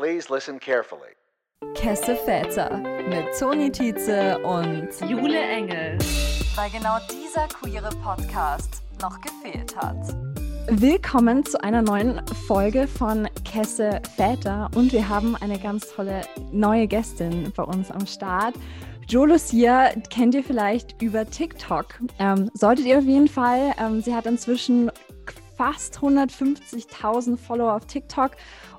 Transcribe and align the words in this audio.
Please 0.00 0.30
listen 0.30 0.58
carefully. 0.58 1.12
Kesse 1.74 2.16
Väter 2.16 2.78
mit 3.10 3.38
Toni 3.38 3.70
Tietze 3.70 4.38
und 4.38 4.88
Jule 5.06 5.38
Engel. 5.38 5.98
Weil 6.54 6.70
genau 6.70 6.96
dieser 7.12 7.46
queere 7.48 7.90
Podcast 8.02 8.80
noch 9.02 9.20
gefehlt 9.20 9.76
hat. 9.76 9.98
Willkommen 10.70 11.44
zu 11.44 11.62
einer 11.62 11.82
neuen 11.82 12.26
Folge 12.46 12.88
von 12.88 13.28
Kesse 13.44 14.00
Väter 14.16 14.70
und 14.74 14.90
wir 14.94 15.06
haben 15.06 15.36
eine 15.36 15.58
ganz 15.58 15.92
tolle 15.92 16.22
neue 16.50 16.86
Gästin 16.86 17.52
bei 17.54 17.64
uns 17.64 17.90
am 17.90 18.06
Start. 18.06 18.54
Jo 19.06 19.26
Lucia 19.26 19.90
kennt 20.08 20.34
ihr 20.34 20.44
vielleicht 20.44 21.02
über 21.02 21.28
TikTok. 21.28 22.00
Ähm, 22.18 22.50
solltet 22.54 22.86
ihr 22.86 22.96
auf 22.96 23.04
jeden 23.04 23.28
Fall. 23.28 23.74
Ähm, 23.78 24.00
sie 24.00 24.14
hat 24.14 24.24
inzwischen 24.24 24.90
fast 25.60 25.98
150.000 25.98 27.36
Follower 27.36 27.74
auf 27.74 27.84
TikTok 27.84 28.30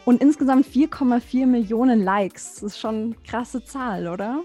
und 0.05 0.21
insgesamt 0.21 0.65
4,4 0.65 1.45
Millionen 1.45 2.03
Likes. 2.03 2.55
Das 2.55 2.63
ist 2.63 2.79
schon 2.79 2.95
eine 2.95 3.15
krasse 3.27 3.63
Zahl, 3.63 4.07
oder? 4.07 4.43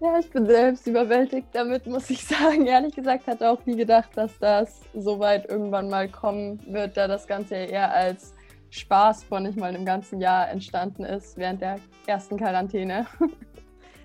Ja, 0.00 0.16
ich 0.18 0.30
bin 0.30 0.46
selbst 0.46 0.86
überwältigt 0.86 1.48
damit, 1.52 1.86
muss 1.86 2.08
ich 2.08 2.24
sagen. 2.24 2.66
Ehrlich 2.66 2.94
gesagt 2.94 3.26
hatte 3.26 3.50
auch 3.50 3.64
nie 3.66 3.76
gedacht, 3.76 4.10
dass 4.14 4.38
das 4.38 4.80
so 4.94 5.18
weit 5.18 5.48
irgendwann 5.50 5.88
mal 5.88 6.08
kommen 6.08 6.60
wird, 6.72 6.96
da 6.96 7.08
das 7.08 7.26
Ganze 7.26 7.56
eher 7.56 7.92
als 7.92 8.32
Spaß 8.70 9.24
vor 9.24 9.40
nicht 9.40 9.58
mal 9.58 9.74
einem 9.74 9.84
ganzen 9.84 10.20
Jahr 10.20 10.48
entstanden 10.50 11.04
ist, 11.04 11.36
während 11.36 11.62
der 11.62 11.80
ersten 12.06 12.36
Quarantäne. 12.36 13.06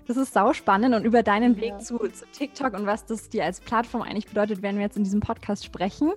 Das 0.06 0.18
ist 0.18 0.34
sau 0.34 0.52
spannend 0.52 0.94
und 0.94 1.06
über 1.06 1.22
deinen 1.22 1.56
Weg 1.56 1.70
ja. 1.70 1.78
zu, 1.78 1.96
zu, 1.96 2.26
TikTok 2.26 2.74
und 2.74 2.84
was 2.84 3.06
das 3.06 3.30
dir 3.30 3.44
als 3.44 3.58
Plattform 3.60 4.02
eigentlich 4.02 4.26
bedeutet, 4.26 4.60
werden 4.60 4.76
wir 4.76 4.82
jetzt 4.82 4.98
in 4.98 5.04
diesem 5.04 5.20
Podcast 5.20 5.64
sprechen. 5.64 6.12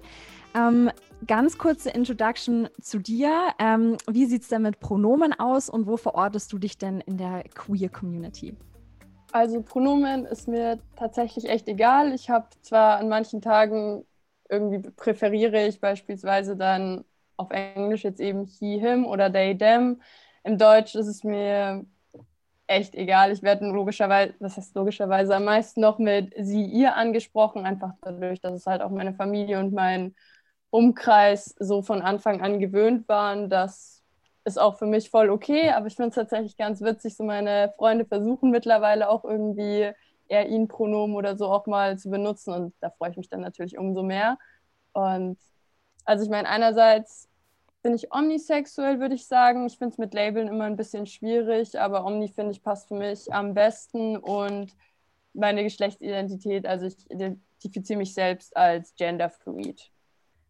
Ähm, 0.58 0.90
ganz 1.26 1.58
kurze 1.58 1.90
Introduction 1.90 2.70
zu 2.82 3.00
dir. 3.00 3.50
Ähm, 3.60 3.98
wie 4.10 4.26
sieht 4.26 4.44
es 4.44 4.48
denn 4.48 4.64
mit 4.64 4.80
Pronomen 4.80 5.34
aus 5.40 5.70
und 5.70 5.88
wo 5.88 5.98
verortest 5.98 6.52
du 6.52 6.58
dich 6.58 6.78
denn 6.78 7.02
in 7.02 7.18
der 7.18 7.44
Queer 7.54 7.90
Community? 7.90 8.56
Also 9.32 9.62
Pronomen 9.62 10.26
ist 10.26 10.48
mir 10.48 10.80
tatsächlich 10.96 11.50
echt 11.50 11.68
egal. 11.68 12.14
Ich 12.14 12.30
habe 12.30 12.48
zwar 12.62 12.98
an 12.98 13.10
manchen 13.10 13.42
Tagen 13.42 14.06
irgendwie 14.50 14.90
präferiere 14.90 15.68
ich 15.68 15.82
beispielsweise 15.82 16.56
dann 16.56 17.04
auf 17.36 17.52
Englisch 17.52 18.04
jetzt 18.04 18.20
eben 18.20 18.46
he, 18.46 18.80
him 18.80 19.06
oder 19.06 19.32
they, 19.32 19.58
them. 19.58 20.02
Im 20.44 20.58
Deutsch 20.58 20.96
ist 20.96 21.08
es 21.08 21.24
mir 21.24 21.86
echt 22.68 22.96
egal. 22.96 23.32
Ich 23.32 23.44
werde 23.44 23.66
logischerweise, 23.68 24.34
was 24.40 24.58
heißt 24.58 24.76
logischerweise, 24.76 25.36
am 25.36 25.46
meisten 25.46 25.82
noch 25.82 26.00
mit 26.00 26.34
sie, 26.40 26.66
ihr 26.66 26.96
angesprochen, 26.96 27.66
einfach 27.66 27.94
dadurch, 28.02 28.42
dass 28.42 28.54
es 28.54 28.66
halt 28.66 28.82
auch 28.82 28.92
meine 28.92 29.14
Familie 29.14 29.60
und 29.60 29.74
mein 29.74 30.16
Umkreis 30.70 31.56
so 31.60 31.82
von 31.82 32.02
Anfang 32.02 32.42
an 32.42 32.60
gewöhnt 32.60 33.08
waren, 33.08 33.50
das 33.50 34.04
ist 34.44 34.60
auch 34.60 34.78
für 34.78 34.86
mich 34.86 35.10
voll 35.10 35.30
okay. 35.30 35.72
Aber 35.72 35.88
ich 35.88 35.96
finde 35.96 36.10
es 36.10 36.16
tatsächlich 36.16 36.58
ganz 36.58 36.82
witzig, 36.82 37.16
so 37.16 37.24
meine 37.24 37.74
Freunde 37.78 38.06
versuchen 38.06 38.52
mittlerweile 38.52 39.10
auch 39.10 39.24
irgendwie 39.24 39.92
eher 40.30 40.48
ihn 40.50 40.68
Pronomen 40.68 41.16
oder 41.16 41.38
so 41.38 41.48
auch 41.48 41.68
mal 41.68 41.98
zu 41.98 42.10
benutzen 42.10 42.54
und 42.54 42.74
da 42.82 42.90
freue 42.90 43.12
ich 43.12 43.18
mich 43.18 43.30
dann 43.30 43.42
natürlich 43.42 43.78
umso 43.78 44.04
mehr. 44.04 44.38
Und 44.94 45.38
also 46.06 46.24
ich 46.24 46.30
meine, 46.30 46.50
einerseits 46.50 47.30
bin 47.82 47.94
ich 47.94 48.14
omnisexuell, 48.14 49.00
würde 49.00 49.16
ich 49.16 49.28
sagen. 49.28 49.66
Ich 49.66 49.78
finde 49.78 49.94
es 49.94 49.98
mit 49.98 50.14
Labeln 50.14 50.48
immer 50.48 50.66
ein 50.66 50.76
bisschen 50.76 51.06
schwierig, 51.06 51.80
aber 51.80 52.06
Omni, 52.06 52.28
finde 52.28 52.52
ich, 52.52 52.64
passt 52.64 52.90
für 52.90 52.96
mich 52.96 53.32
am 53.32 53.54
besten 53.54 54.18
und 54.18 54.76
meine 55.34 55.64
Geschlechtsidentität, 55.64 56.66
also 56.66 56.88
ich 56.88 57.10
identifiziere 57.10 58.00
mich 58.00 58.14
selbst 58.14 58.58
als 58.58 58.96
genderfluid. 58.96 59.92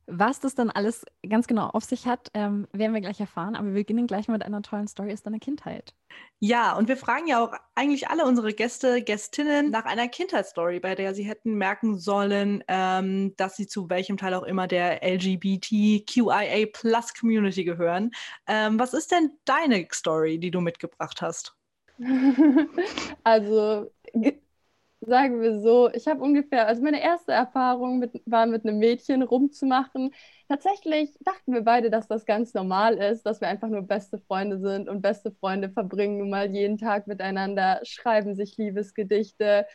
Was 0.09 0.39
das 0.39 0.55
dann 0.55 0.69
alles 0.69 1.05
ganz 1.27 1.47
genau 1.47 1.67
auf 1.67 1.83
sich 1.83 2.07
hat, 2.07 2.31
ähm, 2.33 2.65
werden 2.71 2.93
wir 2.93 3.01
gleich 3.01 3.19
erfahren. 3.19 3.55
Aber 3.55 3.67
wir 3.67 3.73
beginnen 3.73 4.07
gleich 4.07 4.29
mit 4.29 4.41
einer 4.41 4.61
tollen 4.61 4.87
Story 4.87 5.11
aus 5.11 5.21
deiner 5.21 5.39
Kindheit. 5.39 5.93
Ja, 6.39 6.77
und 6.77 6.87
wir 6.87 6.95
fragen 6.95 7.27
ja 7.27 7.43
auch 7.43 7.53
eigentlich 7.75 8.07
alle 8.07 8.25
unsere 8.25 8.53
Gäste, 8.53 9.01
Gästinnen 9.01 9.69
nach 9.69 9.83
einer 9.83 10.07
Kindheitsstory, 10.07 10.79
bei 10.79 10.95
der 10.95 11.13
sie 11.13 11.23
hätten 11.23 11.55
merken 11.55 11.97
sollen, 11.97 12.63
ähm, 12.69 13.35
dass 13.35 13.57
sie 13.57 13.67
zu 13.67 13.89
welchem 13.89 14.15
Teil 14.15 14.33
auch 14.33 14.43
immer 14.43 14.65
der 14.65 15.03
LGBTQIA 15.03 16.67
Plus 16.71 17.13
Community 17.13 17.65
gehören. 17.65 18.11
Ähm, 18.47 18.79
was 18.79 18.93
ist 18.93 19.11
denn 19.11 19.31
deine 19.43 19.85
Story, 19.91 20.39
die 20.39 20.51
du 20.51 20.61
mitgebracht 20.61 21.21
hast? 21.21 21.53
also 23.23 23.91
sagen 25.01 25.41
wir 25.41 25.61
so, 25.61 25.89
ich 25.93 26.07
habe 26.07 26.21
ungefähr, 26.21 26.67
also 26.67 26.81
meine 26.81 27.01
erste 27.01 27.31
Erfahrung 27.31 27.99
mit, 27.99 28.21
war 28.25 28.45
mit 28.45 28.65
einem 28.65 28.79
Mädchen 28.79 29.21
rumzumachen. 29.21 30.13
Tatsächlich 30.49 31.13
dachten 31.21 31.53
wir 31.53 31.61
beide, 31.61 31.89
dass 31.89 32.07
das 32.07 32.25
ganz 32.25 32.53
normal 32.53 32.95
ist, 32.95 33.23
dass 33.25 33.41
wir 33.41 33.47
einfach 33.47 33.69
nur 33.69 33.83
beste 33.83 34.17
Freunde 34.17 34.59
sind 34.59 34.89
und 34.89 35.01
beste 35.01 35.31
Freunde 35.31 35.69
verbringen 35.69 36.17
nun 36.17 36.29
mal 36.29 36.49
jeden 36.51 36.77
Tag 36.77 37.07
miteinander, 37.07 37.79
schreiben 37.83 38.35
sich 38.35 38.57
Liebesgedichte, 38.57 39.67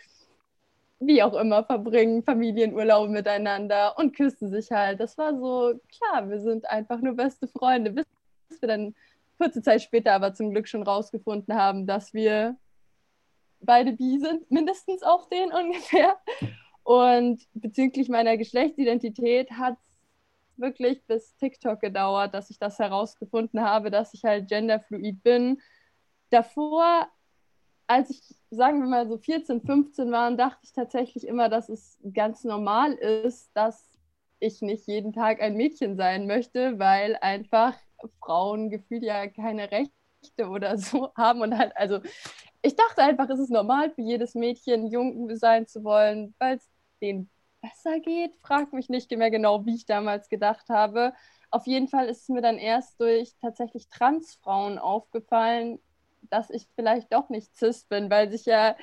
wie 1.01 1.23
auch 1.23 1.35
immer, 1.35 1.65
verbringen 1.65 2.23
Familienurlaube 2.23 3.11
miteinander 3.11 3.99
und 3.99 4.17
küssen 4.17 4.51
sich 4.51 4.71
halt. 4.71 5.01
Das 5.01 5.19
war 5.19 5.37
so, 5.39 5.75
klar, 5.99 6.29
wir 6.31 6.41
sind 6.41 6.69
einfach 6.71 7.01
nur 7.01 7.15
beste 7.15 7.49
Freunde, 7.49 7.93
bis 7.93 8.07
wir 8.61 8.69
dann 8.69 8.95
kurze 9.39 9.63
Zeit 9.63 9.83
später 9.83 10.13
aber 10.13 10.35
zum 10.35 10.51
Glück 10.53 10.69
schon 10.69 10.83
rausgefunden 10.83 11.55
haben, 11.57 11.87
dass 11.87 12.15
wir 12.15 12.57
beide 13.63 13.93
bi 13.93 14.19
sind, 14.19 14.51
mindestens 14.51 15.03
auf 15.03 15.29
den 15.29 15.53
ungefähr. 15.53 16.17
Und 16.85 17.43
bezüglich 17.55 18.09
meiner 18.09 18.37
Geschlechtsidentität 18.37 19.53
hat 19.53 19.79
es 19.79 20.59
wirklich 20.59 21.05
bis 21.07 21.37
TikTok 21.37 21.81
gedauert, 21.81 22.35
dass 22.35 22.51
ich 22.51 22.59
das 22.59 22.79
herausgefunden 22.79 23.61
habe, 23.61 23.91
dass 23.91 24.15
ich 24.15 24.25
halt 24.25 24.49
genderfluid 24.49 25.23
bin. 25.23 25.61
Davor, 26.31 27.07
als 27.87 28.11
ich, 28.11 28.23
sagen 28.51 28.81
wir 28.81 28.89
mal 28.89 29.09
so 29.09 29.19
14, 29.19 29.63
15 29.63 30.11
war, 30.11 30.31
dachte 30.33 30.61
ich 30.65 30.73
tatsächlich 30.73 31.27
immer, 31.27 31.49
dass 31.49 31.69
es 31.69 31.99
ganz 32.13 32.45
normal 32.45 32.95
ist, 32.95 33.51
dass 33.55 33.93
ich 34.41 34.61
nicht 34.61 34.87
jeden 34.89 35.13
Tag 35.13 35.41
ein 35.41 35.57
Mädchen 35.57 35.97
sein 35.97 36.27
möchte, 36.27 36.79
weil 36.79 37.17
einfach 37.21 37.75
Frauen 38.19 38.71
gefühlt 38.71 39.05
ja 39.05 39.29
keine 39.29 39.71
Rechte 39.71 40.49
oder 40.49 40.77
so 40.79 41.13
haben 41.17 41.43
und 41.43 41.57
halt, 41.57 41.77
also 41.77 42.01
ich 42.63 42.77
dachte 42.77 43.03
einfach, 43.03 43.29
es 43.29 43.41
ist 43.41 43.51
normal 43.51 43.91
für 43.91 44.03
jedes 44.03 44.35
Mädchen, 44.35 44.87
jung 44.87 45.35
sein 45.37 45.67
zu 45.67 45.85
wollen, 45.85 46.35
weil 46.39 46.57
es 46.57 46.71
denen 47.01 47.29
besser 47.61 48.01
geht. 48.01 48.33
Frag 48.41 48.73
mich 48.73 48.89
nicht 48.89 49.11
mehr 49.11 49.31
genau, 49.31 49.67
wie 49.67 49.75
ich 49.75 49.87
damals 49.87 50.29
gedacht 50.29 50.69
habe. 50.69 51.13
Auf 51.51 51.67
jeden 51.67 51.89
Fall 51.89 52.07
ist 52.09 52.23
es 52.23 52.29
mir 52.29 52.43
dann 52.43 52.59
erst 52.59 53.01
durch 53.01 53.35
tatsächlich 53.41 53.89
Transfrauen 53.89 54.79
aufgefallen, 54.79 55.81
dass 56.31 56.51
ich 56.51 56.69
vielleicht 56.77 57.13
doch 57.13 57.29
nicht 57.29 57.55
cis 57.57 57.85
bin, 57.85 58.11
weil 58.11 58.31
sich 58.31 58.47
ja, 58.47 58.77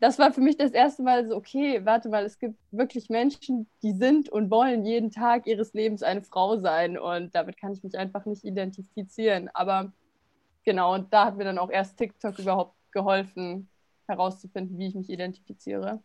das 0.00 0.18
war 0.18 0.32
für 0.32 0.40
mich 0.40 0.56
das 0.56 0.72
erste 0.72 1.02
Mal 1.02 1.28
so, 1.28 1.36
okay, 1.36 1.84
warte 1.84 2.08
mal, 2.08 2.24
es 2.24 2.38
gibt 2.38 2.58
wirklich 2.72 3.08
Menschen, 3.08 3.68
die 3.82 3.92
sind 3.92 4.28
und 4.30 4.50
wollen 4.50 4.84
jeden 4.84 5.10
Tag 5.10 5.46
ihres 5.46 5.74
Lebens 5.74 6.02
eine 6.02 6.22
Frau 6.22 6.58
sein 6.58 6.98
und 6.98 7.34
damit 7.34 7.56
kann 7.58 7.72
ich 7.72 7.84
mich 7.84 7.96
einfach 7.96 8.24
nicht 8.26 8.44
identifizieren. 8.44 9.48
Aber 9.54 9.92
genau, 10.64 10.94
und 10.94 11.12
da 11.12 11.26
hat 11.26 11.36
mir 11.36 11.44
dann 11.44 11.58
auch 11.58 11.70
erst 11.70 11.98
TikTok 11.98 12.38
überhaupt 12.38 12.74
geholfen, 12.92 13.70
herauszufinden, 14.06 14.78
wie 14.78 14.88
ich 14.88 14.94
mich 14.94 15.10
identifiziere. 15.10 16.02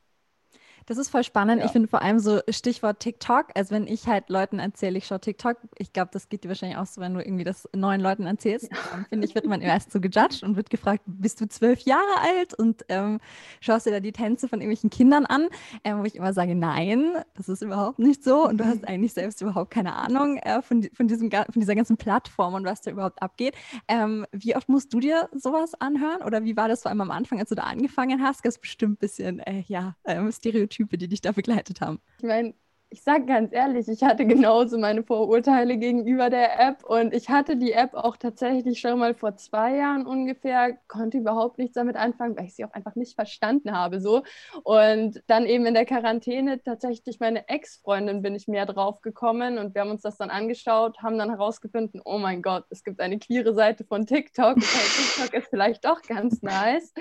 Das 0.88 0.98
ist 0.98 1.09
voll 1.09 1.24
spannend. 1.24 1.59
Ja. 1.59 1.66
Ich 1.66 1.72
finde 1.72 1.90
vor 1.90 2.02
allem 2.02 2.20
so 2.20 2.40
Stichwort 2.50 3.02
TikTok. 3.02 3.48
Also 3.56 3.75
wenn 3.75 3.88
ich 3.88 4.08
halt 4.08 4.30
Leuten 4.30 4.58
erzähle, 4.58 4.98
ich 4.98 5.06
schaue 5.06 5.20
TikTok, 5.20 5.58
ich 5.78 5.92
glaube, 5.92 6.12
das 6.14 6.30
geht 6.30 6.46
dir 6.46 6.48
wahrscheinlich 6.48 6.78
auch 6.78 6.86
so, 6.86 7.02
wenn 7.02 7.14
du 7.14 7.20
irgendwie 7.20 7.44
das 7.44 7.68
neuen 7.75 8.00
Leuten 8.00 8.25
erzählst. 8.25 8.72
Ja. 8.72 8.78
Dann 8.92 9.06
finde 9.06 9.28
ich, 9.28 9.36
wird 9.36 9.46
man 9.46 9.62
erst 9.62 9.92
so 9.92 10.00
gejudged 10.00 10.44
und 10.44 10.56
wird 10.56 10.70
gefragt, 10.70 11.03
bist 11.06 11.42
du 11.42 11.48
zwölf 11.50 11.81
Jahre 11.81 12.02
alt 12.22 12.53
und 12.53 12.86
ähm, 12.88 13.20
schaust 13.59 13.86
dir 13.86 13.92
da 13.92 14.00
die 14.00 14.14
Tänze 14.14 14.48
von 14.48 14.62
irgendwelchen 14.62 14.90
Kindern 14.90 15.25
an, 15.25 15.50
ähm, 15.84 16.00
wo 16.00 16.06
ich 16.06 16.16
immer 16.16 16.31
sage, 16.31 16.56
nein, 16.56 17.12
das 17.36 17.50
ist 17.50 17.62
überhaupt 17.62 18.00
nicht 18.00 18.24
so 18.24 18.48
und 18.48 18.58
du 18.58 18.66
hast 18.66 18.88
eigentlich 18.88 19.12
selbst 19.12 19.42
überhaupt 19.42 19.72
keine 19.72 19.94
Ahnung 19.94 20.38
äh, 20.38 20.62
von, 20.62 20.88
von, 20.94 21.09
diesem, 21.09 21.30
von 21.30 21.46
dieser 21.54 21.75
ganzen 21.75 21.98
Plattform 21.98 22.54
und 22.54 22.66
was 22.66 22.80
da 22.80 22.92
überhaupt 22.92 23.22
abgeht. 23.22 23.56
Ähm, 23.90 24.25
wie 24.31 24.56
oft 24.56 24.69
musst 24.69 24.94
du 24.94 25.02
dir 25.02 25.28
sowas 25.36 25.74
anhören 25.81 26.22
oder 26.22 26.45
wie 26.45 26.56
war 26.56 26.69
das 26.69 26.83
vor 26.83 26.92
allem 26.92 27.01
am 27.01 27.12
Anfang, 27.12 27.42
als 27.42 27.50
du 27.50 27.56
da 27.56 27.63
angefangen 27.63 28.24
hast? 28.24 28.45
Das 28.45 28.56
ist 28.56 28.62
bestimmt 28.62 28.94
ein 28.94 28.98
bisschen, 28.98 29.40
äh, 29.40 29.66
ja, 29.68 29.98
ähm, 30.06 30.31
Stereotyp 30.31 30.76
Typen, 30.77 31.00
die 31.00 31.07
dich 31.07 31.21
da 31.21 31.31
begleitet 31.31 31.81
haben? 31.81 32.00
Ich 32.19 32.25
meine, 32.25 32.53
ich 32.89 33.01
sage 33.01 33.25
ganz 33.25 33.51
ehrlich, 33.51 33.88
ich 33.89 34.01
hatte 34.03 34.25
genauso 34.25 34.77
meine 34.77 35.03
Vorurteile 35.03 35.77
gegenüber 35.77 36.29
der 36.29 36.59
App 36.59 36.85
und 36.85 37.13
ich 37.13 37.29
hatte 37.29 37.57
die 37.57 37.74
App 37.74 37.94
auch 37.94 38.15
tatsächlich 38.15 38.79
schon 38.79 38.97
mal 39.00 39.13
vor 39.13 39.35
zwei 39.35 39.75
Jahren 39.75 40.06
ungefähr, 40.06 40.77
konnte 40.88 41.18
überhaupt 41.18 41.57
nichts 41.57 41.74
damit 41.74 41.97
anfangen, 41.97 42.38
weil 42.38 42.45
ich 42.45 42.56
sie 42.56 42.63
auch 42.63 42.71
einfach 42.71 42.95
nicht 42.95 43.15
verstanden 43.15 43.74
habe 43.74 44.00
so. 44.00 44.24
Und 44.63 45.21
dann 45.27 45.45
eben 45.45 45.65
in 45.65 45.74
der 45.74 45.85
Quarantäne 45.85 46.62
tatsächlich 46.63 47.19
meine 47.19 47.50
Ex-Freundin 47.50 48.21
bin 48.21 48.35
ich 48.35 48.47
mehr 48.47 48.65
drauf 48.65 49.01
gekommen 49.01 49.57
und 49.57 49.75
wir 49.75 49.81
haben 49.81 49.91
uns 49.91 50.01
das 50.01 50.18
dann 50.18 50.30
angeschaut, 50.30 51.00
haben 51.01 51.18
dann 51.18 51.30
herausgefunden, 51.30 52.01
oh 52.06 52.19
mein 52.19 52.41
Gott, 52.41 52.65
es 52.69 52.83
gibt 52.83 53.01
eine 53.01 53.19
queere 53.19 53.53
Seite 53.53 53.83
von 53.83 54.06
TikTok. 54.06 54.56
TikTok 54.56 55.33
ist 55.33 55.50
vielleicht 55.50 55.83
doch 55.83 56.01
ganz 56.03 56.41
nice. 56.41 56.94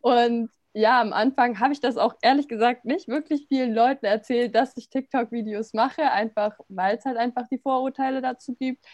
Und 0.00 0.48
ja, 0.76 1.00
am 1.00 1.14
Anfang 1.14 1.58
habe 1.58 1.72
ich 1.72 1.80
das 1.80 1.96
auch 1.96 2.14
ehrlich 2.20 2.48
gesagt 2.48 2.84
nicht 2.84 3.08
wirklich 3.08 3.46
vielen 3.48 3.72
Leuten 3.74 4.04
erzählt, 4.04 4.54
dass 4.54 4.76
ich 4.76 4.90
TikTok-Videos 4.90 5.72
mache, 5.72 6.02
einfach 6.12 6.58
weil 6.68 6.98
es 6.98 7.04
halt 7.06 7.16
einfach 7.16 7.48
die 7.48 7.58
Vorurteile 7.58 8.20
dazu 8.20 8.54
gibt. 8.54 8.84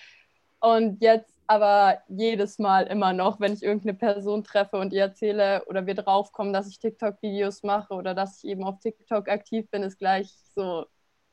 Und 0.61 1.02
jetzt 1.02 1.34
aber 1.49 1.99
jedes 2.06 2.61
Mal 2.61 2.87
immer 2.87 3.12
noch, 3.12 3.40
wenn 3.40 3.52
ich 3.52 3.64
irgendeine 3.64 3.94
Person 3.94 4.44
treffe 4.44 4.76
und 4.79 4.93
ihr 4.93 5.02
erzähle 5.02 5.64
oder 5.67 5.84
wir 5.84 5.94
draufkommen, 5.94 6.52
dass 6.52 6.69
ich 6.69 6.79
TikTok-Videos 6.79 7.64
mache 7.64 7.94
oder 7.94 8.14
dass 8.14 8.38
ich 8.38 8.50
eben 8.50 8.62
auf 8.62 8.78
TikTok 8.78 9.28
aktiv 9.28 9.69
bin, 9.70 9.82
ist 9.82 9.99
gleich 9.99 10.32
so, 10.55 10.87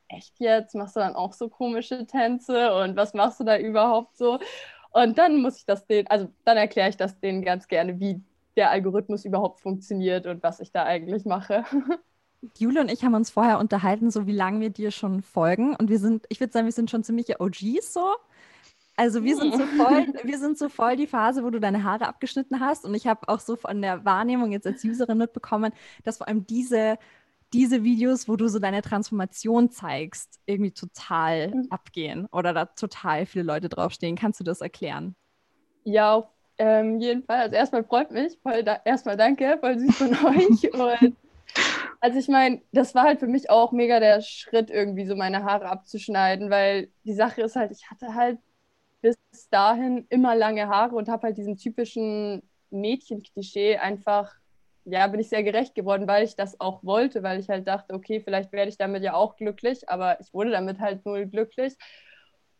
echt 0.08 0.40
jetzt? 0.40 0.74
Machst 0.74 0.96
du 0.96 1.00
dann 1.00 1.14
auch 1.14 1.32
so 1.32 1.48
komische 1.48 2.06
Tänze 2.06 2.74
und 2.74 2.96
was 2.96 3.14
machst 3.14 3.38
du 3.38 3.44
da 3.44 3.56
überhaupt 3.56 4.16
so? 4.16 4.40
Und 4.90 5.16
dann 5.18 5.40
muss 5.42 5.58
ich 5.58 5.66
das 5.66 5.86
denen, 5.86 6.08
also 6.08 6.28
dann 6.44 6.56
erkläre 6.56 6.88
ich 6.88 6.96
das 6.96 7.20
denen 7.20 7.42
ganz 7.42 7.68
gerne, 7.68 8.00
wie 8.00 8.20
der 8.56 8.70
Algorithmus 8.70 9.24
überhaupt 9.24 9.60
funktioniert 9.60 10.26
und 10.26 10.42
was 10.42 10.60
ich 10.60 10.72
da 10.72 10.84
eigentlich 10.84 11.24
mache. 11.24 11.64
Jule 12.58 12.80
und 12.80 12.90
ich 12.90 13.04
haben 13.04 13.14
uns 13.14 13.30
vorher 13.30 13.58
unterhalten, 13.58 14.10
so 14.10 14.26
wie 14.26 14.32
lange 14.32 14.60
wir 14.60 14.70
dir 14.70 14.90
schon 14.90 15.22
folgen. 15.22 15.76
Und 15.76 15.90
wir 15.90 15.98
sind, 15.98 16.26
ich 16.30 16.40
würde 16.40 16.52
sagen, 16.52 16.66
wir 16.66 16.72
sind 16.72 16.90
schon 16.90 17.04
ziemliche 17.04 17.40
OGs 17.40 17.92
so. 17.92 18.14
Also 18.96 19.24
wir 19.24 19.36
sind 19.36 19.54
so 19.54 19.64
voll, 19.64 20.06
wir 20.24 20.38
sind 20.38 20.58
so 20.58 20.68
voll 20.68 20.96
die 20.96 21.06
Phase, 21.06 21.44
wo 21.44 21.50
du 21.50 21.60
deine 21.60 21.84
Haare 21.84 22.06
abgeschnitten 22.06 22.60
hast. 22.60 22.84
Und 22.84 22.94
ich 22.94 23.06
habe 23.06 23.28
auch 23.28 23.40
so 23.40 23.56
von 23.56 23.80
der 23.80 24.04
Wahrnehmung 24.04 24.52
jetzt 24.52 24.66
als 24.66 24.84
Userin 24.84 25.18
mitbekommen, 25.18 25.72
dass 26.04 26.18
vor 26.18 26.28
allem 26.28 26.46
diese, 26.46 26.98
diese 27.52 27.82
Videos, 27.82 28.28
wo 28.28 28.36
du 28.36 28.48
so 28.48 28.58
deine 28.58 28.82
Transformation 28.82 29.70
zeigst, 29.70 30.40
irgendwie 30.46 30.72
total 30.72 31.48
mhm. 31.48 31.66
abgehen 31.70 32.26
oder 32.32 32.52
da 32.52 32.66
total 32.66 33.26
viele 33.26 33.44
Leute 33.44 33.68
draufstehen. 33.68 34.16
Kannst 34.16 34.40
du 34.40 34.44
das 34.44 34.60
erklären? 34.60 35.14
Ja, 35.84 36.14
auf 36.14 36.28
ähm, 36.60 37.00
jeden 37.00 37.22
Fall. 37.24 37.38
Also 37.38 37.56
erstmal 37.56 37.84
freut 37.84 38.10
mich, 38.10 38.38
voll 38.42 38.62
da 38.62 38.80
erstmal 38.84 39.16
danke, 39.16 39.56
voll 39.60 39.78
süß 39.78 39.96
von 39.96 40.10
euch. 40.26 40.72
Und 40.74 41.16
also 42.00 42.18
ich 42.18 42.28
meine, 42.28 42.60
das 42.72 42.94
war 42.94 43.04
halt 43.04 43.18
für 43.20 43.26
mich 43.26 43.48
auch 43.48 43.72
mega 43.72 43.98
der 43.98 44.20
Schritt, 44.20 44.70
irgendwie 44.70 45.06
so 45.06 45.16
meine 45.16 45.42
Haare 45.44 45.66
abzuschneiden, 45.70 46.50
weil 46.50 46.90
die 47.04 47.14
Sache 47.14 47.40
ist 47.42 47.56
halt, 47.56 47.72
ich 47.72 47.90
hatte 47.90 48.14
halt 48.14 48.38
bis 49.00 49.16
dahin 49.50 50.04
immer 50.10 50.36
lange 50.36 50.68
Haare 50.68 50.96
und 50.96 51.08
habe 51.08 51.28
halt 51.28 51.38
diesen 51.38 51.56
typischen 51.56 52.42
Mädchenklischee 52.68 53.78
einfach, 53.78 54.34
ja, 54.84 55.06
bin 55.06 55.20
ich 55.20 55.30
sehr 55.30 55.42
gerecht 55.42 55.74
geworden, 55.74 56.06
weil 56.06 56.24
ich 56.24 56.36
das 56.36 56.60
auch 56.60 56.84
wollte, 56.84 57.22
weil 57.22 57.40
ich 57.40 57.48
halt 57.48 57.66
dachte, 57.68 57.94
okay, 57.94 58.20
vielleicht 58.20 58.52
werde 58.52 58.68
ich 58.68 58.76
damit 58.76 59.02
ja 59.02 59.14
auch 59.14 59.36
glücklich, 59.36 59.88
aber 59.88 60.20
ich 60.20 60.34
wurde 60.34 60.50
damit 60.50 60.78
halt 60.78 61.06
null 61.06 61.26
glücklich. 61.26 61.74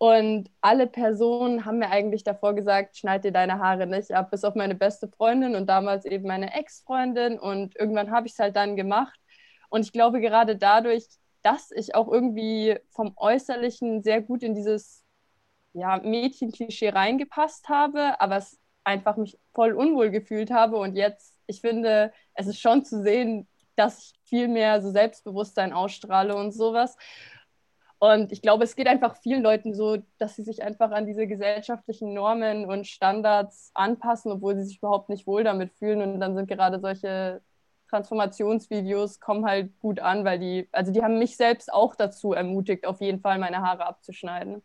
Und 0.02 0.50
alle 0.62 0.86
Personen 0.86 1.66
haben 1.66 1.76
mir 1.76 1.90
eigentlich 1.90 2.24
davor 2.24 2.54
gesagt, 2.54 2.96
schneid 2.96 3.22
dir 3.22 3.32
deine 3.32 3.58
Haare 3.58 3.86
nicht 3.86 4.12
ab, 4.12 4.30
bis 4.30 4.44
auf 4.44 4.54
meine 4.54 4.74
beste 4.74 5.08
Freundin 5.08 5.54
und 5.54 5.66
damals 5.66 6.06
eben 6.06 6.26
meine 6.26 6.54
Ex-Freundin. 6.54 7.38
Und 7.38 7.76
irgendwann 7.76 8.10
habe 8.10 8.26
ich 8.26 8.32
es 8.32 8.38
halt 8.38 8.56
dann 8.56 8.76
gemacht. 8.76 9.20
Und 9.68 9.82
ich 9.82 9.92
glaube, 9.92 10.22
gerade 10.22 10.56
dadurch, 10.56 11.06
dass 11.42 11.70
ich 11.70 11.94
auch 11.94 12.08
irgendwie 12.10 12.78
vom 12.88 13.12
Äußerlichen 13.14 14.02
sehr 14.02 14.22
gut 14.22 14.42
in 14.42 14.54
dieses 14.54 15.04
ja, 15.74 15.98
Mädchenklischee 15.98 16.88
reingepasst 16.88 17.68
habe, 17.68 18.18
aber 18.22 18.38
es 18.38 18.58
einfach 18.84 19.18
mich 19.18 19.38
voll 19.52 19.74
unwohl 19.74 20.10
gefühlt 20.10 20.50
habe. 20.50 20.78
Und 20.78 20.96
jetzt, 20.96 21.36
ich 21.46 21.60
finde, 21.60 22.10
es 22.32 22.46
ist 22.46 22.58
schon 22.58 22.86
zu 22.86 23.02
sehen, 23.02 23.46
dass 23.76 23.98
ich 23.98 24.12
viel 24.24 24.48
mehr 24.48 24.80
so 24.80 24.90
Selbstbewusstsein 24.90 25.74
ausstrahle 25.74 26.34
und 26.36 26.52
sowas. 26.52 26.96
Und 28.00 28.32
ich 28.32 28.42
glaube, 28.42 28.64
es 28.64 28.76
geht 28.76 28.88
einfach 28.88 29.16
vielen 29.18 29.42
Leuten 29.42 29.74
so, 29.74 29.98
dass 30.18 30.36
sie 30.36 30.42
sich 30.44 30.62
einfach 30.62 30.90
an 30.90 31.06
diese 31.06 31.26
gesellschaftlichen 31.26 32.14
Normen 32.14 32.64
und 32.66 32.86
Standards 32.88 33.70
anpassen, 33.74 34.32
obwohl 34.32 34.56
sie 34.56 34.64
sich 34.64 34.78
überhaupt 34.78 35.10
nicht 35.10 35.26
wohl 35.26 35.44
damit 35.44 35.72
fühlen. 35.74 36.02
Und 36.02 36.20
dann 36.20 36.34
sind 36.34 36.48
gerade 36.48 36.80
solche 36.80 37.42
Transformationsvideos 37.90 39.20
kommen 39.20 39.44
halt 39.46 39.78
gut 39.80 40.00
an, 40.00 40.24
weil 40.24 40.38
die, 40.38 40.68
also 40.72 40.92
die 40.92 41.02
haben 41.02 41.18
mich 41.18 41.36
selbst 41.36 41.72
auch 41.72 41.94
dazu 41.94 42.32
ermutigt, 42.32 42.86
auf 42.86 43.00
jeden 43.02 43.20
Fall 43.20 43.38
meine 43.38 43.58
Haare 43.62 43.86
abzuschneiden. 43.86 44.62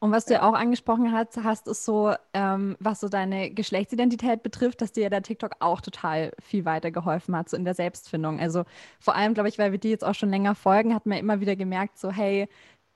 Und 0.00 0.12
was 0.12 0.26
du 0.26 0.34
ja 0.34 0.48
auch 0.48 0.54
angesprochen 0.54 1.12
hast, 1.12 1.42
hast 1.42 1.66
ist 1.66 1.84
so, 1.84 2.14
ähm, 2.32 2.76
was 2.78 3.00
so 3.00 3.08
deine 3.08 3.50
Geschlechtsidentität 3.50 4.44
betrifft, 4.44 4.80
dass 4.80 4.92
dir 4.92 5.04
ja 5.04 5.10
der 5.10 5.22
TikTok 5.22 5.56
auch 5.58 5.80
total 5.80 6.30
viel 6.40 6.64
weitergeholfen 6.64 7.36
hat, 7.36 7.48
so 7.48 7.56
in 7.56 7.64
der 7.64 7.74
Selbstfindung. 7.74 8.38
Also 8.38 8.64
vor 9.00 9.16
allem, 9.16 9.34
glaube 9.34 9.48
ich, 9.48 9.58
weil 9.58 9.72
wir 9.72 9.78
dir 9.78 9.90
jetzt 9.90 10.04
auch 10.04 10.14
schon 10.14 10.30
länger 10.30 10.54
folgen, 10.54 10.94
hat 10.94 11.06
man 11.06 11.18
immer 11.18 11.40
wieder 11.40 11.56
gemerkt, 11.56 11.98
so, 11.98 12.12
hey, 12.12 12.48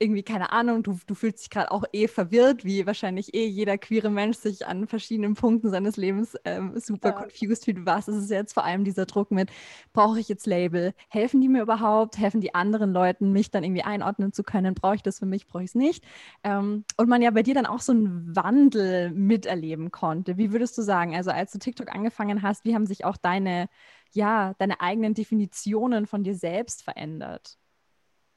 irgendwie, 0.03 0.23
keine 0.23 0.53
Ahnung, 0.53 0.83
du, 0.83 0.99
du 1.07 1.15
fühlst 1.15 1.41
dich 1.41 1.51
gerade 1.51 1.71
auch 1.71 1.85
eh 1.93 2.09
verwirrt, 2.09 2.65
wie 2.65 2.87
wahrscheinlich 2.87 3.35
eh 3.35 3.47
jeder 3.47 3.79
queere 3.79 4.11
Mensch 4.11 4.37
sich 4.37 4.67
an 4.67 4.87
verschiedenen 4.87 5.35
Punkten 5.35 5.71
seines 5.71 5.97
Lebens 5.97 6.37
ähm, 6.45 6.79
super 6.79 7.11
ja. 7.11 7.15
confused 7.15 7.65
fühlt. 7.65 7.87
Was 7.87 8.09
ist 8.09 8.17
es 8.17 8.31
jetzt 8.31 8.53
vor 8.53 8.65
allem 8.65 8.85
dieser 8.85 9.07
Druck 9.07 9.31
mit, 9.31 9.51
brauche 9.93 10.19
ich 10.19 10.29
jetzt 10.29 10.47
Label? 10.47 10.93
Helfen 11.09 11.41
die 11.41 11.49
mir 11.49 11.63
überhaupt? 11.63 12.19
Helfen 12.19 12.41
die 12.41 12.55
anderen 12.55 12.93
Leuten, 12.93 13.33
mich 13.33 13.51
dann 13.51 13.65
irgendwie 13.65 13.83
einordnen 13.83 14.33
zu 14.33 14.43
können? 14.43 14.75
Brauche 14.75 14.97
ich 14.97 15.03
das 15.03 15.21
für 15.21 15.27
mich? 15.27 15.47
Brauche 15.47 15.63
ich 15.63 15.71
es 15.71 15.75
nicht? 15.75 16.05
Ähm, 16.45 16.85
und 16.97 17.09
man 17.09 17.23
ja 17.23 17.31
bei 17.31 17.43
dir 17.43 17.55
dann 17.55 17.67
auch 17.67 17.81
so 17.81 17.93
einen 17.93 18.35
Wandel 18.35 19.11
miterleben 19.13 19.91
konnte. 19.91 20.37
Wie 20.37 20.53
würdest 20.53 20.77
du 20.77 20.83
sagen, 20.83 21.15
also 21.15 21.31
als 21.31 21.53
du 21.53 21.59
TikTok 21.59 21.95
angefangen 21.95 22.43
hast, 22.43 22.65
wie 22.65 22.75
haben 22.75 22.87
sich 22.87 23.05
auch 23.05 23.17
deine, 23.17 23.69
ja, 24.13 24.55
deine 24.59 24.81
eigenen 24.81 25.15
Definitionen 25.15 26.07
von 26.07 26.25
dir 26.25 26.35
selbst 26.35 26.83
verändert? 26.83 27.59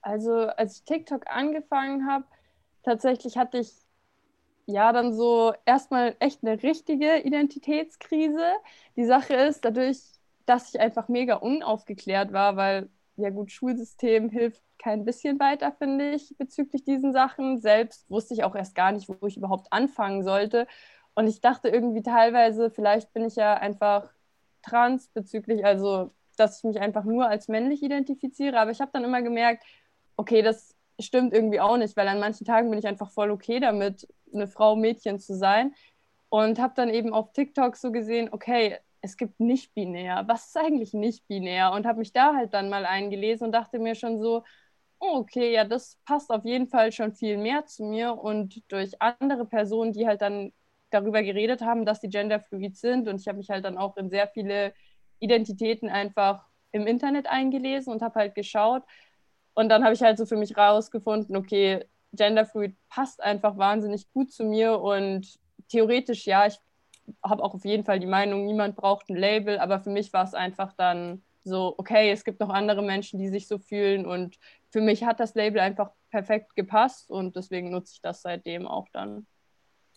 Also 0.06 0.34
als 0.50 0.78
ich 0.78 0.84
TikTok 0.86 1.28
angefangen 1.28 2.08
habe, 2.08 2.26
tatsächlich 2.84 3.38
hatte 3.38 3.58
ich 3.58 3.74
ja 4.68 4.94
dann 4.94 5.14
so 5.14 5.54
erstmal 5.66 6.16
echt 6.20 6.44
eine 6.44 6.62
richtige 6.64 7.20
Identitätskrise. 7.22 8.44
Die 8.98 9.06
Sache 9.06 9.34
ist, 9.36 9.66
dadurch, 9.66 10.00
dass 10.46 10.70
ich 10.74 10.80
einfach 10.82 11.08
mega 11.10 11.36
unaufgeklärt 11.38 12.34
war, 12.34 12.56
weil 12.58 12.90
ja 13.18 13.32
gut, 13.32 13.52
Schulsystem 13.52 14.30
hilft 14.30 14.64
kein 14.80 15.06
bisschen 15.06 15.40
weiter, 15.40 15.72
finde 15.74 16.12
ich, 16.14 16.36
bezüglich 16.38 16.84
diesen 16.84 17.14
Sachen. 17.14 17.60
Selbst 17.60 18.10
wusste 18.10 18.36
ich 18.36 18.44
auch 18.44 18.56
erst 18.56 18.76
gar 18.76 18.92
nicht, 18.92 19.10
wo 19.10 19.28
ich 19.28 19.38
überhaupt 19.38 19.74
anfangen 19.74 20.24
sollte. 20.24 20.68
Und 21.16 21.28
ich 21.28 21.42
dachte 21.42 21.70
irgendwie 21.70 22.04
teilweise, 22.04 22.70
vielleicht 22.72 23.14
bin 23.14 23.26
ich 23.26 23.36
ja 23.38 23.56
einfach 23.56 24.14
trans 24.64 25.10
bezüglich, 25.10 25.66
also 25.66 26.12
dass 26.38 26.60
ich 26.60 26.64
mich 26.66 26.80
einfach 26.82 27.06
nur 27.06 27.28
als 27.28 27.48
männlich 27.48 27.82
identifiziere. 27.84 28.60
Aber 28.60 28.72
ich 28.72 28.82
habe 28.82 28.92
dann 28.94 29.04
immer 29.06 29.22
gemerkt, 29.22 29.64
okay, 30.18 30.42
das 30.42 30.76
stimmt 31.00 31.34
irgendwie 31.34 31.60
auch 31.60 31.78
nicht, 31.78 31.96
weil 31.98 32.08
an 32.08 32.20
manchen 32.20 32.46
Tagen 32.46 32.70
bin 32.70 32.80
ich 32.80 32.88
einfach 32.88 33.12
voll 33.12 33.32
okay 33.32 33.60
damit, 33.60 34.08
eine 34.34 34.48
Frau, 34.48 34.76
Mädchen 34.76 35.20
zu 35.20 35.36
sein. 35.36 35.74
Und 36.30 36.60
habe 36.60 36.74
dann 36.76 36.90
eben 36.90 37.14
auf 37.14 37.32
TikTok 37.34 37.76
so 37.78 37.92
gesehen, 37.92 38.30
okay, 38.32 38.78
es 39.02 39.18
gibt 39.18 39.40
nicht 39.40 39.74
binär. 39.74 40.24
Was 40.28 40.48
ist 40.48 40.58
eigentlich 40.58 40.94
nicht 40.94 41.28
binär? 41.28 41.72
Und 41.72 41.86
habe 41.86 42.00
mich 42.00 42.12
da 42.12 42.36
halt 42.36 42.54
dann 42.54 42.70
mal 42.70 42.86
eingelesen 42.86 43.48
und 43.48 43.52
dachte 43.54 43.80
mir 43.80 43.96
schon 43.96 44.20
so, 44.20 44.44
oh, 45.00 45.18
okay, 45.20 45.54
ja, 45.54 45.64
das 45.64 46.00
passt 46.06 46.32
auf 46.32 46.44
jeden 46.46 46.68
Fall 46.68 46.92
schon 46.92 47.14
viel 47.14 47.38
mehr 47.38 47.66
zu 47.66 47.84
mir. 47.86 48.14
Und 48.18 48.64
durch 48.72 49.02
andere 49.02 49.46
Personen, 49.46 49.94
die 49.94 50.08
halt 50.08 50.22
dann 50.22 50.52
darüber 50.90 51.24
geredet 51.24 51.62
haben, 51.62 51.86
dass 51.86 52.00
die 52.00 52.10
genderfluid 52.10 52.76
sind. 52.76 53.08
Und 53.08 53.22
ich 53.22 53.28
habe 53.28 53.38
mich 53.38 53.50
halt 53.50 53.66
dann 53.66 53.78
auch 53.78 53.96
in 53.98 54.10
sehr 54.10 54.28
viele 54.28 54.74
Identitäten 55.20 55.90
einfach 55.90 56.48
im 56.72 56.88
Internet 56.88 57.28
eingelesen 57.28 57.94
und 57.94 58.02
habe 58.02 58.20
halt 58.20 58.36
geschaut, 58.36 58.84
und 59.56 59.70
dann 59.70 59.84
habe 59.84 59.94
ich 59.94 60.02
halt 60.02 60.18
so 60.18 60.26
für 60.26 60.36
mich 60.36 60.58
rausgefunden, 60.58 61.36
okay, 61.36 61.86
Genderfluid 62.14 62.76
passt 62.90 63.24
einfach 63.24 63.58
wahnsinnig 63.58 64.12
gut 64.14 64.32
zu 64.32 64.44
mir. 64.44 64.80
Und 64.80 65.40
theoretisch 65.70 66.26
ja, 66.26 66.46
ich 66.46 66.60
habe 67.24 67.44
auch 67.44 67.54
auf 67.54 67.66
jeden 67.66 67.86
Fall 67.86 68.00
die 68.00 68.06
Meinung, 68.06 68.46
niemand 68.46 68.76
braucht 68.76 69.10
ein 69.10 69.16
Label, 69.16 69.58
aber 69.60 69.80
für 69.80 69.90
mich 69.90 70.12
war 70.14 70.24
es 70.24 70.34
einfach 70.34 70.74
dann 70.74 71.24
so, 71.44 71.76
okay, 71.78 72.12
es 72.12 72.24
gibt 72.24 72.40
noch 72.40 72.50
andere 72.50 72.82
Menschen, 72.82 73.20
die 73.20 73.30
sich 73.30 73.48
so 73.48 73.58
fühlen. 73.58 74.06
Und 74.06 74.38
für 74.72 74.82
mich 74.82 75.04
hat 75.04 75.20
das 75.20 75.36
Label 75.36 75.62
einfach 75.62 75.92
perfekt 76.10 76.56
gepasst. 76.56 77.10
Und 77.10 77.36
deswegen 77.36 77.72
nutze 77.72 77.94
ich 77.94 78.02
das 78.02 78.22
seitdem 78.24 78.68
auch 78.68 78.90
dann. 78.92 79.26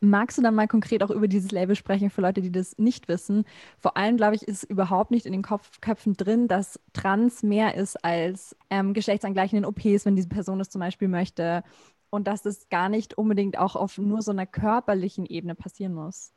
Magst 0.00 0.38
du 0.38 0.42
dann 0.42 0.54
mal 0.54 0.68
konkret 0.68 1.02
auch 1.02 1.10
über 1.10 1.26
dieses 1.26 1.50
Label 1.50 1.74
sprechen 1.74 2.10
für 2.10 2.20
Leute, 2.20 2.40
die 2.40 2.52
das 2.52 2.78
nicht 2.78 3.08
wissen? 3.08 3.44
Vor 3.78 3.96
allem, 3.96 4.16
glaube 4.16 4.36
ich, 4.36 4.42
ist 4.42 4.62
überhaupt 4.62 5.10
nicht 5.10 5.26
in 5.26 5.32
den 5.32 5.42
Kopf 5.42 5.80
Köpfen 5.80 6.14
drin, 6.14 6.46
dass 6.46 6.78
Trans 6.92 7.42
mehr 7.42 7.74
ist 7.74 8.04
als 8.04 8.56
ähm, 8.70 8.94
geschlechtsangleichenden 8.94 9.64
OPs, 9.64 10.04
wenn 10.04 10.14
diese 10.14 10.28
Person 10.28 10.58
das 10.58 10.70
zum 10.70 10.80
Beispiel 10.80 11.08
möchte. 11.08 11.64
Und 12.10 12.28
dass 12.28 12.42
das 12.42 12.68
gar 12.68 12.88
nicht 12.88 13.18
unbedingt 13.18 13.58
auch 13.58 13.74
auf 13.76 13.98
nur 13.98 14.22
so 14.22 14.30
einer 14.30 14.46
körperlichen 14.46 15.26
Ebene 15.26 15.54
passieren 15.54 15.94
muss. 15.94 16.32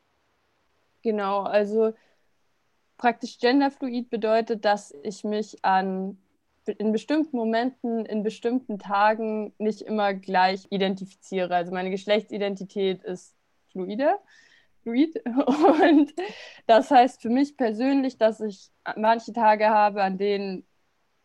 Genau, 1.02 1.42
also 1.42 1.92
praktisch 2.96 3.38
genderfluid 3.38 4.10
bedeutet, 4.10 4.64
dass 4.64 4.94
ich 5.02 5.24
mich 5.24 5.64
an 5.64 6.18
in 6.66 6.92
bestimmten 6.92 7.36
Momenten, 7.36 8.06
in 8.06 8.22
bestimmten 8.22 8.78
Tagen 8.78 9.52
nicht 9.58 9.82
immer 9.82 10.14
gleich 10.14 10.66
identifiziere. 10.70 11.54
Also 11.54 11.72
meine 11.72 11.90
Geschlechtsidentität 11.90 13.02
ist 13.02 13.34
fluide. 13.72 14.18
Fluid. 14.82 15.20
Und 15.26 16.12
das 16.66 16.90
heißt 16.90 17.22
für 17.22 17.30
mich 17.30 17.56
persönlich, 17.56 18.18
dass 18.18 18.40
ich 18.40 18.70
manche 18.96 19.32
Tage 19.32 19.68
habe, 19.68 20.02
an 20.02 20.18
denen 20.18 20.64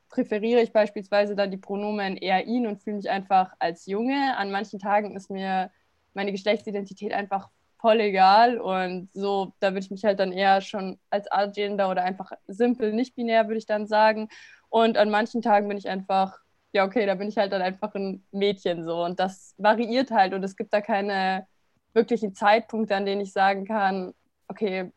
präferiere 0.09 0.61
ich 0.61 0.71
beispielsweise 0.71 1.35
dann 1.35 1.51
die 1.51 1.57
Pronomen 1.57 2.17
er, 2.17 2.45
ihn 2.45 2.65
und 2.65 2.81
fühle 2.81 2.97
mich 2.97 3.09
einfach 3.09 3.53
als 3.59 3.85
Junge. 3.87 4.37
An 4.37 4.51
manchen 4.51 4.79
Tagen 4.79 5.15
ist 5.15 5.29
mir 5.29 5.71
meine 6.13 6.31
Geschlechtsidentität 6.31 7.13
einfach 7.13 7.49
voll 7.79 7.99
egal 7.99 8.59
und 8.59 9.09
so, 9.13 9.53
da 9.59 9.69
würde 9.69 9.81
ich 9.81 9.91
mich 9.91 10.03
halt 10.03 10.19
dann 10.19 10.31
eher 10.31 10.61
schon 10.61 10.99
als 11.09 11.31
Agender 11.31 11.89
oder 11.89 12.03
einfach 12.03 12.31
simpel 12.47 12.93
nicht 12.93 13.15
binär, 13.15 13.47
würde 13.47 13.59
ich 13.59 13.67
dann 13.67 13.85
sagen. 13.87 14.29
Und 14.69 14.97
an 14.97 15.09
manchen 15.09 15.41
Tagen 15.41 15.67
bin 15.67 15.77
ich 15.77 15.87
einfach, 15.87 16.39
ja, 16.73 16.85
okay, 16.85 17.05
da 17.05 17.15
bin 17.15 17.29
ich 17.29 17.37
halt 17.37 17.53
dann 17.53 17.61
einfach 17.61 17.93
ein 17.95 18.25
Mädchen 18.31 18.83
so 18.83 19.03
und 19.03 19.19
das 19.19 19.53
variiert 19.57 20.11
halt 20.11 20.33
und 20.33 20.43
es 20.43 20.55
gibt 20.55 20.73
da 20.73 20.81
keine 20.81 21.47
wirklich 21.93 22.23
einen 22.23 22.35
Zeitpunkt, 22.35 22.91
an 22.91 23.05
den 23.05 23.21
ich 23.21 23.33
sagen 23.33 23.65
kann, 23.65 24.13
okay, 24.47 24.91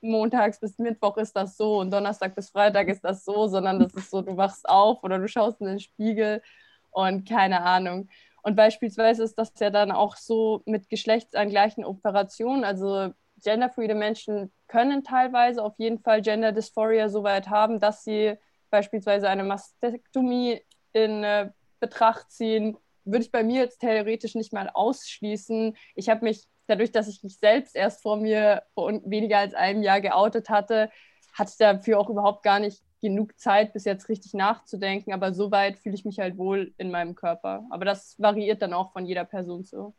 montags 0.00 0.60
bis 0.60 0.78
Mittwoch 0.78 1.16
ist 1.16 1.34
das 1.36 1.56
so 1.56 1.80
und 1.80 1.90
Donnerstag 1.90 2.34
bis 2.34 2.50
Freitag 2.50 2.88
ist 2.88 3.04
das 3.04 3.24
so, 3.24 3.48
sondern 3.48 3.80
das 3.80 3.94
ist 3.94 4.10
so, 4.10 4.22
du 4.22 4.36
wachst 4.36 4.68
auf 4.68 5.02
oder 5.02 5.18
du 5.18 5.28
schaust 5.28 5.60
in 5.60 5.66
den 5.66 5.80
Spiegel 5.80 6.42
und 6.90 7.28
keine 7.28 7.62
Ahnung. 7.62 8.08
Und 8.42 8.56
beispielsweise 8.56 9.24
ist 9.24 9.36
das 9.38 9.52
ja 9.58 9.70
dann 9.70 9.90
auch 9.90 10.16
so 10.16 10.62
mit 10.64 10.88
geschlechtsangleichen 10.88 11.84
Operationen, 11.84 12.64
also 12.64 13.12
genderfluide 13.42 13.94
Menschen 13.94 14.52
können 14.68 15.04
teilweise 15.04 15.62
auf 15.62 15.74
jeden 15.78 15.98
Fall 15.98 16.22
Gender 16.22 16.52
Dysphoria 16.52 17.08
so 17.08 17.22
weit 17.22 17.48
haben, 17.48 17.80
dass 17.80 18.04
sie 18.04 18.34
beispielsweise 18.70 19.28
eine 19.28 19.44
Mastektomie 19.44 20.60
in 20.92 21.24
äh, 21.24 21.50
Betracht 21.80 22.30
ziehen. 22.30 22.76
Würde 23.10 23.24
ich 23.24 23.32
bei 23.32 23.42
mir 23.42 23.62
jetzt 23.62 23.80
theoretisch 23.80 24.34
nicht 24.34 24.52
mal 24.52 24.70
ausschließen. 24.72 25.76
Ich 25.94 26.08
habe 26.08 26.24
mich 26.24 26.46
dadurch, 26.66 26.92
dass 26.92 27.08
ich 27.08 27.22
mich 27.22 27.38
selbst 27.38 27.74
erst 27.74 28.02
vor 28.02 28.16
mir 28.16 28.62
vor 28.74 28.92
weniger 29.04 29.38
als 29.38 29.54
einem 29.54 29.82
Jahr 29.82 30.00
geoutet 30.00 30.50
hatte, 30.50 30.90
hatte 31.32 31.50
ich 31.52 31.56
dafür 31.58 31.98
auch 31.98 32.10
überhaupt 32.10 32.42
gar 32.42 32.60
nicht 32.60 32.82
genug 33.00 33.38
Zeit, 33.38 33.72
bis 33.72 33.84
jetzt 33.84 34.08
richtig 34.08 34.34
nachzudenken. 34.34 35.12
Aber 35.12 35.32
so 35.32 35.50
weit 35.50 35.78
fühle 35.78 35.94
ich 35.94 36.04
mich 36.04 36.18
halt 36.18 36.36
wohl 36.36 36.74
in 36.78 36.90
meinem 36.90 37.14
Körper. 37.14 37.64
Aber 37.70 37.84
das 37.84 38.16
variiert 38.18 38.60
dann 38.62 38.72
auch 38.72 38.92
von 38.92 39.06
jeder 39.06 39.24
Person 39.24 39.64
zu 39.64 39.94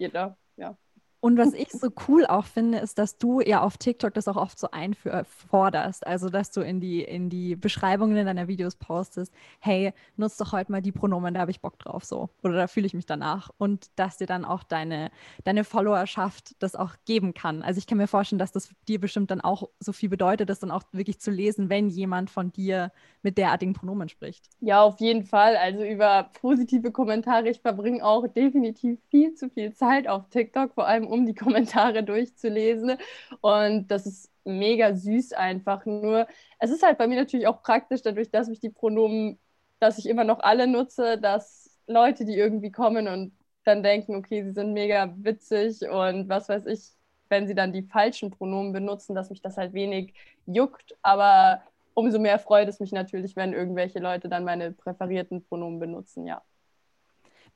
jeder, 0.00 0.36
ja. 0.56 0.76
Und 1.20 1.36
was 1.36 1.52
ich 1.52 1.70
so 1.70 1.90
cool 2.08 2.24
auch 2.24 2.46
finde, 2.46 2.78
ist, 2.78 2.98
dass 2.98 3.18
du 3.18 3.40
ja 3.40 3.60
auf 3.60 3.76
TikTok 3.76 4.14
das 4.14 4.26
auch 4.26 4.36
oft 4.36 4.58
so 4.58 4.70
einforderst. 4.70 6.06
Also, 6.06 6.30
dass 6.30 6.50
du 6.50 6.62
in 6.62 6.80
die, 6.80 7.02
in 7.02 7.28
die 7.28 7.56
Beschreibungen 7.56 8.16
in 8.16 8.24
deiner 8.24 8.48
Videos 8.48 8.76
postest, 8.76 9.32
hey, 9.58 9.92
nutz 10.16 10.38
doch 10.38 10.52
heute 10.52 10.72
mal 10.72 10.80
die 10.80 10.92
Pronomen, 10.92 11.34
da 11.34 11.40
habe 11.40 11.50
ich 11.50 11.60
Bock 11.60 11.78
drauf 11.78 12.04
so. 12.04 12.30
Oder 12.42 12.54
da 12.54 12.66
fühle 12.66 12.86
ich 12.86 12.94
mich 12.94 13.04
danach. 13.04 13.50
Und 13.58 13.90
dass 13.96 14.16
dir 14.16 14.26
dann 14.26 14.46
auch 14.46 14.62
deine, 14.62 15.10
deine 15.44 15.64
Followerschaft 15.64 16.54
das 16.62 16.74
auch 16.74 16.94
geben 17.04 17.34
kann. 17.34 17.62
Also 17.62 17.78
ich 17.78 17.86
kann 17.86 17.98
mir 17.98 18.06
vorstellen, 18.06 18.38
dass 18.38 18.52
das 18.52 18.70
dir 18.88 18.98
bestimmt 18.98 19.30
dann 19.30 19.42
auch 19.42 19.68
so 19.78 19.92
viel 19.92 20.08
bedeutet, 20.08 20.48
das 20.48 20.58
dann 20.58 20.70
auch 20.70 20.84
wirklich 20.92 21.20
zu 21.20 21.30
lesen, 21.30 21.68
wenn 21.68 21.90
jemand 21.90 22.30
von 22.30 22.50
dir 22.50 22.92
mit 23.22 23.36
derartigen 23.36 23.74
Pronomen 23.74 24.08
spricht. 24.08 24.48
Ja, 24.60 24.82
auf 24.82 25.00
jeden 25.00 25.24
Fall. 25.24 25.56
Also 25.56 25.84
über 25.84 26.30
positive 26.40 26.90
Kommentare. 26.92 27.50
Ich 27.50 27.60
verbringe 27.60 28.02
auch 28.02 28.26
definitiv 28.26 28.98
viel 29.10 29.34
zu 29.34 29.50
viel 29.50 29.74
Zeit 29.74 30.08
auf 30.08 30.28
TikTok, 30.30 30.72
vor 30.74 30.86
allem 30.86 31.09
um 31.10 31.26
die 31.26 31.34
Kommentare 31.34 32.02
durchzulesen. 32.04 32.96
Und 33.40 33.88
das 33.88 34.06
ist 34.06 34.30
mega 34.44 34.94
süß 34.94 35.32
einfach. 35.32 35.84
Nur, 35.86 36.26
es 36.58 36.70
ist 36.70 36.82
halt 36.82 36.98
bei 36.98 37.06
mir 37.06 37.16
natürlich 37.16 37.46
auch 37.46 37.62
praktisch, 37.62 38.02
dadurch, 38.02 38.30
dass 38.30 38.48
ich 38.48 38.60
die 38.60 38.70
Pronomen, 38.70 39.38
dass 39.80 39.98
ich 39.98 40.08
immer 40.08 40.24
noch 40.24 40.40
alle 40.40 40.66
nutze, 40.66 41.18
dass 41.18 41.78
Leute, 41.86 42.24
die 42.24 42.34
irgendwie 42.36 42.70
kommen 42.70 43.08
und 43.08 43.32
dann 43.64 43.82
denken, 43.82 44.14
okay, 44.16 44.42
sie 44.44 44.52
sind 44.52 44.72
mega 44.72 45.12
witzig 45.18 45.82
und 45.88 46.28
was 46.28 46.48
weiß 46.48 46.66
ich, 46.66 46.92
wenn 47.28 47.46
sie 47.46 47.54
dann 47.54 47.72
die 47.72 47.82
falschen 47.82 48.30
Pronomen 48.30 48.72
benutzen, 48.72 49.14
dass 49.14 49.30
mich 49.30 49.42
das 49.42 49.56
halt 49.56 49.72
wenig 49.72 50.14
juckt. 50.46 50.96
Aber 51.02 51.62
umso 51.94 52.18
mehr 52.18 52.38
freut 52.38 52.68
es 52.68 52.80
mich 52.80 52.92
natürlich, 52.92 53.36
wenn 53.36 53.52
irgendwelche 53.52 53.98
Leute 54.00 54.28
dann 54.28 54.44
meine 54.44 54.72
präferierten 54.72 55.44
Pronomen 55.44 55.78
benutzen, 55.80 56.26
ja. 56.26 56.42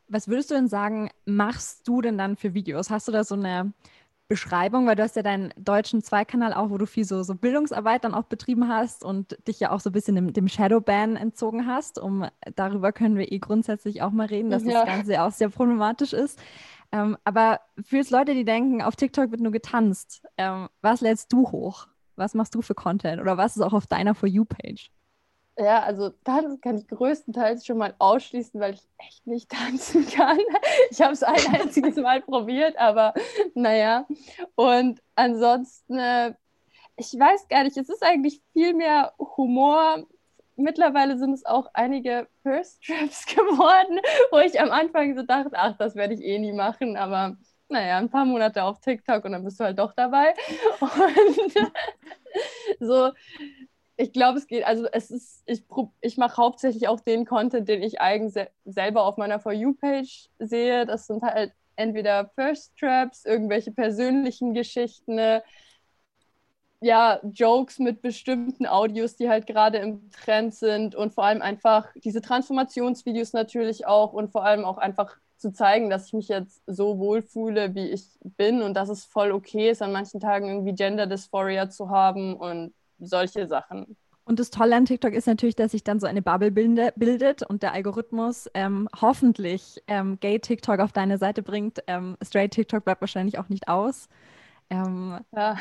Was 0.08 0.28
würdest 0.28 0.50
du 0.50 0.54
denn 0.54 0.68
sagen, 0.68 1.11
machst 1.25 1.88
du 1.88 2.00
denn 2.00 2.18
dann 2.18 2.37
für 2.37 2.54
Videos? 2.54 2.90
Hast 2.90 3.08
du 3.08 3.12
da 3.12 3.25
so 3.25 3.34
eine 3.34 3.73
Beschreibung, 4.26 4.87
weil 4.87 4.96
du 4.96 5.02
hast 5.02 5.16
ja 5.16 5.23
deinen 5.23 5.52
deutschen 5.56 6.02
Zweikanal 6.02 6.54
auch, 6.54 6.70
wo 6.70 6.78
du 6.78 6.87
viel 6.87 7.04
so, 7.04 7.23
so 7.23 7.34
Bildungsarbeit 7.34 8.04
dann 8.04 8.14
auch 8.14 8.25
betrieben 8.25 8.68
hast 8.68 9.04
und 9.04 9.37
dich 9.46 9.61
ja 9.61 9.70
auch 9.70 9.80
so 9.80 9.90
ein 9.90 9.92
bisschen 9.92 10.14
dem, 10.14 10.32
dem 10.32 10.49
Shadowban 10.49 11.16
entzogen 11.16 11.66
hast. 11.66 11.99
Um, 11.99 12.26
darüber 12.56 12.92
können 12.92 13.18
wir 13.18 13.30
eh 13.30 13.38
grundsätzlich 13.38 14.00
auch 14.00 14.12
mal 14.12 14.26
reden, 14.26 14.50
dass 14.50 14.64
ja. 14.64 14.73
das 14.73 14.87
Ganze 14.87 15.23
auch 15.23 15.30
sehr 15.30 15.50
problematisch 15.50 16.14
ist. 16.14 16.38
Ähm, 16.90 17.18
aber 17.25 17.61
für 17.84 18.02
Leute, 18.08 18.34
die 18.34 18.44
denken, 18.44 18.80
auf 18.80 18.96
TikTok 18.96 19.30
wird 19.30 19.40
nur 19.40 19.52
getanzt, 19.52 20.23
ähm, 20.38 20.68
was 20.80 21.00
lädst 21.00 21.32
du 21.32 21.50
hoch? 21.50 21.87
Was 22.16 22.34
machst 22.34 22.54
du 22.54 22.62
für 22.62 22.75
Content? 22.75 23.20
Oder 23.20 23.37
was 23.37 23.56
ist 23.56 23.62
auch 23.62 23.73
auf 23.73 23.87
deiner 23.87 24.14
For 24.14 24.28
You-Page? 24.28 24.90
Ja, 25.56 25.84
also 25.84 26.11
tanzen 26.25 26.61
kann 26.61 26.78
ich 26.78 26.88
größtenteils 26.88 27.64
schon 27.64 27.78
mal 27.78 27.94
ausschließen, 27.99 28.61
weil 28.61 28.75
ich 28.75 28.82
echt 28.99 29.26
nicht 29.26 29.50
tanzen 29.50 30.06
kann. 30.08 30.38
Ich 30.90 31.00
habe 31.00 31.12
es 31.12 31.23
ein 31.23 31.46
einziges 31.54 31.96
Mal 31.96 32.23
probiert, 32.23 32.76
aber 32.76 33.14
naja. 33.54 34.06
Und 34.56 35.00
ansonsten, 35.14 35.99
äh, 35.99 36.34
ich 36.96 37.12
weiß 37.18 37.49
gar 37.49 37.64
nicht, 37.64 37.76
es 37.76 37.88
ist 37.88 38.02
eigentlich 38.02 38.42
viel 38.52 38.75
mehr 38.75 39.14
Humor. 39.18 40.06
Mittlerweile 40.56 41.18
sind 41.18 41.34
es 41.34 41.44
auch 41.46 41.68
einige 41.75 42.28
First 42.42 42.82
Trips 42.84 43.26
geworden, 43.34 44.00
wo 44.32 44.38
ich 44.38 44.61
am 44.61 44.70
Anfang 44.73 45.16
so 45.16 45.23
dachte, 45.23 45.52
ach, 45.54 45.76
das 45.78 45.94
werde 45.96 46.14
ich 46.14 46.23
eh 46.23 46.38
nie 46.38 46.52
machen, 46.52 46.96
aber 46.96 47.37
naja, 47.68 47.99
ein 47.99 48.11
paar 48.11 48.25
Monate 48.25 48.62
auf 48.64 48.80
TikTok 48.80 49.25
und 49.25 49.32
dann 49.32 49.44
bist 49.44 49.61
du 49.61 49.64
halt 49.64 49.78
doch 49.78 49.94
dabei. 49.94 50.34
Und 50.80 51.73
so, 52.80 53.12
ich 53.96 54.12
glaube, 54.12 54.38
es 54.38 54.46
geht, 54.46 54.64
also 54.66 54.86
es 54.92 55.10
ist, 55.10 55.42
ich, 55.46 55.64
ich 56.00 56.16
mache 56.16 56.36
hauptsächlich 56.36 56.88
auch 56.88 57.00
den 57.00 57.24
Content, 57.24 57.68
den 57.68 57.82
ich 57.82 58.00
eigen 58.00 58.32
selber 58.64 59.04
auf 59.04 59.16
meiner 59.16 59.38
For 59.38 59.52
You-Page 59.52 60.28
sehe. 60.38 60.86
Das 60.86 61.06
sind 61.06 61.22
halt 61.22 61.52
entweder 61.76 62.30
First 62.34 62.76
Traps, 62.78 63.24
irgendwelche 63.24 63.72
persönlichen 63.72 64.54
Geschichten, 64.54 65.18
ja, 66.80 67.18
Jokes 67.22 67.78
mit 67.78 68.02
bestimmten 68.02 68.66
Audios, 68.66 69.16
die 69.16 69.28
halt 69.28 69.46
gerade 69.46 69.78
im 69.78 70.10
Trend 70.10 70.54
sind 70.54 70.94
und 70.94 71.14
vor 71.14 71.24
allem 71.24 71.40
einfach 71.40 71.88
diese 71.96 72.20
Transformationsvideos 72.20 73.32
natürlich 73.32 73.86
auch 73.86 74.12
und 74.12 74.30
vor 74.32 74.44
allem 74.44 74.64
auch 74.64 74.76
einfach 74.76 75.16
zu 75.38 75.52
zeigen, 75.52 75.88
dass 75.88 76.08
ich 76.08 76.12
mich 76.12 76.28
jetzt 76.28 76.62
so 76.66 76.98
wohlfühle, 76.98 77.74
wie 77.74 77.88
ich 77.90 78.06
bin 78.22 78.60
und 78.62 78.74
dass 78.74 78.88
es 78.90 79.04
voll 79.04 79.32
okay 79.32 79.70
ist, 79.70 79.82
an 79.82 79.92
manchen 79.92 80.20
Tagen 80.20 80.48
irgendwie 80.48 80.74
Gender 80.74 81.06
Dysphoria 81.06 81.70
zu 81.70 81.88
haben 81.90 82.36
und 82.36 82.74
solche 83.06 83.46
Sachen. 83.46 83.96
Und 84.26 84.40
das 84.40 84.50
Tolle 84.50 84.75
an 84.75 84.87
TikTok 84.87 85.12
ist 85.12 85.26
natürlich, 85.26 85.54
dass 85.54 85.73
sich 85.73 85.84
dann 85.84 86.00
so 86.00 86.06
eine 86.06 86.23
Bubble 86.23 86.50
bildet 86.50 87.42
und 87.42 87.62
der 87.62 87.73
Algorithmus 87.73 88.49
ähm, 88.54 88.88
hoffentlich 89.00 89.82
ähm, 89.87 90.18
Gay 90.18 90.38
TikTok 90.38 90.80
auf 90.80 90.92
deine 90.92 91.18
Seite 91.18 91.42
bringt. 91.42 91.82
Ähm, 91.87 92.16
Straight 92.23 92.52
TikTok 92.52 92.84
bleibt 92.84 93.02
wahrscheinlich 93.02 93.38
auch 93.38 93.50
nicht 93.50 93.68
aus. 93.68 94.08
Ähm, 94.70 95.20
ja. 95.37 95.56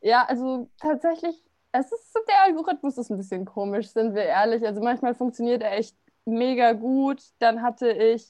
ja, 0.00 0.24
also 0.26 0.70
tatsächlich, 0.80 1.44
es 1.72 1.92
ist 1.92 2.18
der 2.26 2.42
Algorithmus 2.44 2.96
ist 2.96 3.10
ein 3.10 3.18
bisschen 3.18 3.44
komisch, 3.44 3.88
sind 3.88 4.14
wir 4.14 4.24
ehrlich. 4.24 4.66
Also 4.66 4.80
manchmal 4.80 5.14
funktioniert 5.14 5.62
er 5.62 5.76
echt 5.76 5.94
mega 6.24 6.72
gut. 6.72 7.22
Dann 7.38 7.60
hatte 7.60 7.90
ich 7.90 8.26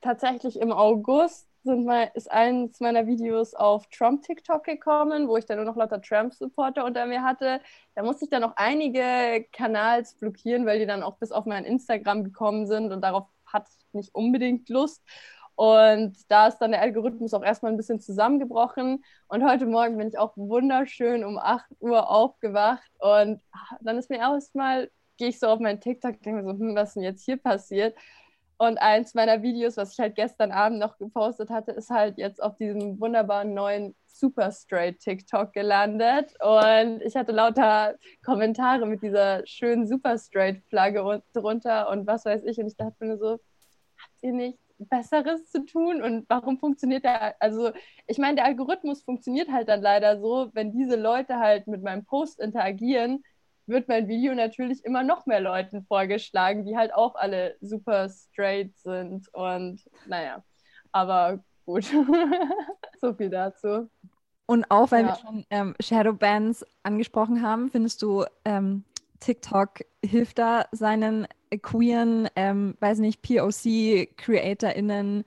tatsächlich 0.00 0.58
im 0.58 0.72
August 0.72 1.46
sind 1.64 1.84
mal, 1.84 2.10
ist 2.14 2.30
eins 2.30 2.80
meiner 2.80 3.06
Videos 3.06 3.54
auf 3.54 3.86
Trump-TikTok 3.88 4.64
gekommen, 4.64 5.28
wo 5.28 5.36
ich 5.36 5.46
dann 5.46 5.56
nur 5.56 5.66
noch 5.66 5.76
lauter 5.76 6.00
Trump-Supporter 6.00 6.84
unter 6.84 7.06
mir 7.06 7.22
hatte. 7.22 7.60
Da 7.94 8.02
musste 8.02 8.24
ich 8.24 8.30
dann 8.30 8.42
noch 8.42 8.54
einige 8.56 9.46
Kanals 9.52 10.14
blockieren, 10.14 10.66
weil 10.66 10.78
die 10.78 10.86
dann 10.86 11.02
auch 11.02 11.16
bis 11.18 11.32
auf 11.32 11.46
mein 11.46 11.64
Instagram 11.64 12.24
gekommen 12.24 12.66
sind 12.66 12.92
und 12.92 13.00
darauf 13.02 13.26
hatte 13.46 13.70
ich 13.70 13.94
nicht 13.94 14.14
unbedingt 14.14 14.68
Lust. 14.68 15.02
Und 15.54 16.16
da 16.28 16.48
ist 16.48 16.58
dann 16.58 16.72
der 16.72 16.80
Algorithmus 16.80 17.34
auch 17.34 17.42
erstmal 17.42 17.72
ein 17.72 17.76
bisschen 17.76 18.00
zusammengebrochen. 18.00 19.04
Und 19.28 19.44
heute 19.44 19.66
Morgen 19.66 19.98
bin 19.98 20.08
ich 20.08 20.18
auch 20.18 20.36
wunderschön 20.36 21.24
um 21.24 21.38
8 21.38 21.66
Uhr 21.80 22.10
aufgewacht. 22.10 22.90
Und 22.98 23.40
dann 23.80 23.98
ist 23.98 24.10
mir 24.10 24.18
erstmal, 24.18 24.90
gehe 25.18 25.28
ich 25.28 25.38
so 25.38 25.48
auf 25.48 25.60
meinen 25.60 25.80
TikTok 25.80 26.20
denke 26.22 26.42
mir 26.42 26.44
so, 26.44 26.58
hm, 26.58 26.74
was 26.74 26.94
denn 26.94 27.02
jetzt 27.02 27.24
hier 27.24 27.36
passiert? 27.36 27.96
Und 28.58 28.78
eins 28.78 29.14
meiner 29.14 29.42
Videos, 29.42 29.76
was 29.76 29.92
ich 29.92 29.98
halt 29.98 30.14
gestern 30.14 30.52
Abend 30.52 30.78
noch 30.78 30.98
gepostet 30.98 31.50
hatte, 31.50 31.72
ist 31.72 31.90
halt 31.90 32.18
jetzt 32.18 32.42
auf 32.42 32.56
diesem 32.56 33.00
wunderbaren 33.00 33.54
neuen 33.54 33.94
Super 34.06 34.52
Straight 34.52 35.00
TikTok 35.00 35.52
gelandet. 35.52 36.34
Und 36.40 37.02
ich 37.02 37.16
hatte 37.16 37.32
lauter 37.32 37.96
Kommentare 38.24 38.86
mit 38.86 39.02
dieser 39.02 39.44
schönen 39.46 39.86
Super 39.86 40.18
Straight 40.18 40.62
Flagge 40.68 41.22
drunter 41.32 41.88
und 41.90 42.06
was 42.06 42.24
weiß 42.24 42.44
ich. 42.44 42.58
Und 42.58 42.68
ich 42.68 42.76
dachte 42.76 43.04
mir 43.04 43.18
so, 43.18 43.32
habt 43.32 44.22
ihr 44.22 44.32
nichts 44.32 44.62
Besseres 44.78 45.50
zu 45.50 45.64
tun? 45.64 46.02
Und 46.02 46.28
warum 46.28 46.58
funktioniert 46.58 47.04
der? 47.04 47.34
Also, 47.40 47.72
ich 48.06 48.18
meine, 48.18 48.36
der 48.36 48.44
Algorithmus 48.44 49.02
funktioniert 49.02 49.50
halt 49.50 49.68
dann 49.68 49.82
leider 49.82 50.20
so, 50.20 50.50
wenn 50.52 50.72
diese 50.72 50.96
Leute 50.96 51.38
halt 51.38 51.66
mit 51.66 51.82
meinem 51.82 52.04
Post 52.04 52.40
interagieren, 52.40 53.24
wird 53.66 53.88
mein 53.88 54.08
Video 54.08 54.34
natürlich 54.34 54.84
immer 54.84 55.02
noch 55.02 55.26
mehr 55.26 55.40
Leuten 55.40 55.84
vorgeschlagen, 55.84 56.64
die 56.64 56.76
halt 56.76 56.94
auch 56.94 57.14
alle 57.14 57.56
super 57.60 58.08
straight 58.08 58.76
sind. 58.78 59.28
Und 59.32 59.82
naja, 60.06 60.42
aber 60.90 61.42
gut. 61.64 61.84
so 63.00 63.14
viel 63.14 63.30
dazu. 63.30 63.88
Und 64.46 64.70
auch, 64.70 64.90
weil 64.90 65.04
ja. 65.04 65.10
wir 65.10 65.16
schon 65.16 65.46
ähm, 65.50 65.74
Shadowbands 65.80 66.66
angesprochen 66.82 67.42
haben, 67.42 67.70
findest 67.70 68.02
du, 68.02 68.24
ähm, 68.44 68.84
TikTok 69.20 69.84
hilft 70.04 70.38
da 70.38 70.66
seinen 70.72 71.28
queeren, 71.62 72.28
ähm, 72.34 72.76
weiß 72.80 72.98
nicht, 72.98 73.22
POC-CreatorInnen 73.22 75.24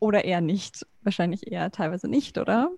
oder 0.00 0.24
eher 0.24 0.40
nicht? 0.40 0.84
Wahrscheinlich 1.02 1.50
eher 1.50 1.70
teilweise 1.70 2.08
nicht, 2.08 2.38
oder? 2.38 2.72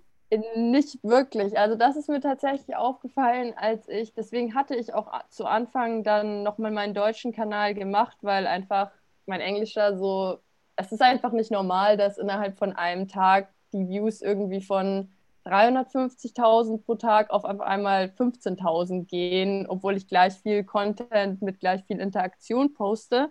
Nicht 0.54 1.02
wirklich. 1.02 1.58
Also 1.58 1.75
das 1.75 1.96
ist 1.96 2.08
mir 2.08 2.20
tatsächlich 2.20 2.76
aufgefallen, 2.76 3.52
als 3.56 3.88
ich, 3.88 4.14
deswegen 4.14 4.54
hatte 4.54 4.76
ich 4.76 4.94
auch 4.94 5.10
zu 5.28 5.44
Anfang 5.44 6.04
dann 6.04 6.44
nochmal 6.44 6.70
meinen 6.70 6.94
deutschen 6.94 7.32
Kanal 7.32 7.75
gemacht, 7.75 8.16
weil 8.22 8.46
einfach 8.46 8.92
mein 9.26 9.40
Englischer 9.40 9.99
so, 9.99 10.38
es 10.76 10.92
ist 10.92 11.02
einfach 11.02 11.32
nicht 11.32 11.50
normal, 11.50 11.96
dass 11.96 12.16
innerhalb 12.16 12.58
von 12.58 12.72
einem 12.76 13.08
Tag 13.08 13.52
die 13.72 13.88
Views 13.88 14.22
irgendwie 14.22 14.60
von 14.60 15.10
350.000 15.44 16.84
pro 16.84 16.94
Tag 16.94 17.30
auf 17.30 17.44
einmal 17.44 18.10
15.000 18.16 19.06
gehen, 19.08 19.66
obwohl 19.68 19.96
ich 19.96 20.06
gleich 20.06 20.34
viel 20.34 20.62
Content 20.62 21.42
mit 21.42 21.58
gleich 21.58 21.82
viel 21.87 21.99
Interaktion 21.99 22.72
poste. 22.75 23.30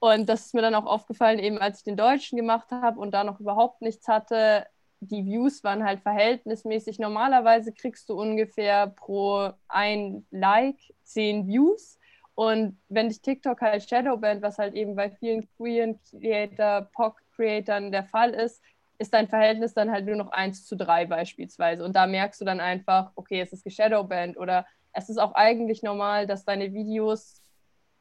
Und 0.00 0.28
das 0.28 0.46
ist 0.46 0.54
mir 0.54 0.62
dann 0.62 0.74
auch 0.74 0.86
aufgefallen, 0.86 1.38
eben 1.38 1.58
als 1.58 1.78
ich 1.78 1.84
den 1.84 1.96
Deutschen 1.96 2.36
gemacht 2.36 2.70
habe 2.72 3.00
und 3.00 3.12
da 3.12 3.24
noch 3.24 3.40
überhaupt 3.40 3.82
nichts 3.82 4.08
hatte. 4.08 4.66
Die 5.00 5.24
Views 5.24 5.62
waren 5.62 5.84
halt 5.84 6.00
verhältnismäßig. 6.00 6.98
Normalerweise 6.98 7.72
kriegst 7.72 8.08
du 8.08 8.20
ungefähr 8.20 8.88
pro 8.88 9.50
ein 9.68 10.26
Like 10.30 10.78
10 11.04 11.46
Views. 11.46 11.98
Und 12.34 12.78
wenn 12.88 13.08
dich 13.08 13.20
TikTok 13.20 13.60
halt 13.60 13.88
Shadowband, 13.88 14.42
was 14.42 14.58
halt 14.58 14.74
eben 14.74 14.94
bei 14.94 15.10
vielen 15.10 15.48
queeren 15.56 15.98
Creator, 16.02 16.88
POC-Creatern 16.92 17.90
der 17.90 18.04
Fall 18.04 18.30
ist, 18.30 18.62
ist 18.98 19.14
dein 19.14 19.28
Verhältnis 19.28 19.74
dann 19.74 19.90
halt 19.90 20.06
nur 20.06 20.16
noch 20.16 20.30
1 20.30 20.66
zu 20.66 20.76
3 20.76 21.06
beispielsweise. 21.06 21.84
Und 21.84 21.94
da 21.94 22.06
merkst 22.06 22.40
du 22.40 22.44
dann 22.44 22.60
einfach, 22.60 23.12
okay, 23.14 23.40
es 23.40 23.52
ist 23.52 23.64
geshadowband 23.64 24.36
oder 24.36 24.66
es 24.92 25.08
ist 25.08 25.18
auch 25.18 25.34
eigentlich 25.34 25.82
normal, 25.82 26.26
dass 26.26 26.44
deine 26.44 26.72
Videos, 26.72 27.40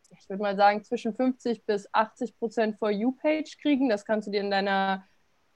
ich 0.09 0.27
würde 0.29 0.41
mal 0.41 0.55
sagen, 0.55 0.83
zwischen 0.83 1.13
50 1.13 1.65
bis 1.65 1.87
80 1.93 2.37
Prozent 2.39 2.77
For 2.79 2.89
You-Page 2.89 3.57
kriegen. 3.61 3.89
Das 3.89 4.05
kannst 4.05 4.27
du 4.27 4.31
dir 4.31 4.41
in 4.41 4.51
deiner, 4.51 5.03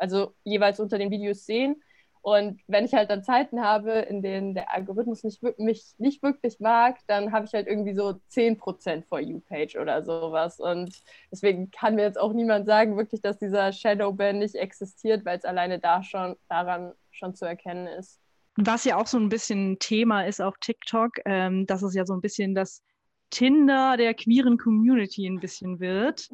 also 0.01 0.33
jeweils 0.43 0.79
unter 0.79 0.97
den 0.97 1.11
Videos 1.11 1.45
sehen. 1.45 1.81
Und 2.23 2.61
wenn 2.67 2.85
ich 2.85 2.93
halt 2.93 3.09
dann 3.09 3.23
Zeiten 3.23 3.61
habe, 3.61 3.91
in 3.91 4.21
denen 4.21 4.53
der 4.53 4.71
Algorithmus 4.71 5.23
nicht, 5.23 5.41
mich 5.57 5.93
nicht 5.97 6.21
wirklich 6.21 6.59
mag, 6.59 6.97
dann 7.07 7.31
habe 7.31 7.45
ich 7.45 7.53
halt 7.53 7.67
irgendwie 7.67 7.95
so 7.95 8.19
10% 8.29 9.07
For 9.07 9.19
You-Page 9.19 9.77
oder 9.77 10.03
sowas. 10.03 10.59
Und 10.59 11.01
deswegen 11.31 11.71
kann 11.71 11.95
mir 11.95 12.03
jetzt 12.03 12.19
auch 12.19 12.33
niemand 12.33 12.67
sagen, 12.67 12.95
wirklich, 12.95 13.21
dass 13.21 13.39
dieser 13.39 13.71
Shadowban 13.71 14.37
nicht 14.37 14.55
existiert, 14.55 15.25
weil 15.25 15.39
es 15.39 15.45
alleine 15.45 15.79
da 15.79 16.03
schon 16.03 16.35
daran 16.47 16.93
schon 17.09 17.33
zu 17.33 17.45
erkennen 17.45 17.87
ist. 17.87 18.19
Was 18.55 18.83
ja 18.85 18.97
auch 18.97 19.07
so 19.07 19.17
ein 19.17 19.29
bisschen 19.29 19.79
Thema 19.79 20.23
ist 20.25 20.41
auf 20.41 20.55
TikTok, 20.59 21.13
ähm, 21.25 21.65
dass 21.65 21.81
es 21.81 21.95
ja 21.95 22.05
so 22.05 22.13
ein 22.13 22.21
bisschen 22.21 22.53
das 22.53 22.83
Tinder 23.31 23.97
der 23.97 24.13
queeren 24.13 24.57
Community 24.57 25.25
ein 25.25 25.39
bisschen 25.39 25.79
wird. 25.79 26.29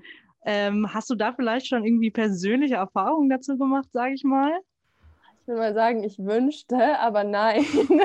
Ähm, 0.49 0.93
hast 0.93 1.09
du 1.09 1.15
da 1.15 1.33
vielleicht 1.33 1.67
schon 1.67 1.83
irgendwie 1.83 2.09
persönliche 2.09 2.75
Erfahrungen 2.75 3.29
dazu 3.29 3.57
gemacht, 3.57 3.89
sage 3.91 4.13
ich 4.13 4.23
mal? 4.23 4.57
Ich 5.41 5.47
will 5.49 5.57
mal 5.57 5.73
sagen, 5.73 6.05
ich 6.05 6.17
wünschte, 6.19 6.97
aber 6.99 7.25
nein. 7.25 7.65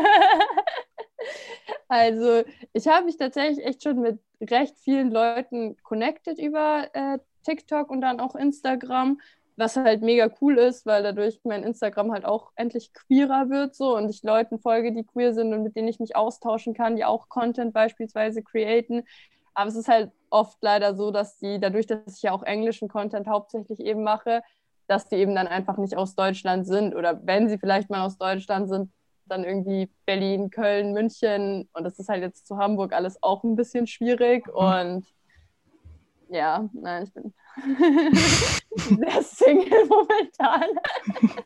also 1.88 2.42
ich 2.72 2.88
habe 2.88 3.06
mich 3.06 3.16
tatsächlich 3.16 3.64
echt 3.64 3.84
schon 3.84 4.00
mit 4.00 4.18
recht 4.40 4.76
vielen 4.80 5.12
Leuten 5.12 5.76
connected 5.84 6.40
über 6.40 6.88
äh, 6.94 7.20
TikTok 7.44 7.92
und 7.92 8.00
dann 8.00 8.18
auch 8.18 8.34
Instagram, 8.34 9.20
was 9.54 9.76
halt 9.76 10.02
mega 10.02 10.28
cool 10.40 10.58
ist, 10.58 10.84
weil 10.84 11.04
dadurch 11.04 11.38
mein 11.44 11.62
Instagram 11.62 12.11
halt 12.11 12.25
auch 12.25 12.50
endlich 12.56 12.92
queerer 12.92 13.50
wird 13.50 13.76
so 13.76 13.96
und 13.96 14.08
ich 14.08 14.25
Leuten 14.25 14.58
folge, 14.58 14.92
die 14.92 15.04
queer 15.04 15.32
sind 15.32 15.54
und 15.54 15.62
mit 15.62 15.76
denen 15.76 15.87
ich 15.87 16.00
mich 16.00 16.16
austauschen 16.16 16.75
kann, 16.75 16.96
die 16.96 17.04
auch 17.04 17.28
Content 17.28 17.72
beispielsweise 17.72 18.42
createn. 18.42 19.04
Aber 19.54 19.68
es 19.68 19.76
ist 19.76 19.88
halt 19.88 20.11
oft 20.30 20.59
leider 20.62 20.94
so, 20.94 21.11
dass 21.11 21.38
die, 21.38 21.61
dadurch, 21.61 21.87
dass 21.87 22.16
ich 22.16 22.23
ja 22.23 22.32
auch 22.32 22.42
englischen 22.42 22.88
Content 22.88 23.26
hauptsächlich 23.26 23.80
eben 23.80 24.02
mache, 24.02 24.42
dass 24.87 25.09
die 25.09 25.16
eben 25.16 25.35
dann 25.35 25.47
einfach 25.47 25.76
nicht 25.76 25.97
aus 25.97 26.14
Deutschland 26.14 26.66
sind 26.66 26.94
oder 26.94 27.21
wenn 27.25 27.49
sie 27.49 27.59
vielleicht 27.59 27.90
mal 27.90 28.04
aus 28.04 28.18
Deutschland 28.18 28.68
sind, 28.68 28.90
dann 29.26 29.44
irgendwie 29.44 29.90
Berlin, 30.04 30.50
Köln, 30.50 30.92
München 30.92 31.68
und 31.73 31.85
das 31.85 31.99
ist 31.99 32.09
halt 32.09 32.23
jetzt 32.23 32.47
zu 32.47 32.56
Hamburg 32.56 32.92
alles 32.92 33.23
auch 33.23 33.44
ein 33.44 33.56
bisschen 33.56 33.87
schwierig 33.87 34.47
mhm. 34.49 34.54
und 34.54 35.06
ja, 36.28 36.68
nein, 36.73 37.04
ich 37.04 37.12
bin 37.12 37.35
sehr 38.75 39.23
Single 39.23 39.87
momentan. 39.87 40.64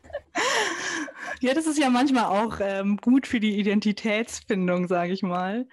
ja, 1.41 1.53
das 1.53 1.67
ist 1.67 1.77
ja 1.77 1.89
manchmal 1.89 2.25
auch 2.25 2.59
ähm, 2.61 2.97
gut 2.97 3.27
für 3.27 3.41
die 3.41 3.59
Identitätsfindung, 3.59 4.87
sage 4.87 5.11
ich 5.11 5.23
mal. 5.23 5.67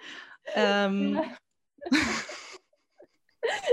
Ähm, 0.53 1.21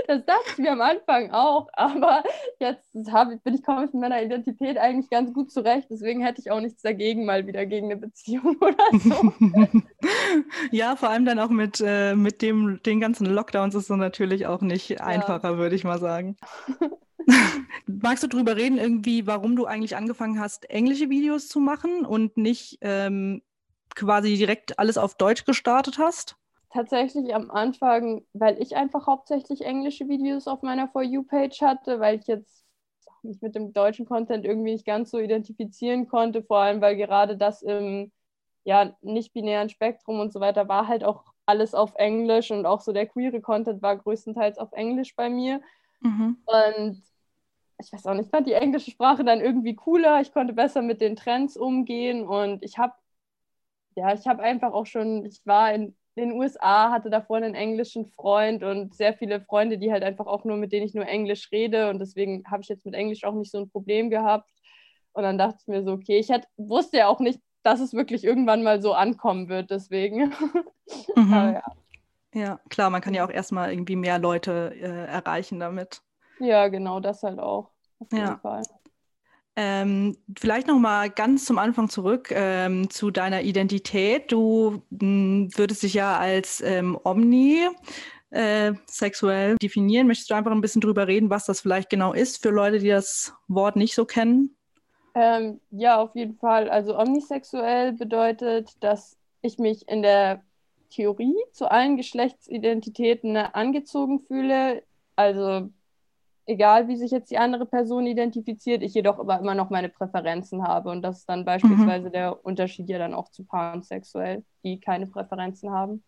Das 0.07 0.25
dachte 0.25 0.43
ich 0.51 0.57
mir 0.57 0.71
am 0.71 0.81
Anfang 0.81 1.31
auch, 1.31 1.69
aber 1.73 2.23
jetzt 2.59 2.95
hab, 3.11 3.29
bin 3.43 3.55
ich, 3.55 3.63
komme 3.63 3.85
ich 3.85 3.93
mit 3.93 4.01
meiner 4.01 4.21
Identität 4.21 4.77
eigentlich 4.77 5.09
ganz 5.09 5.33
gut 5.33 5.51
zurecht. 5.51 5.87
Deswegen 5.89 6.21
hätte 6.21 6.41
ich 6.41 6.51
auch 6.51 6.59
nichts 6.59 6.81
dagegen, 6.81 7.25
mal 7.25 7.47
wieder 7.47 7.65
gegen 7.65 7.91
eine 7.91 7.97
Beziehung 7.97 8.57
oder 8.61 8.75
so. 8.91 9.33
ja, 10.71 10.95
vor 10.95 11.09
allem 11.09 11.25
dann 11.25 11.39
auch 11.39 11.49
mit, 11.49 11.81
äh, 11.85 12.15
mit 12.15 12.41
dem, 12.41 12.81
den 12.83 12.99
ganzen 12.99 13.25
Lockdowns 13.25 13.75
ist 13.75 13.89
es 13.89 13.97
natürlich 13.97 14.47
auch 14.47 14.61
nicht 14.61 14.89
ja. 14.89 14.97
einfacher, 14.97 15.57
würde 15.57 15.75
ich 15.75 15.83
mal 15.83 15.99
sagen. 15.99 16.37
Magst 17.85 18.23
du 18.23 18.27
darüber 18.27 18.55
reden, 18.55 18.77
irgendwie, 18.77 19.27
warum 19.27 19.55
du 19.55 19.65
eigentlich 19.65 19.95
angefangen 19.95 20.39
hast, 20.39 20.69
englische 20.69 21.09
Videos 21.09 21.47
zu 21.47 21.59
machen 21.59 22.05
und 22.05 22.37
nicht 22.37 22.79
ähm, 22.81 23.41
quasi 23.95 24.35
direkt 24.35 24.79
alles 24.79 24.97
auf 24.97 25.15
Deutsch 25.15 25.45
gestartet 25.45 25.97
hast? 25.97 26.35
Tatsächlich 26.73 27.33
am 27.35 27.51
Anfang, 27.51 28.25
weil 28.33 28.61
ich 28.61 28.75
einfach 28.75 29.05
hauptsächlich 29.05 29.61
englische 29.61 30.09
Videos 30.09 30.47
auf 30.47 30.63
meiner 30.63 30.87
For 30.87 31.03
You-Page 31.03 31.61
hatte, 31.61 31.99
weil 31.99 32.19
ich 32.19 32.27
jetzt 32.27 32.65
mich 33.21 33.41
mit 33.41 33.55
dem 33.55 33.73
deutschen 33.73 34.05
Content 34.05 34.43
irgendwie 34.43 34.73
nicht 34.73 34.85
ganz 34.85 35.11
so 35.11 35.19
identifizieren 35.19 36.07
konnte, 36.07 36.43
vor 36.43 36.57
allem 36.57 36.81
weil 36.81 36.97
gerade 36.97 37.37
das 37.37 37.61
im 37.61 38.11
ja, 38.65 38.95
nicht-binären 39.01 39.69
Spektrum 39.69 40.19
und 40.19 40.33
so 40.33 40.39
weiter 40.39 40.67
war 40.67 40.87
halt 40.87 41.03
auch 41.03 41.23
alles 41.45 41.73
auf 41.75 41.93
Englisch 41.95 42.51
und 42.51 42.65
auch 42.65 42.81
so 42.81 42.91
der 42.91 43.05
queere 43.05 43.41
Content 43.41 43.81
war 43.81 43.97
größtenteils 43.97 44.57
auf 44.57 44.71
Englisch 44.71 45.15
bei 45.15 45.29
mir. 45.29 45.61
Mhm. 46.01 46.37
Und 46.45 47.01
ich 47.79 47.93
weiß 47.93 48.07
auch 48.07 48.13
nicht, 48.13 48.25
ich 48.25 48.31
fand 48.31 48.47
die 48.47 48.53
englische 48.53 48.91
Sprache 48.91 49.23
dann 49.23 49.41
irgendwie 49.41 49.75
cooler, 49.75 50.21
ich 50.21 50.31
konnte 50.31 50.53
besser 50.53 50.81
mit 50.81 51.01
den 51.01 51.15
Trends 51.15 51.57
umgehen 51.57 52.25
und 52.25 52.63
ich 52.63 52.77
habe 52.77 52.93
ja, 53.95 54.11
ich 54.13 54.25
habe 54.25 54.41
einfach 54.41 54.73
auch 54.73 54.87
schon, 54.87 55.25
ich 55.25 55.45
war 55.45 55.71
in 55.71 55.95
in 56.15 56.29
den 56.29 56.37
USA, 56.37 56.91
hatte 56.91 57.09
davor 57.09 57.37
einen 57.37 57.55
englischen 57.55 58.05
Freund 58.05 58.63
und 58.63 58.93
sehr 58.93 59.13
viele 59.13 59.41
Freunde, 59.41 59.77
die 59.77 59.91
halt 59.91 60.03
einfach 60.03 60.27
auch 60.27 60.43
nur, 60.43 60.57
mit 60.57 60.71
denen 60.71 60.85
ich 60.85 60.93
nur 60.93 61.07
Englisch 61.07 61.51
rede. 61.51 61.89
Und 61.89 61.99
deswegen 61.99 62.43
habe 62.49 62.61
ich 62.61 62.69
jetzt 62.69 62.85
mit 62.85 62.93
Englisch 62.93 63.23
auch 63.23 63.33
nicht 63.33 63.51
so 63.51 63.59
ein 63.59 63.69
Problem 63.69 64.09
gehabt. 64.09 64.49
Und 65.13 65.23
dann 65.23 65.37
dachte 65.37 65.57
ich 65.61 65.67
mir 65.67 65.83
so, 65.83 65.93
okay, 65.93 66.17
ich 66.19 66.29
hätte, 66.29 66.47
wusste 66.57 66.97
ja 66.97 67.07
auch 67.07 67.19
nicht, 67.19 67.39
dass 67.63 67.79
es 67.79 67.93
wirklich 67.93 68.23
irgendwann 68.23 68.63
mal 68.63 68.81
so 68.81 68.93
ankommen 68.93 69.49
wird, 69.49 69.71
deswegen. 69.71 70.33
Mhm. 71.15 71.31
ja. 71.31 71.63
ja. 72.33 72.59
klar, 72.69 72.89
man 72.89 72.99
kann 72.99 73.13
ja 73.13 73.25
auch 73.25 73.29
erstmal 73.29 73.71
irgendwie 73.71 73.95
mehr 73.95 74.19
Leute 74.19 74.75
äh, 74.75 75.05
erreichen 75.05 75.57
damit. 75.61 76.01
Ja, 76.39 76.67
genau, 76.67 76.99
das 76.99 77.23
halt 77.23 77.39
auch. 77.39 77.71
Auf 77.99 78.11
jeden 78.11 78.25
ja. 78.25 78.37
Fall. 78.37 78.63
Ähm, 79.55 80.17
vielleicht 80.37 80.67
noch 80.67 80.79
mal 80.79 81.11
ganz 81.11 81.45
zum 81.45 81.59
Anfang 81.59 81.87
zurück 81.87 82.31
ähm, 82.31 82.89
zu 82.89 83.11
deiner 83.11 83.43
Identität. 83.43 84.31
Du 84.31 84.81
mh, 84.89 84.99
hm, 84.99 85.49
würdest 85.55 85.83
dich 85.83 85.93
ja 85.93 86.17
als 86.17 86.61
ähm, 86.61 86.97
Omni 87.03 87.67
äh, 88.31 88.73
sexuell 88.87 89.57
definieren. 89.57 90.07
Möchtest 90.07 90.31
du 90.31 90.33
einfach 90.33 90.51
ein 90.51 90.61
bisschen 90.61 90.81
drüber 90.81 91.07
reden, 91.07 91.29
was 91.29 91.45
das 91.45 91.61
vielleicht 91.61 91.89
genau 91.89 92.13
ist 92.13 92.41
für 92.41 92.49
Leute, 92.49 92.79
die 92.79 92.89
das 92.89 93.33
Wort 93.47 93.75
nicht 93.75 93.93
so 93.93 94.05
kennen? 94.05 94.55
Ähm, 95.13 95.61
ja, 95.69 96.01
auf 96.01 96.15
jeden 96.15 96.35
Fall. 96.37 96.69
Also 96.69 96.97
omnisexuell 96.97 97.93
bedeutet, 97.93 98.71
dass 98.79 99.17
ich 99.43 99.59
mich 99.59 99.87
in 99.87 100.01
der 100.01 100.41
Theorie 100.89 101.35
zu 101.51 101.69
allen 101.69 101.97
Geschlechtsidentitäten 101.97 103.37
angezogen 103.37 104.21
fühle. 104.21 104.83
Also 105.15 105.69
egal 106.45 106.87
wie 106.87 106.95
sich 106.95 107.11
jetzt 107.11 107.31
die 107.31 107.37
andere 107.37 107.65
Person 107.65 108.05
identifiziert, 108.05 108.83
ich 108.83 108.93
jedoch 108.93 109.19
aber 109.19 109.39
immer 109.39 109.55
noch 109.55 109.69
meine 109.69 109.89
Präferenzen 109.89 110.63
habe. 110.63 110.89
Und 110.89 111.01
das 111.01 111.19
ist 111.19 111.29
dann 111.29 111.45
beispielsweise 111.45 112.07
mhm. 112.07 112.13
der 112.13 112.45
Unterschied 112.45 112.89
ja 112.89 112.97
dann 112.97 113.13
auch 113.13 113.29
zu 113.29 113.43
pansexuell, 113.43 114.43
die 114.63 114.79
keine 114.79 115.07
Präferenzen 115.07 115.71
haben. 115.71 116.03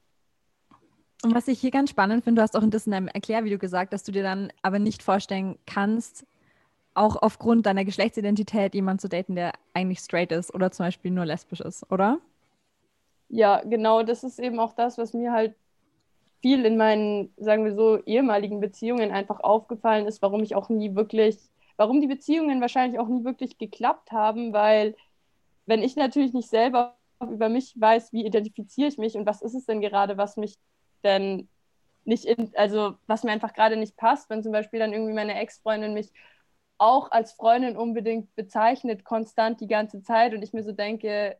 Und 1.23 1.33
was 1.33 1.47
ich 1.47 1.59
hier 1.59 1.71
ganz 1.71 1.89
spannend 1.89 2.23
finde, 2.23 2.39
du 2.39 2.43
hast 2.43 2.55
auch 2.55 2.61
in 2.61 2.69
deinem 2.69 3.07
Erklärvideo 3.07 3.57
gesagt, 3.57 3.93
dass 3.93 4.03
du 4.03 4.11
dir 4.11 4.23
dann 4.23 4.51
aber 4.61 4.79
nicht 4.79 5.01
vorstellen 5.01 5.57
kannst, 5.65 6.25
auch 6.93 7.15
aufgrund 7.15 7.65
deiner 7.65 7.85
Geschlechtsidentität 7.85 8.75
jemanden 8.75 8.99
zu 8.99 9.09
daten, 9.09 9.35
der 9.35 9.53
eigentlich 9.73 9.99
straight 9.99 10.31
ist 10.31 10.53
oder 10.53 10.71
zum 10.71 10.85
Beispiel 10.85 11.11
nur 11.11 11.25
lesbisch 11.25 11.61
ist, 11.61 11.89
oder? 11.91 12.19
Ja, 13.27 13.61
genau, 13.65 14.03
das 14.03 14.23
ist 14.23 14.39
eben 14.39 14.59
auch 14.59 14.73
das, 14.73 14.97
was 14.97 15.13
mir 15.13 15.31
halt 15.33 15.55
viel 16.45 16.63
in 16.63 16.77
meinen, 16.77 17.33
sagen 17.37 17.65
wir 17.65 17.73
so, 17.73 17.97
ehemaligen 18.05 18.59
Beziehungen 18.59 19.09
einfach 19.09 19.39
aufgefallen 19.39 20.05
ist, 20.05 20.21
warum 20.21 20.43
ich 20.43 20.53
auch 20.53 20.69
nie 20.69 20.93
wirklich, 20.93 21.39
warum 21.75 22.01
die 22.01 22.07
Beziehungen 22.07 22.61
wahrscheinlich 22.61 22.99
auch 22.99 23.07
nie 23.07 23.23
wirklich 23.23 23.57
geklappt 23.57 24.11
haben, 24.11 24.53
weil 24.53 24.95
wenn 25.65 25.81
ich 25.81 25.95
natürlich 25.95 26.33
nicht 26.33 26.47
selber 26.47 26.97
über 27.19 27.49
mich 27.49 27.73
weiß, 27.81 28.13
wie 28.13 28.27
identifiziere 28.27 28.89
ich 28.89 28.99
mich 28.99 29.15
und 29.17 29.25
was 29.25 29.41
ist 29.41 29.55
es 29.55 29.65
denn 29.65 29.81
gerade, 29.81 30.17
was 30.17 30.37
mich 30.37 30.59
denn 31.03 31.49
nicht, 32.03 32.25
in, 32.25 32.51
also 32.55 32.93
was 33.07 33.23
mir 33.23 33.31
einfach 33.31 33.53
gerade 33.53 33.75
nicht 33.75 33.97
passt, 33.97 34.29
wenn 34.29 34.43
zum 34.43 34.51
Beispiel 34.51 34.79
dann 34.79 34.93
irgendwie 34.93 35.15
meine 35.15 35.33
Ex-Freundin 35.39 35.95
mich 35.95 36.11
auch 36.77 37.09
als 37.09 37.31
Freundin 37.33 37.75
unbedingt 37.75 38.35
bezeichnet, 38.35 39.03
konstant 39.03 39.61
die 39.61 39.67
ganze 39.67 40.03
Zeit 40.03 40.35
und 40.35 40.43
ich 40.43 40.53
mir 40.53 40.61
so 40.61 40.73
denke, 40.73 41.37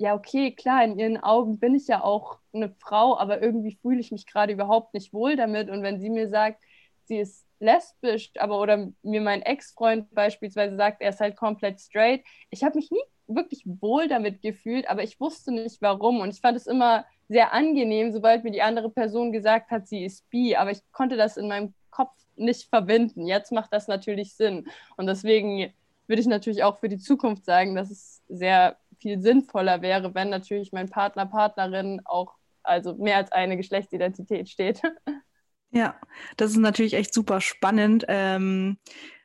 ja, 0.00 0.14
okay, 0.14 0.52
klar, 0.52 0.82
in 0.82 0.98
ihren 0.98 1.18
Augen 1.18 1.58
bin 1.58 1.74
ich 1.74 1.86
ja 1.86 2.02
auch 2.02 2.38
eine 2.54 2.70
Frau, 2.70 3.18
aber 3.18 3.42
irgendwie 3.42 3.76
fühle 3.82 4.00
ich 4.00 4.10
mich 4.10 4.26
gerade 4.26 4.50
überhaupt 4.54 4.94
nicht 4.94 5.12
wohl 5.12 5.36
damit. 5.36 5.68
Und 5.68 5.82
wenn 5.82 6.00
sie 6.00 6.08
mir 6.08 6.26
sagt, 6.30 6.62
sie 7.04 7.18
ist 7.18 7.46
lesbisch, 7.58 8.30
aber 8.38 8.62
oder 8.62 8.88
mir 9.02 9.20
mein 9.20 9.42
Ex-Freund 9.42 10.10
beispielsweise 10.14 10.74
sagt, 10.76 11.02
er 11.02 11.10
ist 11.10 11.20
halt 11.20 11.36
komplett 11.36 11.80
straight. 11.80 12.24
Ich 12.48 12.64
habe 12.64 12.78
mich 12.78 12.90
nie 12.90 13.02
wirklich 13.26 13.62
wohl 13.66 14.08
damit 14.08 14.40
gefühlt, 14.40 14.88
aber 14.88 15.02
ich 15.02 15.20
wusste 15.20 15.52
nicht 15.52 15.82
warum 15.82 16.20
und 16.20 16.32
ich 16.32 16.40
fand 16.40 16.56
es 16.56 16.66
immer 16.66 17.04
sehr 17.28 17.52
angenehm, 17.52 18.10
sobald 18.10 18.42
mir 18.42 18.52
die 18.52 18.62
andere 18.62 18.88
Person 18.88 19.32
gesagt 19.32 19.70
hat, 19.70 19.86
sie 19.86 20.02
ist 20.02 20.30
bi, 20.30 20.56
aber 20.56 20.70
ich 20.70 20.80
konnte 20.92 21.18
das 21.18 21.36
in 21.36 21.46
meinem 21.46 21.74
Kopf 21.90 22.16
nicht 22.36 22.70
verbinden. 22.70 23.26
Jetzt 23.26 23.52
macht 23.52 23.70
das 23.74 23.86
natürlich 23.86 24.34
Sinn 24.34 24.66
und 24.96 25.06
deswegen 25.06 25.74
würde 26.06 26.22
ich 26.22 26.26
natürlich 26.26 26.64
auch 26.64 26.78
für 26.78 26.88
die 26.88 26.98
Zukunft 26.98 27.44
sagen, 27.44 27.74
dass 27.74 27.90
es 27.90 28.22
sehr 28.28 28.78
viel 29.00 29.20
sinnvoller 29.20 29.82
wäre, 29.82 30.14
wenn 30.14 30.30
natürlich 30.30 30.72
mein 30.72 30.88
Partner, 30.88 31.26
Partnerin 31.26 32.00
auch 32.04 32.34
also 32.62 32.94
mehr 32.94 33.16
als 33.16 33.32
eine 33.32 33.56
Geschlechtsidentität 33.56 34.48
steht. 34.48 34.82
Ja, 35.72 35.94
das 36.36 36.50
ist 36.50 36.56
natürlich 36.56 36.94
echt 36.94 37.14
super 37.14 37.40
spannend. 37.40 38.04
Ähm, 38.08 38.76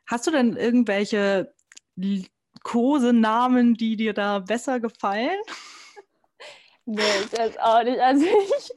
hast 0.06 0.28
du 0.28 0.32
denn 0.32 0.56
irgendwelche 0.56 1.52
Kosenamen, 2.62 3.74
die 3.74 3.96
dir 3.96 4.14
da 4.14 4.40
besser 4.40 4.80
gefallen? 4.80 5.40
Nee, 6.88 7.02
weiß 7.02 7.58
auch 7.58 7.84
nicht. 7.84 8.00
Also 8.00 8.26
ich, 8.58 8.72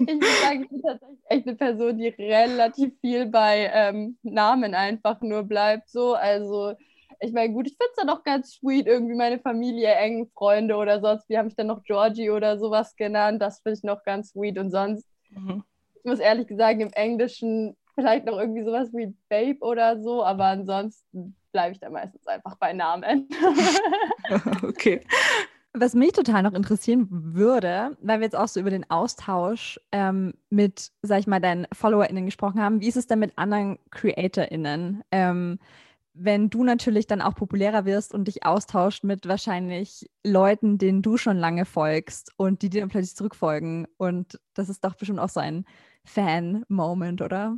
ich 0.00 0.20
würde 0.20 0.26
sagen, 0.42 0.62
ich 0.64 0.68
bin 0.68 0.82
tatsächlich 0.82 1.18
echt 1.28 1.46
eine 1.46 1.56
Person, 1.56 1.96
die 1.96 2.08
relativ 2.08 2.92
viel 3.00 3.24
bei 3.24 3.70
ähm, 3.72 4.18
Namen 4.22 4.74
einfach 4.74 5.22
nur 5.22 5.44
bleibt. 5.44 5.88
So, 5.88 6.12
also 6.12 6.74
ich 7.20 7.32
meine, 7.32 7.52
gut, 7.52 7.66
ich 7.66 7.76
finde 7.76 7.90
es 7.90 7.96
dann 7.96 8.10
auch 8.10 8.22
ganz 8.22 8.52
sweet, 8.52 8.86
irgendwie 8.86 9.14
meine 9.14 9.38
Familie, 9.38 9.94
engen 9.94 10.28
Freunde 10.28 10.76
oder 10.76 11.00
sonst, 11.00 11.28
wie 11.28 11.38
habe 11.38 11.48
ich 11.48 11.56
dann 11.56 11.66
noch 11.66 11.82
Georgie 11.82 12.30
oder 12.30 12.58
sowas 12.58 12.94
genannt, 12.96 13.42
das 13.42 13.60
finde 13.60 13.78
ich 13.78 13.84
noch 13.84 14.04
ganz 14.04 14.30
sweet 14.30 14.58
und 14.58 14.70
sonst, 14.70 15.06
mhm. 15.30 15.64
ich 15.96 16.04
muss 16.04 16.20
ehrlich 16.20 16.46
gesagt, 16.46 16.80
im 16.80 16.92
Englischen 16.92 17.76
vielleicht 17.94 18.26
noch 18.26 18.38
irgendwie 18.38 18.62
sowas 18.62 18.90
wie 18.92 19.14
Babe 19.28 19.58
oder 19.60 20.00
so, 20.00 20.24
aber 20.24 20.44
ansonsten 20.44 21.34
bleibe 21.52 21.72
ich 21.72 21.80
da 21.80 21.90
meistens 21.90 22.26
einfach 22.26 22.56
bei 22.56 22.72
Namen. 22.72 23.28
okay. 24.62 25.00
Was 25.74 25.94
mich 25.94 26.12
total 26.12 26.42
noch 26.42 26.54
interessieren 26.54 27.08
würde, 27.10 27.96
weil 28.00 28.20
wir 28.20 28.24
jetzt 28.24 28.36
auch 28.36 28.48
so 28.48 28.60
über 28.60 28.70
den 28.70 28.88
Austausch 28.90 29.78
ähm, 29.92 30.34
mit, 30.50 30.90
sag 31.02 31.20
ich 31.20 31.26
mal, 31.26 31.40
deinen 31.40 31.66
FollowerInnen 31.72 32.24
gesprochen 32.24 32.60
haben, 32.60 32.80
wie 32.80 32.88
ist 32.88 32.96
es 32.96 33.06
denn 33.06 33.18
mit 33.18 33.36
anderen 33.36 33.78
CreatorInnen? 33.90 35.02
Ähm, 35.10 35.58
wenn 36.20 36.50
du 36.50 36.64
natürlich 36.64 37.06
dann 37.06 37.22
auch 37.22 37.34
populärer 37.34 37.84
wirst 37.84 38.12
und 38.12 38.26
dich 38.26 38.44
austauscht 38.44 39.04
mit 39.04 39.28
wahrscheinlich 39.28 40.10
Leuten, 40.24 40.78
denen 40.78 41.02
du 41.02 41.16
schon 41.16 41.36
lange 41.36 41.64
folgst 41.64 42.32
und 42.36 42.62
die 42.62 42.70
dir 42.70 42.80
dann 42.80 42.88
plötzlich 42.88 43.16
zurückfolgen. 43.16 43.86
Und 43.96 44.40
das 44.54 44.68
ist 44.68 44.84
doch 44.84 44.94
bestimmt 44.94 45.20
auch 45.20 45.28
so 45.28 45.40
ein 45.40 45.64
Fan-Moment, 46.04 47.22
oder? 47.22 47.56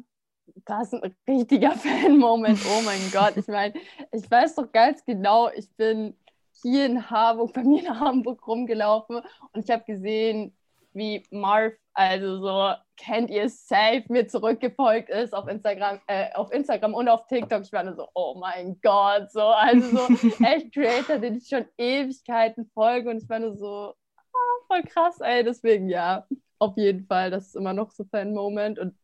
Das 0.66 0.92
ist 0.92 1.02
ein 1.02 1.14
richtiger 1.26 1.70
Fan-Moment. 1.76 2.60
Oh 2.66 2.82
mein 2.84 3.00
Gott. 3.12 3.36
Ich 3.36 3.46
meine, 3.46 3.74
ich 4.12 4.30
weiß 4.30 4.56
doch 4.56 4.70
ganz 4.70 5.04
genau, 5.04 5.50
ich 5.50 5.70
bin 5.76 6.14
hier 6.62 6.84
in 6.86 7.10
Hamburg, 7.10 7.54
bei 7.54 7.64
mir 7.64 7.80
in 7.80 8.00
Hamburg 8.00 8.46
rumgelaufen 8.46 9.22
und 9.52 9.64
ich 9.64 9.70
habe 9.70 9.84
gesehen, 9.84 10.54
wie 10.92 11.24
Marv, 11.30 11.72
also 11.94 12.40
so 12.40 12.74
kennt 12.96 13.30
ihr 13.30 13.48
safe, 13.48 14.04
mir 14.08 14.26
zurückgefolgt 14.28 15.08
ist 15.10 15.34
auf 15.34 15.48
Instagram, 15.48 16.00
äh, 16.06 16.32
auf 16.34 16.52
Instagram 16.52 16.94
und 16.94 17.08
auf 17.08 17.26
TikTok. 17.26 17.62
Ich 17.62 17.72
war 17.72 17.84
nur 17.84 17.94
so, 17.94 18.08
oh 18.14 18.36
mein 18.38 18.78
Gott, 18.82 19.30
so, 19.32 19.42
also 19.42 19.96
so 19.96 20.28
echt 20.44 20.72
Creator, 20.72 21.18
den 21.18 21.36
ich 21.36 21.48
schon 21.48 21.66
Ewigkeiten 21.78 22.70
folge. 22.74 23.10
Und 23.10 23.22
ich 23.22 23.28
war 23.28 23.38
nur 23.38 23.56
so, 23.56 23.94
oh, 24.32 24.64
voll 24.66 24.82
krass, 24.82 25.20
ey, 25.20 25.44
deswegen 25.44 25.88
ja, 25.88 26.26
auf 26.58 26.76
jeden 26.76 27.06
Fall, 27.06 27.30
das 27.30 27.48
ist 27.48 27.56
immer 27.56 27.72
noch 27.72 27.90
so 27.90 28.04
Fan-Moment. 28.04 28.78
Und 28.78 28.94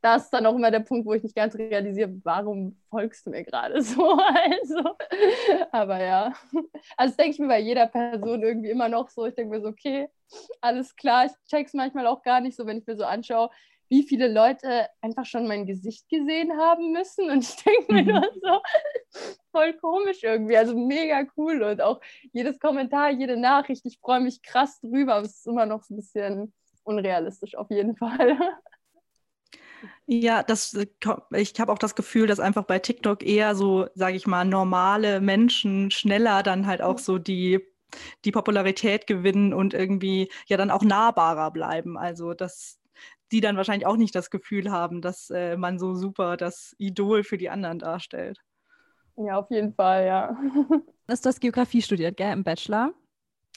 das 0.00 0.24
ist 0.24 0.30
dann 0.30 0.46
auch 0.46 0.54
immer 0.54 0.70
der 0.70 0.80
Punkt, 0.80 1.06
wo 1.06 1.14
ich 1.14 1.22
nicht 1.22 1.34
ganz 1.34 1.54
realisiere, 1.56 2.14
warum 2.22 2.78
folgst 2.90 3.26
du 3.26 3.30
mir 3.30 3.44
gerade 3.44 3.82
so? 3.82 4.18
Also, 4.18 4.96
aber 5.72 6.02
ja. 6.02 6.32
Also 6.96 7.10
das 7.10 7.16
denke 7.16 7.32
ich 7.32 7.38
mir 7.38 7.48
bei 7.48 7.60
jeder 7.60 7.86
Person 7.86 8.42
irgendwie 8.42 8.70
immer 8.70 8.88
noch 8.88 9.08
so. 9.08 9.26
Ich 9.26 9.34
denke 9.34 9.54
mir 9.54 9.60
so, 9.60 9.68
okay, 9.68 10.08
alles 10.60 10.94
klar. 10.96 11.26
Ich 11.26 11.32
check's 11.48 11.74
manchmal 11.74 12.06
auch 12.06 12.22
gar 12.22 12.40
nicht 12.40 12.56
so, 12.56 12.66
wenn 12.66 12.78
ich 12.78 12.86
mir 12.86 12.96
so 12.96 13.04
anschaue, 13.04 13.50
wie 13.88 14.02
viele 14.02 14.28
Leute 14.28 14.86
einfach 15.00 15.24
schon 15.24 15.48
mein 15.48 15.66
Gesicht 15.66 16.08
gesehen 16.08 16.56
haben 16.58 16.92
müssen. 16.92 17.30
Und 17.30 17.42
ich 17.42 17.56
denke 17.56 17.92
mir 17.92 18.02
mhm. 18.02 18.08
nur 18.08 18.30
so, 18.42 18.60
voll 19.50 19.72
komisch 19.74 20.22
irgendwie. 20.22 20.56
Also 20.56 20.76
mega 20.76 21.26
cool. 21.36 21.62
Und 21.62 21.80
auch 21.80 22.00
jedes 22.32 22.58
Kommentar, 22.60 23.10
jede 23.10 23.36
Nachricht, 23.36 23.84
ich 23.86 23.98
freue 23.98 24.20
mich 24.20 24.42
krass 24.42 24.80
drüber, 24.80 25.14
aber 25.14 25.26
es 25.26 25.38
ist 25.38 25.46
immer 25.46 25.66
noch 25.66 25.82
so 25.82 25.94
ein 25.94 25.96
bisschen 25.96 26.52
unrealistisch 26.84 27.54
auf 27.56 27.70
jeden 27.70 27.96
Fall. 27.96 28.38
Ja, 30.06 30.42
das, 30.42 30.74
äh, 30.74 30.86
ich 31.32 31.58
habe 31.58 31.72
auch 31.72 31.78
das 31.78 31.94
Gefühl, 31.94 32.26
dass 32.26 32.40
einfach 32.40 32.64
bei 32.64 32.78
TikTok 32.78 33.22
eher 33.22 33.54
so, 33.54 33.86
sage 33.94 34.16
ich 34.16 34.26
mal, 34.26 34.44
normale 34.44 35.20
Menschen 35.20 35.90
schneller 35.90 36.42
dann 36.42 36.66
halt 36.66 36.82
auch 36.82 36.94
mhm. 36.94 37.02
so 37.02 37.18
die, 37.18 37.60
die 38.24 38.32
Popularität 38.32 39.06
gewinnen 39.06 39.52
und 39.52 39.74
irgendwie 39.74 40.30
ja 40.46 40.56
dann 40.56 40.70
auch 40.70 40.82
nahbarer 40.82 41.50
bleiben. 41.50 41.96
Also 41.96 42.34
dass 42.34 42.78
die 43.32 43.40
dann 43.40 43.56
wahrscheinlich 43.56 43.86
auch 43.86 43.96
nicht 43.96 44.14
das 44.14 44.30
Gefühl 44.30 44.70
haben, 44.70 45.02
dass 45.02 45.30
äh, 45.30 45.56
man 45.56 45.78
so 45.78 45.94
super 45.94 46.36
das 46.36 46.74
Idol 46.78 47.24
für 47.24 47.38
die 47.38 47.50
anderen 47.50 47.78
darstellt. 47.78 48.40
Ja, 49.16 49.38
auf 49.38 49.50
jeden 49.50 49.74
Fall, 49.74 50.06
ja. 50.06 50.36
Du 50.70 51.12
hast 51.12 51.40
Geografie 51.40 51.82
studiert, 51.82 52.16
gell, 52.16 52.32
im 52.32 52.44
Bachelor? 52.44 52.94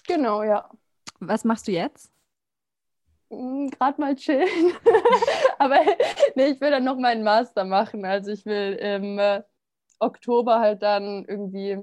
Genau, 0.08 0.44
ja. 0.44 0.70
Was 1.20 1.44
machst 1.44 1.68
du 1.68 1.72
jetzt? 1.72 2.11
Hm, 3.32 3.70
Gerade 3.70 4.00
mal 4.00 4.16
chillen. 4.16 4.48
Aber 5.58 5.80
nee, 6.36 6.48
ich 6.48 6.62
will 6.62 6.70
dann 6.70 6.84
noch 6.84 6.98
meinen 6.98 7.24
Master 7.24 7.64
machen. 7.64 8.04
Also 8.06 8.32
ich 8.32 8.46
will 8.46 8.74
im 8.74 9.18
äh, 9.20 9.42
Oktober 10.00 10.60
halt 10.60 10.84
dann 10.84 11.26
irgendwie 11.26 11.80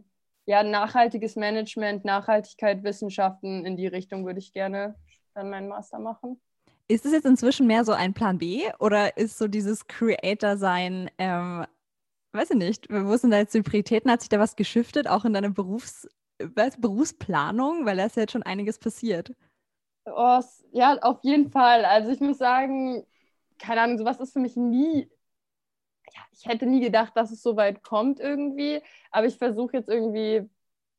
ja 0.46 0.62
nachhaltiges 0.62 1.37
Management, 1.37 2.04
Nachhaltigkeit, 2.04 2.84
Wissenschaften 2.84 3.64
in 3.64 3.76
die 3.76 3.87
Richtung 3.87 4.26
würde 4.26 4.40
ich 4.40 4.52
gerne 4.52 4.94
dann 5.34 5.50
meinen 5.50 5.68
Master 5.68 5.98
machen. 5.98 6.40
Ist 6.87 7.06
es 7.06 7.12
jetzt 7.12 7.26
inzwischen 7.26 7.66
mehr 7.66 7.84
so 7.84 7.92
ein 7.92 8.14
Plan 8.14 8.38
B 8.38 8.62
oder 8.78 9.16
ist 9.16 9.38
so 9.38 9.46
dieses 9.46 9.87
Creator-Sein, 9.87 11.11
ähm, 11.18 11.66
weiß 12.32 12.50
ich 12.50 12.56
nicht, 12.56 12.87
wo 12.90 13.16
sind 13.16 13.30
da 13.30 13.38
jetzt 13.38 13.54
die 13.54 13.62
Prioritäten? 13.62 14.11
Hat 14.11 14.20
sich 14.20 14.30
da 14.30 14.38
was 14.38 14.56
geschiftet, 14.56 15.06
auch 15.06 15.24
in 15.24 15.32
deiner 15.32 15.50
Berufs 15.50 16.08
Berufsplanung? 16.78 17.84
Weil 17.84 17.96
da 17.96 18.06
ist 18.06 18.16
ja 18.16 18.22
jetzt 18.22 18.32
schon 18.32 18.42
einiges 18.42 18.78
passiert. 18.78 19.32
Oh, 20.14 20.40
ja, 20.73 20.99
auf 21.03 21.23
jeden 21.23 21.51
Fall. 21.51 21.85
Also 21.85 22.11
ich 22.11 22.21
muss 22.21 22.38
sagen, 22.38 23.05
keine 23.59 23.83
Ahnung, 23.83 23.99
sowas 23.99 24.21
ist 24.21 24.33
für 24.33 24.40
mich 24.40 24.57
nie, 24.57 25.09
ja, 26.14 26.21
ich 26.33 26.47
hätte 26.47 26.66
nie 26.66 26.81
gedacht, 26.81 27.16
dass 27.16 27.31
es 27.31 27.42
so 27.42 27.57
weit 27.57 27.83
kommt 27.83 28.21
irgendwie, 28.21 28.83
aber 29.11 29.27
ich 29.27 29.37
versuche 29.38 29.77
jetzt 29.77 29.88
irgendwie, 29.88 30.49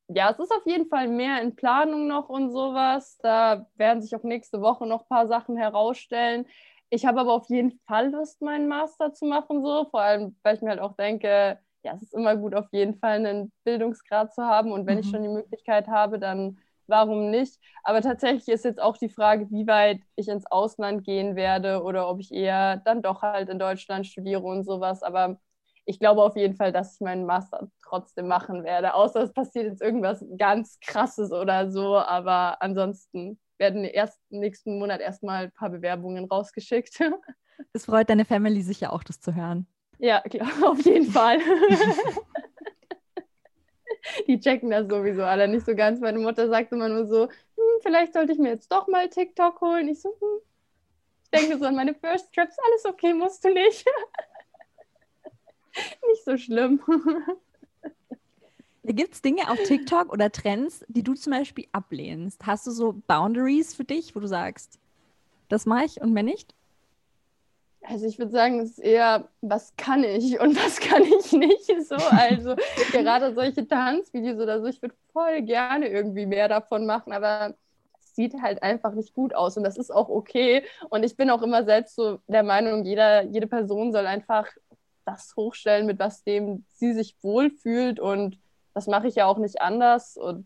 ja, 0.08 0.32
es 0.32 0.40
ist 0.40 0.52
auf 0.52 0.66
jeden 0.66 0.88
Fall 0.90 1.08
mehr 1.08 1.42
in 1.42 1.56
Planung 1.56 2.08
noch 2.08 2.30
und 2.30 2.52
sowas. 2.52 3.18
Da 3.20 3.68
werden 3.76 4.02
sich 4.02 4.16
auch 4.16 4.24
nächste 4.24 4.62
Woche 4.62 4.88
noch 4.88 5.02
ein 5.04 5.08
paar 5.10 5.28
Sachen 5.28 5.58
herausstellen. 5.58 6.48
Ich 6.90 7.06
habe 7.06 7.22
aber 7.22 7.34
auf 7.34 7.50
jeden 7.50 7.80
Fall 7.88 8.12
Lust, 8.12 8.42
meinen 8.42 8.68
Master 8.68 9.14
zu 9.14 9.26
machen, 9.26 9.64
so, 9.64 9.86
vor 9.92 10.02
allem, 10.02 10.36
weil 10.44 10.56
ich 10.56 10.62
mir 10.62 10.72
halt 10.72 10.80
auch 10.82 10.96
denke, 10.96 11.60
ja, 11.84 11.94
es 11.96 12.04
ist 12.04 12.14
immer 12.16 12.36
gut, 12.36 12.56
auf 12.56 12.68
jeden 12.72 12.96
Fall 13.00 13.18
einen 13.26 13.52
Bildungsgrad 13.64 14.34
zu 14.34 14.44
haben 14.44 14.72
und 14.72 14.88
wenn 14.88 14.96
mhm. 14.96 15.02
ich 15.02 15.10
schon 15.10 15.24
die 15.24 15.30
Möglichkeit 15.30 15.88
habe, 15.88 16.20
dann 16.20 16.60
warum 16.90 17.30
nicht? 17.30 17.60
Aber 17.84 18.02
tatsächlich 18.02 18.48
ist 18.50 18.66
jetzt 18.66 18.82
auch 18.82 18.98
die 18.98 19.10
Frage, 19.10 19.50
wie 19.52 19.68
weit 19.68 20.02
ich 20.16 20.28
ins 20.28 20.46
Ausland 20.48 21.04
gehen 21.04 21.36
werde 21.36 21.84
oder 21.84 22.10
ob 22.10 22.20
ich 22.20 22.32
eher 22.34 22.78
dann 22.78 23.02
doch 23.02 23.22
halt 23.22 23.50
in 23.50 23.60
Deutschland 23.60 24.08
studiere 24.08 24.42
und 24.42 24.64
sowas. 24.64 25.04
Aber 25.04 25.40
ich 25.86 26.00
glaube 26.00 26.24
auf 26.24 26.36
jeden 26.36 26.56
Fall, 26.56 26.72
dass 26.72 26.96
ich 26.96 27.02
meinen 27.02 27.26
Master 27.26 27.70
trotzdem 27.84 28.28
machen 28.28 28.64
werde, 28.64 28.94
außer 28.94 29.24
es 29.24 29.34
passiert 29.34 29.66
jetzt 29.66 29.82
irgendwas 29.82 30.24
ganz 30.38 30.80
Krasses 30.82 31.32
oder 31.32 31.72
so. 31.72 31.98
Aber 31.98 32.62
ansonsten 32.62 33.40
werden 33.58 33.84
erst 33.86 34.20
nächsten 34.30 34.78
Monat 34.80 35.02
erstmal 35.02 35.46
ein 35.46 35.52
paar 35.52 35.70
Bewerbungen 35.70 36.26
rausgeschickt. 36.26 37.00
Es 37.74 37.86
freut 37.86 38.10
deine 38.10 38.24
Family 38.24 38.62
sicher 38.62 38.94
auch, 38.94 39.04
das 39.04 39.20
zu 39.20 39.36
hören. 39.36 39.68
Ja, 40.00 40.22
klar, 40.22 40.48
auf 40.66 40.80
jeden 40.86 41.12
Fall. 41.12 41.40
die 44.28 44.40
checken 44.40 44.70
das 44.70 44.88
sowieso 44.88 45.24
alle 45.24 45.48
nicht 45.48 45.66
so 45.66 45.76
ganz. 45.76 46.00
Meine 46.00 46.20
Mutter 46.20 46.48
sagt 46.48 46.72
immer 46.72 46.90
nur 46.90 47.06
so, 47.06 47.24
hm, 47.24 47.82
vielleicht 47.82 48.14
sollte 48.14 48.34
ich 48.34 48.40
mir 48.40 48.50
jetzt 48.50 48.72
doch 48.72 48.88
mal 48.88 49.10
TikTok 49.10 49.62
holen. 49.62 49.88
Ich 49.90 50.02
so, 50.02 50.10
hm. 50.10 50.42
ich 51.24 51.30
denke 51.30 51.58
so 51.58 51.66
an 51.66 51.76
meine 51.76 51.94
First 51.94 52.34
Trips, 52.34 52.58
alles 52.68 52.86
okay, 52.86 53.14
musst 53.14 53.44
du 53.44 53.54
nicht. 53.54 53.86
nicht 56.08 56.24
so 56.26 56.38
schlimm. 56.38 56.82
Gibt 58.84 59.14
es 59.14 59.22
Dinge 59.22 59.52
auf 59.52 59.62
TikTok 59.64 60.12
oder 60.12 60.32
Trends, 60.32 60.84
die 60.88 61.04
du 61.04 61.14
zum 61.14 61.32
Beispiel 61.32 61.68
ablehnst? 61.74 62.48
Hast 62.48 62.66
du 62.66 62.72
so 62.72 62.96
Boundaries 63.08 63.76
für 63.76 63.84
dich, 63.84 64.16
wo 64.16 64.20
du 64.20 64.28
sagst, 64.28 64.80
das 65.48 65.68
mache 65.68 65.86
ich 65.86 66.02
und 66.02 66.12
mehr 66.12 66.24
nicht? 66.24 66.56
Also 67.90 68.06
ich 68.06 68.20
würde 68.20 68.32
sagen, 68.32 68.60
es 68.60 68.72
ist 68.72 68.80
eher, 68.80 69.28
was 69.42 69.76
kann 69.76 70.04
ich 70.04 70.40
und 70.40 70.56
was 70.56 70.80
kann 70.80 71.02
ich 71.04 71.32
nicht. 71.34 71.88
So, 71.88 71.96
also 71.96 72.56
gerade 72.92 73.34
solche 73.34 73.68
Tanzvideos 73.68 74.40
oder 74.40 74.62
so, 74.62 74.68
ich 74.68 74.82
würde 74.82 74.96
voll 75.12 75.42
gerne 75.42 75.88
irgendwie 75.88 76.28
mehr 76.28 76.48
davon 76.48 76.86
machen, 76.86 77.14
aber 77.14 77.56
es 78.00 78.16
sieht 78.16 78.36
halt 78.42 78.62
einfach 78.62 78.94
nicht 78.94 79.14
gut 79.16 79.34
aus 79.34 79.58
und 79.58 79.64
das 79.64 79.78
ist 79.78 79.92
auch 79.92 80.08
okay. 80.08 80.64
Und 80.90 81.04
ich 81.04 81.18
bin 81.18 81.32
auch 81.32 81.42
immer 81.42 81.64
selbst 81.64 81.96
so 81.96 82.20
der 82.28 82.44
Meinung, 82.44 82.86
jeder, 82.86 83.24
jede 83.24 83.48
Person 83.48 83.92
soll 83.92 84.06
einfach 84.06 84.48
das 85.06 85.34
hochstellen, 85.36 85.88
mit 85.88 85.98
was 85.98 86.24
dem 86.24 86.66
sie 86.76 86.94
sich 86.94 87.16
wohlfühlt 87.24 88.00
und 88.00 88.38
das 88.76 88.86
mache 88.86 89.08
ich 89.08 89.16
ja 89.16 89.26
auch 89.26 89.40
nicht 89.40 89.62
anders 89.62 90.16
und 90.16 90.46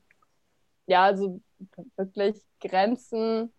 ja, 0.87 1.03
also 1.03 1.41
wirklich 1.97 2.41
Grenzen, 2.61 3.51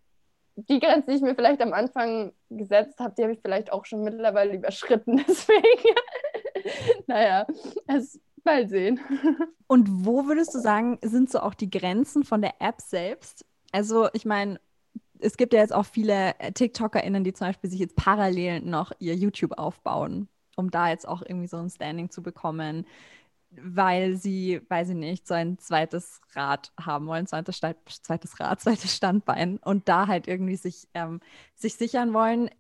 die 0.57 0.81
Grenzen, 0.81 1.11
die 1.11 1.17
ich 1.17 1.23
mir 1.23 1.35
vielleicht 1.35 1.61
am 1.61 1.73
Anfang 1.73 2.33
gesetzt 2.51 3.01
habe, 3.01 3.15
die 3.17 3.23
habe 3.23 3.33
ich 3.33 3.41
vielleicht 3.41 3.73
auch 3.73 3.85
schon 3.85 4.03
mittlerweile 4.05 4.55
überschritten, 4.55 5.17
deswegen, 5.29 5.95
naja, 7.07 7.47
es 7.87 8.21
mal 8.45 8.69
sehen. 8.69 9.01
Und 9.67 9.89
wo 10.05 10.27
würdest 10.27 10.55
du 10.55 10.59
sagen, 10.59 10.99
sind 11.03 11.31
so 11.31 11.41
auch 11.41 11.55
die 11.55 11.71
Grenzen 11.71 12.25
von 12.25 12.43
der 12.43 12.55
App 12.61 12.81
selbst? 12.81 13.45
Also 13.73 14.09
ich 14.13 14.25
meine, 14.25 14.61
es 15.19 15.37
gibt 15.37 15.55
ja 15.55 15.61
jetzt 15.61 15.75
auch 15.75 15.87
viele 15.87 16.39
äh, 16.39 16.53
TikTokerInnen, 16.53 17.25
die 17.25 17.33
zum 17.33 17.49
Beispiel 17.49 17.71
sich 17.71 17.81
jetzt 17.81 17.97
parallel 17.97 18.61
noch 18.61 18.93
ihr 18.99 19.15
YouTube 19.15 19.59
aufbauen, 19.59 20.29
um 20.57 20.71
da 20.71 20.91
jetzt 20.91 21.09
auch 21.09 21.23
irgendwie 21.23 21.49
so 21.49 21.57
ein 21.57 21.71
Standing 21.71 22.11
zu 22.11 22.23
bekommen, 22.23 22.87
weil 23.63 24.17
sie, 24.17 24.61
weiß 24.69 24.91
ich 24.91 24.97
nicht, 24.97 25.27
so 25.27 25.35
ein 25.35 25.59
zweites 25.59 26.21
Rad 26.35 26.73
haben 26.81 27.07
wollen, 27.07 27.27
zweites, 27.27 27.61
zweites 27.61 28.41
Rad, 28.41 28.61
zweites 28.63 28.95
Standbein 28.95 29.59
und 29.59 29.89
da 29.89 30.07
halt 30.07 30.29
irgendwie 30.29 30.57
sich, 30.57 30.89
ähm, 30.95 31.21
sich 31.55 31.75
sichern 31.75 32.15
wollen. 32.15 32.51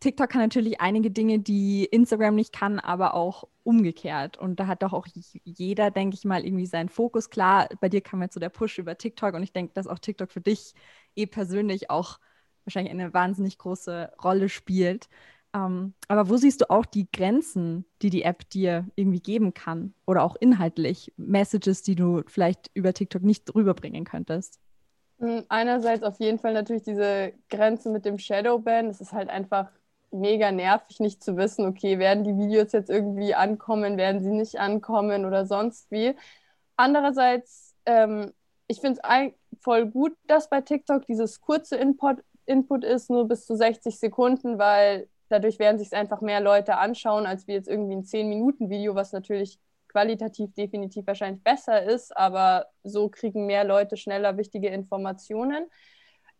TikTok 0.00 0.28
kann 0.30 0.42
natürlich 0.42 0.80
einige 0.80 1.12
Dinge, 1.12 1.38
die 1.38 1.84
Instagram 1.84 2.34
nicht 2.34 2.52
kann, 2.52 2.80
aber 2.80 3.14
auch 3.14 3.44
umgekehrt. 3.62 4.36
Und 4.36 4.58
da 4.58 4.66
hat 4.66 4.82
doch 4.82 4.92
auch 4.92 5.06
jeder, 5.44 5.92
denke 5.92 6.16
ich 6.16 6.24
mal, 6.24 6.44
irgendwie 6.44 6.66
seinen 6.66 6.88
Fokus. 6.88 7.30
Klar, 7.30 7.68
bei 7.80 7.88
dir 7.88 8.00
kam 8.00 8.20
jetzt 8.20 8.34
so 8.34 8.40
der 8.40 8.48
Push 8.48 8.78
über 8.78 8.98
TikTok 8.98 9.34
und 9.34 9.44
ich 9.44 9.52
denke, 9.52 9.72
dass 9.74 9.86
auch 9.86 10.00
TikTok 10.00 10.32
für 10.32 10.40
dich 10.40 10.74
eh 11.14 11.26
persönlich 11.26 11.88
auch 11.90 12.18
wahrscheinlich 12.64 12.92
eine 12.92 13.14
wahnsinnig 13.14 13.58
große 13.58 14.12
Rolle 14.22 14.48
spielt. 14.48 15.08
Ähm, 15.54 15.94
aber 16.08 16.28
wo 16.28 16.36
siehst 16.36 16.62
du 16.62 16.70
auch 16.70 16.86
die 16.86 17.10
Grenzen, 17.12 17.84
die 18.00 18.10
die 18.10 18.22
App 18.22 18.48
dir 18.50 18.86
irgendwie 18.94 19.20
geben 19.20 19.54
kann? 19.54 19.94
Oder 20.06 20.22
auch 20.22 20.36
inhaltlich 20.40 21.12
Messages, 21.16 21.82
die 21.82 21.94
du 21.94 22.22
vielleicht 22.26 22.70
über 22.74 22.94
TikTok 22.94 23.22
nicht 23.22 23.54
rüberbringen 23.54 24.04
könntest? 24.04 24.60
Hm, 25.18 25.44
einerseits 25.48 26.02
auf 26.02 26.18
jeden 26.20 26.38
Fall 26.38 26.54
natürlich 26.54 26.82
diese 26.82 27.32
Grenze 27.50 27.90
mit 27.90 28.04
dem 28.04 28.18
Shadowban. 28.18 28.86
Es 28.86 29.00
ist 29.00 29.12
halt 29.12 29.28
einfach 29.28 29.70
mega 30.10 30.52
nervig, 30.52 31.00
nicht 31.00 31.22
zu 31.22 31.36
wissen, 31.36 31.66
okay, 31.66 31.98
werden 31.98 32.24
die 32.24 32.36
Videos 32.36 32.72
jetzt 32.72 32.90
irgendwie 32.90 33.34
ankommen, 33.34 33.96
werden 33.96 34.22
sie 34.22 34.30
nicht 34.30 34.60
ankommen 34.60 35.24
oder 35.24 35.46
sonst 35.46 35.90
wie. 35.90 36.14
Andererseits, 36.76 37.74
ähm, 37.86 38.32
ich 38.66 38.80
finde 38.80 39.00
es 39.02 39.32
voll 39.60 39.86
gut, 39.86 40.12
dass 40.26 40.50
bei 40.50 40.60
TikTok 40.60 41.06
dieses 41.06 41.40
kurze 41.40 41.76
Input, 41.76 42.22
Input 42.46 42.84
ist, 42.84 43.10
nur 43.10 43.26
bis 43.28 43.46
zu 43.46 43.56
60 43.56 43.98
Sekunden, 43.98 44.58
weil 44.58 45.08
dadurch 45.32 45.58
werden 45.58 45.78
sich 45.78 45.92
einfach 45.92 46.20
mehr 46.20 46.40
Leute 46.40 46.76
anschauen, 46.76 47.26
als 47.26 47.46
wie 47.48 47.52
jetzt 47.52 47.68
irgendwie 47.68 47.96
ein 47.96 48.04
10-Minuten-Video, 48.04 48.94
was 48.94 49.12
natürlich 49.12 49.58
qualitativ 49.88 50.54
definitiv 50.54 51.06
wahrscheinlich 51.06 51.42
besser 51.42 51.82
ist, 51.82 52.16
aber 52.16 52.66
so 52.82 53.08
kriegen 53.08 53.46
mehr 53.46 53.64
Leute 53.64 53.96
schneller 53.96 54.36
wichtige 54.36 54.68
Informationen. 54.68 55.66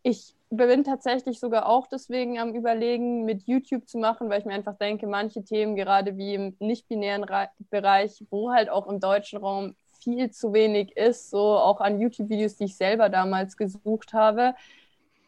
Ich 0.01 0.35
bin 0.49 0.83
tatsächlich 0.83 1.39
sogar 1.39 1.67
auch 1.67 1.87
deswegen 1.87 2.39
am 2.39 2.53
Überlegen, 2.53 3.25
mit 3.25 3.43
YouTube 3.47 3.87
zu 3.87 3.97
machen, 3.97 4.29
weil 4.29 4.39
ich 4.39 4.45
mir 4.45 4.53
einfach 4.53 4.77
denke, 4.77 5.07
manche 5.07 5.43
Themen, 5.43 5.75
gerade 5.75 6.17
wie 6.17 6.35
im 6.35 6.55
nicht-binären 6.59 7.25
Bereich, 7.69 8.23
wo 8.29 8.51
halt 8.51 8.69
auch 8.69 8.87
im 8.87 8.99
deutschen 8.99 9.39
Raum 9.39 9.75
viel 10.03 10.31
zu 10.31 10.53
wenig 10.53 10.97
ist, 10.97 11.29
so 11.29 11.39
auch 11.39 11.79
an 11.79 11.99
YouTube-Videos, 11.99 12.57
die 12.57 12.65
ich 12.65 12.75
selber 12.75 13.09
damals 13.09 13.55
gesucht 13.55 14.13
habe, 14.13 14.55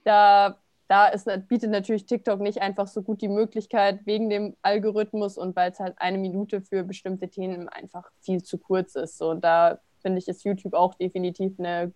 da, 0.03 0.57
da 0.87 1.07
ist, 1.07 1.27
bietet 1.47 1.71
natürlich 1.71 2.05
TikTok 2.05 2.39
nicht 2.39 2.61
einfach 2.61 2.87
so 2.87 3.01
gut 3.01 3.21
die 3.21 3.27
Möglichkeit 3.27 4.05
wegen 4.05 4.29
dem 4.29 4.55
Algorithmus 4.61 5.37
und 5.37 5.55
weil 5.55 5.71
es 5.71 5.79
halt 5.79 5.95
eine 5.97 6.17
Minute 6.17 6.61
für 6.61 6.83
bestimmte 6.83 7.29
Themen 7.29 7.69
einfach 7.69 8.11
viel 8.21 8.43
zu 8.43 8.57
kurz 8.57 8.95
ist. 8.95 9.17
So, 9.17 9.31
und 9.31 9.43
da 9.43 9.79
finde 10.01 10.19
ich, 10.19 10.27
ist 10.27 10.43
YouTube 10.43 10.73
auch 10.73 10.93
definitiv 10.95 11.53
eine 11.59 11.91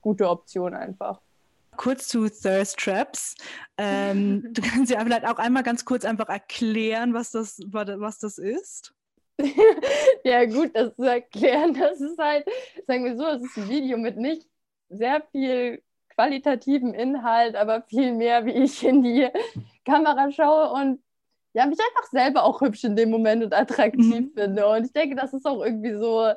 gute 0.00 0.28
Option 0.28 0.74
einfach 0.74 1.20
kurz 1.76 2.08
zu 2.08 2.28
Thirst 2.28 2.78
Traps. 2.78 3.34
Ähm, 3.78 4.48
du 4.52 4.62
kannst 4.62 4.90
ja 4.90 5.00
vielleicht 5.00 5.26
auch 5.26 5.38
einmal 5.38 5.62
ganz 5.62 5.84
kurz 5.84 6.04
einfach 6.04 6.28
erklären, 6.28 7.14
was 7.14 7.30
das, 7.30 7.60
was 7.66 8.18
das 8.18 8.38
ist. 8.38 8.94
ja, 10.24 10.44
gut, 10.44 10.70
das 10.74 10.94
zu 10.94 11.02
erklären, 11.02 11.74
das 11.74 12.00
ist 12.00 12.18
halt, 12.18 12.46
sagen 12.86 13.04
wir 13.04 13.16
so, 13.16 13.26
es 13.26 13.42
ist 13.42 13.56
ein 13.56 13.68
Video 13.68 13.98
mit 13.98 14.16
nicht 14.16 14.46
sehr 14.90 15.22
viel 15.32 15.82
qualitativen 16.16 16.94
Inhalt, 16.94 17.56
aber 17.56 17.82
viel 17.82 18.12
mehr, 18.12 18.46
wie 18.46 18.52
ich 18.52 18.84
in 18.84 19.02
die 19.02 19.28
Kamera 19.84 20.30
schaue 20.30 20.72
und 20.72 21.02
ja, 21.54 21.66
mich 21.66 21.78
einfach 21.78 22.10
selber 22.10 22.44
auch 22.44 22.60
hübsch 22.60 22.84
in 22.84 22.96
dem 22.96 23.10
Moment 23.10 23.44
und 23.44 23.54
attraktiv 23.54 24.06
mhm. 24.06 24.32
finde. 24.34 24.68
Und 24.68 24.86
ich 24.86 24.92
denke, 24.92 25.16
das 25.16 25.32
ist 25.32 25.46
auch 25.46 25.64
irgendwie 25.64 25.94
so 25.94 26.32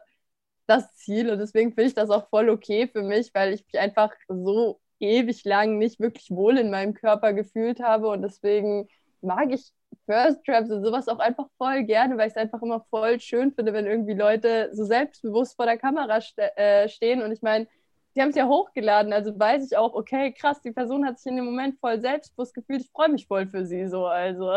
das 0.68 0.94
Ziel 0.96 1.32
und 1.32 1.40
deswegen 1.40 1.72
finde 1.72 1.86
ich 1.86 1.94
das 1.96 2.10
auch 2.10 2.30
voll 2.30 2.50
okay 2.50 2.88
für 2.88 3.02
mich, 3.02 3.34
weil 3.34 3.54
ich 3.54 3.66
mich 3.66 3.80
einfach 3.80 4.12
so 4.28 4.80
ewig 5.00 5.44
lang 5.46 5.78
nicht 5.78 6.00
wirklich 6.00 6.30
wohl 6.30 6.58
in 6.58 6.70
meinem 6.70 6.94
Körper 6.94 7.34
gefühlt 7.34 7.80
habe 7.80 8.10
und 8.10 8.22
deswegen 8.22 8.88
mag 9.22 9.52
ich 9.52 9.72
First 10.06 10.44
Traps 10.46 10.70
und 10.70 10.84
sowas 10.84 11.08
auch 11.08 11.20
einfach 11.20 11.48
voll 11.58 11.84
gerne, 11.84 12.18
weil 12.18 12.28
ich 12.28 12.34
es 12.34 12.38
einfach 12.38 12.62
immer 12.62 12.86
voll 12.90 13.20
schön 13.20 13.54
finde, 13.54 13.74
wenn 13.74 13.86
irgendwie 13.86 14.14
Leute 14.14 14.70
so 14.74 14.84
selbstbewusst 14.84 15.56
vor 15.56 15.66
der 15.66 15.78
Kamera 15.78 16.22
ste 16.22 16.56
äh, 16.58 16.90
stehen 16.90 17.22
und 17.22 17.32
ich 17.32 17.42
meine, 17.42 17.68
die 18.18 18.22
haben 18.22 18.30
es 18.30 18.36
ja 18.36 18.48
hochgeladen, 18.48 19.14
also 19.14 19.38
weiß 19.38 19.68
ich 19.68 19.78
auch, 19.78 19.94
okay, 19.94 20.34
krass, 20.34 20.60
die 20.62 20.72
Person 20.72 21.06
hat 21.06 21.20
sich 21.20 21.30
in 21.30 21.36
dem 21.36 21.46
Moment 21.46 21.80
voll 21.80 22.02
selbstbewusst 22.02 22.56
gefühlt, 22.56 22.82
ich 22.82 22.90
freue 22.90 23.10
mich 23.10 23.28
voll 23.28 23.48
für 23.48 23.64
sie 23.64 23.88
so, 23.88 24.08
also 24.08 24.52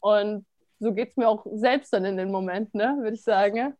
und 0.00 0.44
so 0.80 0.92
geht 0.92 1.10
es 1.10 1.16
mir 1.16 1.28
auch 1.28 1.46
selbst 1.52 1.92
dann 1.92 2.04
in 2.04 2.16
den 2.16 2.32
Moment, 2.32 2.74
ne, 2.74 2.96
würde 3.00 3.14
ich 3.14 3.22
sagen. 3.22 3.74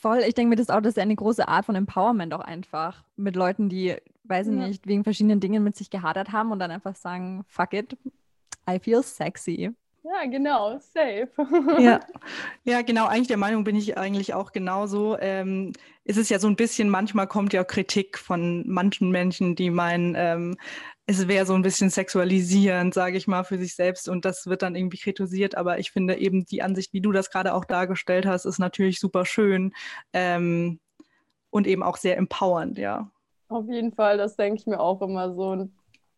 Voll, 0.00 0.18
ich 0.26 0.34
denke 0.34 0.50
mir 0.50 0.56
das 0.56 0.70
auch, 0.70 0.80
das 0.80 0.94
ist 0.94 0.98
eine 0.98 1.14
große 1.14 1.46
Art 1.46 1.66
von 1.66 1.76
Empowerment 1.76 2.34
auch 2.34 2.40
einfach 2.40 3.04
mit 3.14 3.36
Leuten, 3.36 3.68
die, 3.68 3.96
weiß 4.24 4.48
ich 4.48 4.58
ja. 4.58 4.66
nicht, 4.66 4.86
wegen 4.88 5.04
verschiedenen 5.04 5.38
Dingen 5.38 5.62
mit 5.62 5.76
sich 5.76 5.88
gehadert 5.88 6.32
haben 6.32 6.50
und 6.50 6.58
dann 6.58 6.72
einfach 6.72 6.96
sagen, 6.96 7.44
fuck 7.46 7.74
it, 7.74 7.96
I 8.68 8.80
feel 8.80 9.04
sexy. 9.04 9.72
Ja, 10.04 10.26
genau, 10.26 10.78
safe. 10.78 11.30
ja. 11.78 11.98
ja, 12.64 12.82
genau, 12.82 13.06
eigentlich 13.06 13.28
der 13.28 13.38
Meinung 13.38 13.64
bin 13.64 13.74
ich 13.74 13.96
eigentlich 13.96 14.34
auch 14.34 14.52
genauso. 14.52 15.16
Ähm, 15.18 15.72
ist 16.04 16.18
es 16.18 16.28
ja 16.28 16.38
so 16.38 16.46
ein 16.46 16.56
bisschen, 16.56 16.90
manchmal 16.90 17.26
kommt 17.26 17.54
ja 17.54 17.64
Kritik 17.64 18.18
von 18.18 18.68
manchen 18.68 19.10
Menschen, 19.10 19.56
die 19.56 19.70
meinen, 19.70 20.14
ähm, 20.14 20.56
es 21.06 21.26
wäre 21.26 21.46
so 21.46 21.54
ein 21.54 21.62
bisschen 21.62 21.88
sexualisierend, 21.88 22.92
sage 22.92 23.16
ich 23.16 23.26
mal, 23.26 23.44
für 23.44 23.56
sich 23.56 23.74
selbst 23.74 24.06
und 24.06 24.26
das 24.26 24.46
wird 24.46 24.60
dann 24.60 24.76
irgendwie 24.76 24.98
kritisiert. 24.98 25.54
Aber 25.56 25.78
ich 25.78 25.90
finde 25.90 26.18
eben 26.18 26.44
die 26.44 26.60
Ansicht, 26.60 26.92
wie 26.92 27.00
du 27.00 27.10
das 27.10 27.30
gerade 27.30 27.54
auch 27.54 27.64
dargestellt 27.64 28.26
hast, 28.26 28.44
ist 28.44 28.58
natürlich 28.58 29.00
super 29.00 29.24
schön 29.24 29.72
ähm, 30.12 30.80
und 31.48 31.66
eben 31.66 31.82
auch 31.82 31.96
sehr 31.96 32.18
empowernd, 32.18 32.76
ja. 32.76 33.10
Auf 33.48 33.68
jeden 33.68 33.92
Fall, 33.92 34.18
das 34.18 34.36
denke 34.36 34.60
ich 34.60 34.66
mir 34.66 34.80
auch 34.80 35.00
immer 35.00 35.34
so. 35.34 35.48
Und 35.48 35.72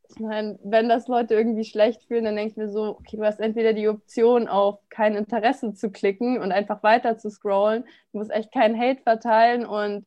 ich 0.08 0.20
meine, 0.20 0.58
wenn 0.62 0.88
das 0.88 1.08
Leute 1.08 1.34
irgendwie 1.34 1.64
schlecht 1.64 2.04
fühlen, 2.04 2.24
dann 2.24 2.36
denke 2.36 2.52
ich 2.52 2.56
mir 2.56 2.68
so, 2.68 2.98
okay, 2.98 3.16
du 3.16 3.24
hast 3.24 3.40
entweder 3.40 3.72
die 3.72 3.88
Option, 3.88 4.48
auf 4.48 4.78
kein 4.88 5.14
Interesse 5.14 5.74
zu 5.74 5.90
klicken 5.90 6.40
und 6.40 6.52
einfach 6.52 6.82
weiter 6.82 7.18
zu 7.18 7.30
scrollen. 7.30 7.84
Du 8.12 8.18
musst 8.18 8.30
echt 8.30 8.52
keinen 8.52 8.78
Hate 8.78 9.02
verteilen 9.02 9.66
und 9.66 10.06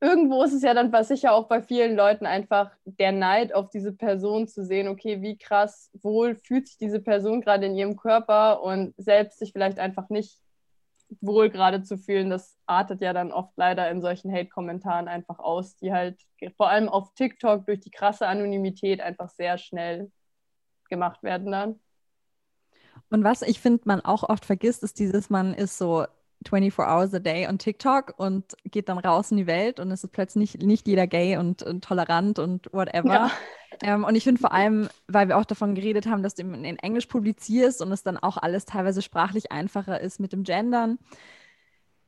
irgendwo 0.00 0.42
ist 0.42 0.52
es 0.52 0.62
ja 0.62 0.74
dann 0.74 0.92
sicher 1.04 1.32
auch 1.32 1.48
bei 1.48 1.62
vielen 1.62 1.96
Leuten 1.96 2.26
einfach 2.26 2.70
der 2.84 3.12
Neid 3.12 3.54
auf 3.54 3.70
diese 3.70 3.92
Person 3.92 4.46
zu 4.46 4.64
sehen, 4.64 4.88
okay, 4.88 5.22
wie 5.22 5.36
krass 5.36 5.90
wohl 6.02 6.36
fühlt 6.36 6.68
sich 6.68 6.78
diese 6.78 7.00
Person 7.00 7.40
gerade 7.40 7.66
in 7.66 7.76
ihrem 7.76 7.96
Körper 7.96 8.62
und 8.62 8.94
selbst 8.96 9.38
sich 9.38 9.52
vielleicht 9.52 9.78
einfach 9.78 10.08
nicht 10.08 10.38
wohl 11.20 11.50
gerade 11.50 11.82
zu 11.82 11.98
fühlen, 11.98 12.30
das 12.30 12.56
artet 12.66 13.00
ja 13.00 13.12
dann 13.12 13.32
oft 13.32 13.52
leider 13.56 13.90
in 13.90 14.02
solchen 14.02 14.32
Hate-Kommentaren 14.32 15.08
einfach 15.08 15.38
aus, 15.38 15.76
die 15.76 15.92
halt 15.92 16.20
vor 16.56 16.68
allem 16.68 16.88
auf 16.88 17.14
TikTok 17.14 17.66
durch 17.66 17.80
die 17.80 17.90
krasse 17.90 18.26
Anonymität 18.26 19.00
einfach 19.00 19.30
sehr 19.30 19.58
schnell 19.58 20.10
gemacht 20.88 21.22
werden 21.22 21.52
dann. 21.52 21.80
Und 23.10 23.24
was 23.24 23.42
ich 23.42 23.60
finde, 23.60 23.82
man 23.86 24.00
auch 24.00 24.28
oft 24.28 24.44
vergisst, 24.44 24.82
ist 24.82 24.98
dieses, 24.98 25.30
man 25.30 25.54
ist 25.54 25.78
so 25.78 26.06
24 26.46 26.78
Hours 26.78 27.14
a 27.14 27.18
Day 27.18 27.46
on 27.46 27.58
TikTok 27.58 28.14
und 28.16 28.44
geht 28.64 28.88
dann 28.88 28.98
raus 28.98 29.30
in 29.30 29.36
die 29.36 29.46
Welt 29.46 29.80
und 29.80 29.90
es 29.90 30.04
ist 30.04 30.12
plötzlich 30.12 30.54
nicht, 30.54 30.62
nicht 30.62 30.86
jeder 30.86 31.06
gay 31.06 31.36
und, 31.36 31.62
und 31.62 31.84
tolerant 31.84 32.38
und 32.38 32.72
whatever. 32.72 33.12
Ja. 33.12 33.30
Ähm, 33.82 34.04
und 34.04 34.14
ich 34.14 34.24
finde 34.24 34.40
vor 34.40 34.52
allem, 34.52 34.88
weil 35.06 35.28
wir 35.28 35.36
auch 35.36 35.44
davon 35.44 35.74
geredet 35.74 36.06
haben, 36.06 36.22
dass 36.22 36.34
du 36.34 36.42
in, 36.42 36.64
in 36.64 36.78
Englisch 36.78 37.06
publizierst 37.06 37.82
und 37.82 37.92
es 37.92 38.02
dann 38.02 38.16
auch 38.16 38.36
alles 38.36 38.64
teilweise 38.64 39.02
sprachlich 39.02 39.52
einfacher 39.52 40.00
ist 40.00 40.20
mit 40.20 40.32
dem 40.32 40.42
Gendern. 40.42 40.98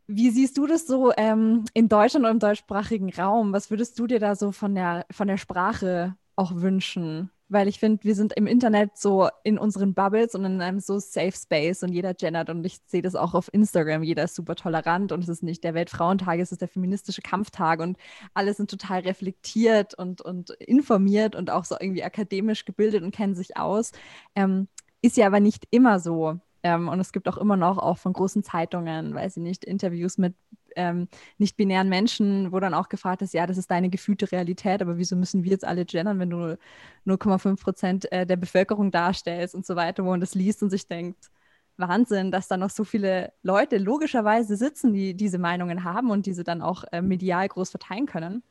Wie 0.07 0.31
siehst 0.31 0.59
du 0.59 0.67
das 0.67 0.87
so 0.87 1.13
ähm, 1.17 1.65
in 1.73 1.89
Deutschland 1.89 2.25
oder 2.25 2.33
im 2.33 2.41
deutschsprachigen 2.41 3.13
Raum? 3.13 3.53
Was 3.53 3.71
würdest 3.71 3.99
du 3.99 4.07
dir 4.07 4.19
da 4.19 4.35
so 4.35 4.51
von 4.51 4.75
der, 4.75 5.07
von 5.11 5.29
der 5.29 5.37
Sprache 5.37 6.17
auch 6.35 6.57
wünschen? 6.57 7.31
Weil 7.51 7.69
ich 7.69 7.79
finde, 7.79 8.05
wir 8.05 8.15
sind 8.15 8.33
im 8.35 8.47
Internet 8.47 8.97
so 8.97 9.29
in 9.43 9.59
unseren 9.59 9.93
Bubbles 9.93 10.35
und 10.35 10.45
in 10.45 10.63
einem 10.63 10.81
so 10.81 10.99
Safe 10.99 11.33
Space 11.33 11.83
und 11.83 11.93
jeder 11.93 12.15
gendert 12.15 12.49
und 12.49 12.65
ich 12.65 12.79
sehe 12.87 13.03
das 13.03 13.17
auch 13.17 13.35
auf 13.35 13.53
Instagram. 13.53 14.03
Jeder 14.03 14.25
ist 14.25 14.37
super 14.37 14.55
tolerant 14.55 15.13
und 15.13 15.23
es 15.23 15.29
ist 15.29 15.43
nicht 15.43 15.65
der 15.65 15.75
Weltfrauentag, 15.75 16.39
es 16.39 16.53
ist 16.53 16.61
der 16.61 16.69
feministische 16.69 17.23
Kampftag 17.23 17.81
und 17.81 17.99
alle 18.35 18.55
sind 18.55 18.71
total 18.71 19.01
reflektiert 19.01 19.95
und, 19.95 20.21
und 20.23 20.51
informiert 20.61 21.35
und 21.35 21.51
auch 21.51 21.65
so 21.65 21.77
irgendwie 21.79 22.05
akademisch 22.05 22.65
gebildet 22.65 23.03
und 23.03 23.15
kennen 23.15 23.35
sich 23.35 23.57
aus. 23.57 23.93
Ähm, 24.35 24.69
ist 25.03 25.17
ja 25.17 25.27
aber 25.27 25.41
nicht 25.41 25.67
immer 25.71 25.99
so. 25.99 26.39
Ähm, 26.63 26.89
und 26.89 27.01
es 27.01 27.13
gibt 27.13 27.29
auch 27.29 27.39
immer 27.39 27.57
noch 27.57 27.79
auch 27.79 27.99
von 27.99 28.13
großen 28.13 28.43
Zeitungen, 28.43 29.15
weiß 29.15 29.39
ich 29.39 29.43
nicht, 29.43 29.65
Interviews 29.65 30.19
mit 30.19 30.35
ähm, 30.77 31.09
nicht-binären 31.39 31.89
Menschen, 31.89 32.53
wo 32.53 32.61
dann 32.61 32.75
auch 32.75 32.89
gefragt 32.89 33.23
ist, 33.23 33.35
ja, 33.35 33.47
das 33.47 33.59
ist 33.59 33.71
deine 33.71 33.91
gefühlte 33.91 34.31
Realität, 34.31 34.83
aber 34.83 34.99
wieso 34.99 35.17
müssen 35.17 35.45
wir 35.45 35.53
jetzt 35.53 35.65
alle 35.65 35.85
gendern, 35.85 36.19
wenn 36.19 36.31
du 36.31 36.59
0,5 37.07 37.61
Prozent 37.61 38.13
äh, 38.13 38.27
der 38.27 38.37
Bevölkerung 38.37 38.91
darstellst 38.91 39.55
und 39.55 39.67
so 39.67 39.77
weiter, 39.77 40.05
wo 40.05 40.11
man 40.11 40.21
das 40.21 40.35
liest 40.35 40.63
und 40.63 40.71
sich 40.71 40.87
denkt, 40.87 41.31
Wahnsinn, 41.77 42.31
dass 42.31 42.49
da 42.49 42.57
noch 42.57 42.71
so 42.71 42.85
viele 42.85 43.33
Leute 43.43 43.79
logischerweise 43.79 44.57
sitzen, 44.57 44.93
die 44.93 45.15
diese 45.15 45.39
Meinungen 45.39 45.85
haben 45.85 46.11
und 46.11 46.27
diese 46.27 46.45
dann 46.45 46.63
auch 46.63 46.85
äh, 46.93 47.03
medial 47.03 47.49
groß 47.49 47.71
verteilen 47.71 48.07
können. 48.07 48.43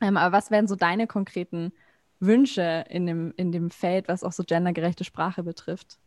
Ähm, 0.00 0.16
aber 0.16 0.36
was 0.36 0.50
wären 0.50 0.68
so 0.68 0.76
deine 0.76 1.06
konkreten 1.06 1.72
Wünsche 2.20 2.84
in 2.88 3.06
dem, 3.06 3.32
in 3.36 3.52
dem 3.52 3.70
Feld, 3.70 4.08
was 4.08 4.24
auch 4.24 4.32
so 4.32 4.44
gendergerechte 4.44 5.04
Sprache 5.04 5.42
betrifft? 5.42 5.98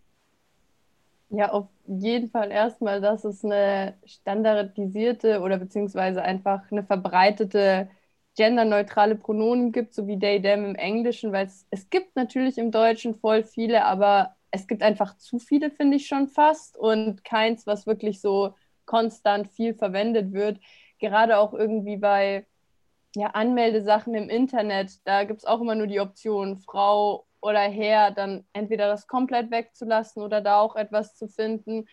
Ja, 1.31 1.51
auf 1.51 1.67
jeden 1.85 2.29
Fall 2.31 2.51
erstmal, 2.51 3.01
dass 3.01 3.23
es 3.23 3.45
eine 3.45 3.99
standardisierte 4.05 5.41
oder 5.41 5.57
beziehungsweise 5.59 6.23
einfach 6.23 6.71
eine 6.71 6.83
verbreitete 6.83 7.89
genderneutrale 8.35 9.15
Pronomen 9.15 9.71
gibt, 9.71 9.93
so 9.93 10.07
wie 10.07 10.17
they, 10.17 10.41
them 10.41 10.65
im 10.65 10.75
Englischen, 10.75 11.31
weil 11.31 11.45
es, 11.45 11.67
es 11.69 11.89
gibt 11.89 12.15
natürlich 12.15 12.57
im 12.57 12.71
Deutschen 12.71 13.13
voll 13.15 13.43
viele, 13.43 13.85
aber 13.85 14.35
es 14.49 14.65
gibt 14.65 14.81
einfach 14.81 15.17
zu 15.17 15.37
viele, 15.37 15.69
finde 15.69 15.97
ich 15.97 16.07
schon 16.07 16.27
fast, 16.29 16.77
und 16.77 17.23
keins, 17.23 17.67
was 17.67 17.85
wirklich 17.85 18.21
so 18.21 18.55
konstant 18.85 19.49
viel 19.51 19.75
verwendet 19.75 20.33
wird. 20.33 20.59
Gerade 20.99 21.37
auch 21.37 21.53
irgendwie 21.53 21.97
bei 21.97 22.47
ja, 23.15 23.27
Anmeldesachen 23.29 24.15
im 24.15 24.29
Internet, 24.29 25.05
da 25.07 25.23
gibt 25.23 25.39
es 25.41 25.45
auch 25.45 25.61
immer 25.61 25.75
nur 25.75 25.87
die 25.87 25.99
Option 25.99 26.57
Frau 26.57 27.25
oder 27.41 27.61
Herr, 27.61 28.11
dann 28.11 28.45
entweder 28.53 28.87
das 28.87 29.07
komplett 29.07 29.51
wegzulassen 29.51 30.21
oder 30.21 30.41
da 30.41 30.59
auch 30.59 30.75
etwas 30.75 31.15
zu 31.15 31.27
finden. 31.27 31.87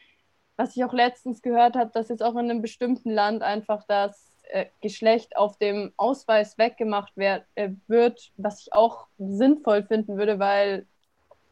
Was 0.56 0.76
ich 0.76 0.84
auch 0.84 0.92
letztens 0.92 1.42
gehört 1.42 1.76
habe, 1.76 1.90
dass 1.92 2.08
jetzt 2.08 2.22
auch 2.22 2.34
in 2.34 2.50
einem 2.50 2.62
bestimmten 2.62 3.10
Land 3.10 3.42
einfach 3.42 3.84
das 3.86 4.36
äh, 4.48 4.66
Geschlecht 4.80 5.36
auf 5.36 5.56
dem 5.58 5.92
Ausweis 5.96 6.56
weggemacht 6.58 7.16
werd, 7.16 7.44
äh, 7.54 7.70
wird, 7.88 8.32
was 8.36 8.60
ich 8.60 8.72
auch 8.72 9.06
sinnvoll 9.18 9.82
finden 9.82 10.16
würde, 10.16 10.38
weil, 10.38 10.86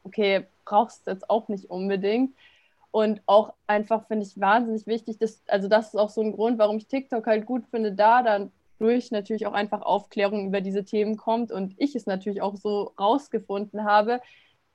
okay, 0.05 0.47
brauchst 0.65 1.07
du 1.07 1.11
jetzt 1.11 1.29
auch 1.29 1.49
nicht 1.49 1.71
unbedingt. 1.71 2.35
Und 2.91 3.21
auch 3.27 3.53
einfach 3.67 4.07
finde 4.07 4.25
ich 4.25 4.39
wahnsinnig 4.41 4.87
wichtig, 4.87 5.19
dass, 5.19 5.43
also 5.49 5.67
das 5.69 5.89
ist 5.89 5.97
auch 5.97 6.11
so 6.11 6.21
ein 6.21 6.33
Grund, 6.33 6.59
warum 6.59 6.77
ich 6.77 6.87
TikTok 6.87 7.27
halt 7.27 7.45
gut 7.45 7.65
finde, 7.67 7.93
da 7.93 8.23
dann 8.23 8.53
durch 8.79 9.11
natürlich 9.11 9.47
auch 9.47 9.53
einfach 9.53 9.83
Aufklärung 9.83 10.47
über 10.49 10.61
diese 10.61 10.85
Themen 10.85 11.17
kommt 11.17 11.53
und 11.53 11.75
ich 11.79 11.95
es 11.95 12.07
natürlich 12.07 12.43
auch 12.43 12.57
so 12.57 12.93
rausgefunden 12.99 13.85
habe, 13.85 14.21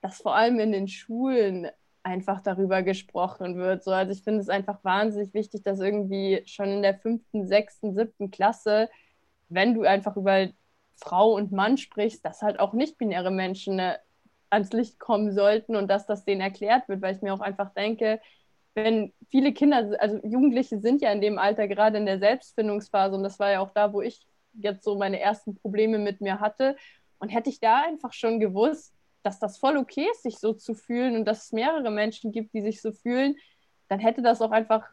dass 0.01 0.21
vor 0.21 0.35
allem 0.35 0.59
in 0.59 0.71
den 0.71 0.87
Schulen 0.87 1.67
einfach 2.03 2.41
darüber 2.41 2.81
gesprochen 2.83 3.57
wird. 3.57 3.83
So, 3.83 3.91
also 3.91 4.11
ich 4.11 4.23
finde 4.23 4.41
es 4.41 4.49
einfach 4.49 4.83
wahnsinnig 4.83 5.33
wichtig, 5.33 5.63
dass 5.63 5.79
irgendwie 5.79 6.41
schon 6.45 6.67
in 6.69 6.81
der 6.81 6.95
fünften, 6.95 7.47
sechsten, 7.47 7.93
siebten 7.93 8.31
Klasse, 8.31 8.89
wenn 9.49 9.73
du 9.73 9.83
einfach 9.83 10.15
über 10.15 10.47
Frau 10.95 11.33
und 11.33 11.51
Mann 11.51 11.77
sprichst, 11.77 12.25
dass 12.25 12.41
halt 12.41 12.59
auch 12.59 12.73
nicht-binäre 12.73 13.31
Menschen 13.31 13.75
ne, 13.77 13.99
ans 14.49 14.71
Licht 14.73 14.99
kommen 14.99 15.31
sollten 15.33 15.75
und 15.75 15.87
dass 15.89 16.05
das 16.05 16.25
denen 16.25 16.41
erklärt 16.41 16.87
wird, 16.89 17.01
weil 17.01 17.15
ich 17.15 17.21
mir 17.21 17.33
auch 17.33 17.41
einfach 17.41 17.73
denke, 17.73 18.19
wenn 18.83 19.13
viele 19.29 19.53
Kinder, 19.53 19.91
also 19.99 20.19
Jugendliche 20.23 20.79
sind 20.79 21.01
ja 21.01 21.11
in 21.11 21.21
dem 21.21 21.37
Alter 21.37 21.67
gerade 21.67 21.97
in 21.97 22.05
der 22.05 22.19
Selbstfindungsphase 22.19 23.15
und 23.15 23.23
das 23.23 23.39
war 23.39 23.51
ja 23.51 23.59
auch 23.59 23.71
da, 23.71 23.93
wo 23.93 24.01
ich 24.01 24.25
jetzt 24.53 24.83
so 24.83 24.97
meine 24.97 25.19
ersten 25.19 25.55
Probleme 25.55 25.97
mit 25.97 26.21
mir 26.21 26.39
hatte. 26.39 26.75
Und 27.19 27.29
hätte 27.29 27.49
ich 27.49 27.59
da 27.59 27.81
einfach 27.83 28.13
schon 28.13 28.39
gewusst, 28.39 28.93
dass 29.23 29.39
das 29.39 29.57
voll 29.57 29.77
okay 29.77 30.07
ist, 30.11 30.23
sich 30.23 30.39
so 30.39 30.53
zu 30.53 30.73
fühlen 30.73 31.15
und 31.15 31.25
dass 31.25 31.45
es 31.45 31.51
mehrere 31.51 31.91
Menschen 31.91 32.31
gibt, 32.31 32.53
die 32.53 32.61
sich 32.61 32.81
so 32.81 32.91
fühlen, 32.91 33.35
dann 33.89 33.99
hätte 33.99 34.21
das 34.21 34.41
auch 34.41 34.51
einfach, 34.51 34.87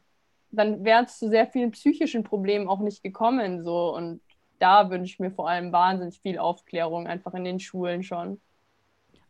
dann 0.50 0.84
wäre 0.84 1.04
es 1.04 1.18
zu 1.18 1.28
sehr 1.28 1.46
vielen 1.46 1.70
psychischen 1.70 2.24
Problemen 2.24 2.68
auch 2.68 2.80
nicht 2.80 3.02
gekommen. 3.02 3.62
So. 3.62 3.94
Und 3.94 4.20
da 4.58 4.90
wünsche 4.90 5.12
ich 5.12 5.20
mir 5.20 5.30
vor 5.30 5.48
allem 5.48 5.70
wahnsinnig 5.72 6.20
viel 6.20 6.38
Aufklärung, 6.38 7.06
einfach 7.06 7.34
in 7.34 7.44
den 7.44 7.60
Schulen 7.60 8.02
schon. 8.02 8.40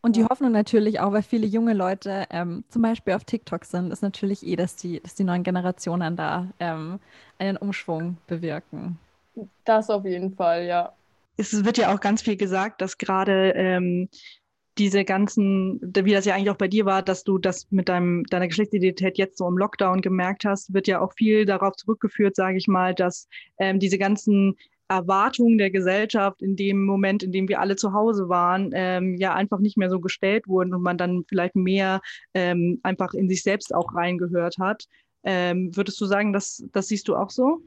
Und 0.06 0.14
die 0.14 0.24
Hoffnung 0.24 0.52
natürlich 0.52 1.00
auch, 1.00 1.10
weil 1.10 1.24
viele 1.24 1.48
junge 1.48 1.74
Leute 1.74 2.26
ähm, 2.30 2.62
zum 2.68 2.80
Beispiel 2.80 3.14
auf 3.14 3.24
TikTok 3.24 3.64
sind, 3.64 3.90
ist 3.90 4.02
natürlich 4.02 4.46
eh, 4.46 4.54
dass 4.54 4.76
die, 4.76 5.00
dass 5.00 5.16
die 5.16 5.24
neuen 5.24 5.42
Generationen 5.42 6.14
da 6.14 6.46
ähm, 6.60 7.00
einen 7.38 7.56
Umschwung 7.56 8.16
bewirken. 8.28 9.00
Das 9.64 9.90
auf 9.90 10.04
jeden 10.04 10.32
Fall, 10.36 10.64
ja. 10.64 10.92
Es 11.38 11.64
wird 11.64 11.76
ja 11.76 11.92
auch 11.92 11.98
ganz 11.98 12.22
viel 12.22 12.36
gesagt, 12.36 12.82
dass 12.82 12.98
gerade 12.98 13.50
ähm, 13.56 14.08
diese 14.78 15.04
ganzen, 15.04 15.80
wie 15.82 16.12
das 16.12 16.24
ja 16.24 16.36
eigentlich 16.36 16.50
auch 16.50 16.56
bei 16.56 16.68
dir 16.68 16.86
war, 16.86 17.02
dass 17.02 17.24
du 17.24 17.38
das 17.38 17.66
mit 17.72 17.88
deinem, 17.88 18.22
deiner 18.26 18.46
Geschlechtsidentität 18.46 19.18
jetzt 19.18 19.38
so 19.38 19.48
im 19.48 19.58
Lockdown 19.58 20.02
gemerkt 20.02 20.44
hast, 20.44 20.72
wird 20.72 20.86
ja 20.86 21.00
auch 21.00 21.14
viel 21.14 21.46
darauf 21.46 21.74
zurückgeführt, 21.74 22.36
sage 22.36 22.58
ich 22.58 22.68
mal, 22.68 22.94
dass 22.94 23.26
ähm, 23.58 23.80
diese 23.80 23.98
ganzen 23.98 24.54
Erwartungen 24.88 25.58
der 25.58 25.70
Gesellschaft 25.70 26.42
in 26.42 26.56
dem 26.56 26.84
Moment, 26.84 27.22
in 27.22 27.32
dem 27.32 27.48
wir 27.48 27.60
alle 27.60 27.76
zu 27.76 27.92
Hause 27.92 28.28
waren, 28.28 28.70
ähm, 28.74 29.16
ja 29.16 29.34
einfach 29.34 29.58
nicht 29.58 29.76
mehr 29.76 29.90
so 29.90 30.00
gestellt 30.00 30.46
wurden 30.48 30.74
und 30.74 30.82
man 30.82 30.98
dann 30.98 31.24
vielleicht 31.28 31.56
mehr 31.56 32.00
ähm, 32.34 32.80
einfach 32.82 33.14
in 33.14 33.28
sich 33.28 33.42
selbst 33.42 33.74
auch 33.74 33.94
reingehört 33.94 34.58
hat. 34.58 34.84
Ähm, 35.24 35.74
würdest 35.76 36.00
du 36.00 36.06
sagen, 36.06 36.32
dass 36.32 36.64
das 36.72 36.88
siehst 36.88 37.08
du 37.08 37.16
auch 37.16 37.30
so? 37.30 37.60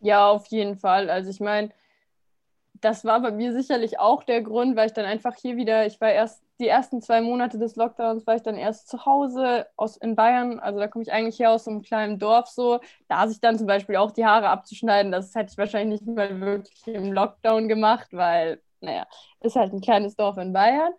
Ja, 0.00 0.28
auf 0.28 0.46
jeden 0.48 0.76
Fall. 0.76 1.10
Also 1.10 1.30
ich 1.30 1.40
meine, 1.40 1.70
das 2.80 3.04
war 3.04 3.20
bei 3.20 3.30
mir 3.30 3.52
sicherlich 3.52 3.98
auch 3.98 4.24
der 4.24 4.42
Grund, 4.42 4.76
weil 4.76 4.86
ich 4.86 4.92
dann 4.92 5.04
einfach 5.04 5.36
hier 5.36 5.56
wieder, 5.56 5.86
ich 5.86 6.00
war 6.00 6.10
erst 6.10 6.42
die 6.60 6.68
ersten 6.68 7.00
zwei 7.00 7.20
Monate 7.20 7.58
des 7.58 7.74
Lockdowns 7.76 8.26
war 8.26 8.36
ich 8.36 8.42
dann 8.42 8.56
erst 8.56 8.88
zu 8.88 9.04
Hause 9.06 9.66
aus, 9.76 9.96
in 9.96 10.14
Bayern. 10.14 10.60
Also 10.60 10.78
da 10.78 10.86
komme 10.86 11.02
ich 11.02 11.12
eigentlich 11.12 11.38
her 11.40 11.50
aus 11.50 11.64
so 11.64 11.70
einem 11.70 11.82
kleinen 11.82 12.18
Dorf 12.18 12.48
so. 12.48 12.80
Da 13.08 13.26
sich 13.26 13.40
dann 13.40 13.58
zum 13.58 13.66
Beispiel 13.66 13.96
auch 13.96 14.12
die 14.12 14.24
Haare 14.24 14.48
abzuschneiden, 14.48 15.10
das 15.12 15.34
hätte 15.34 15.50
ich 15.52 15.58
wahrscheinlich 15.58 16.00
nicht 16.00 16.16
mal 16.16 16.40
wirklich 16.40 16.86
im 16.86 17.12
Lockdown 17.12 17.68
gemacht, 17.68 18.08
weil, 18.12 18.60
naja, 18.80 19.06
ist 19.40 19.56
halt 19.56 19.72
ein 19.72 19.80
kleines 19.80 20.14
Dorf 20.16 20.36
in 20.36 20.52
Bayern. 20.52 20.92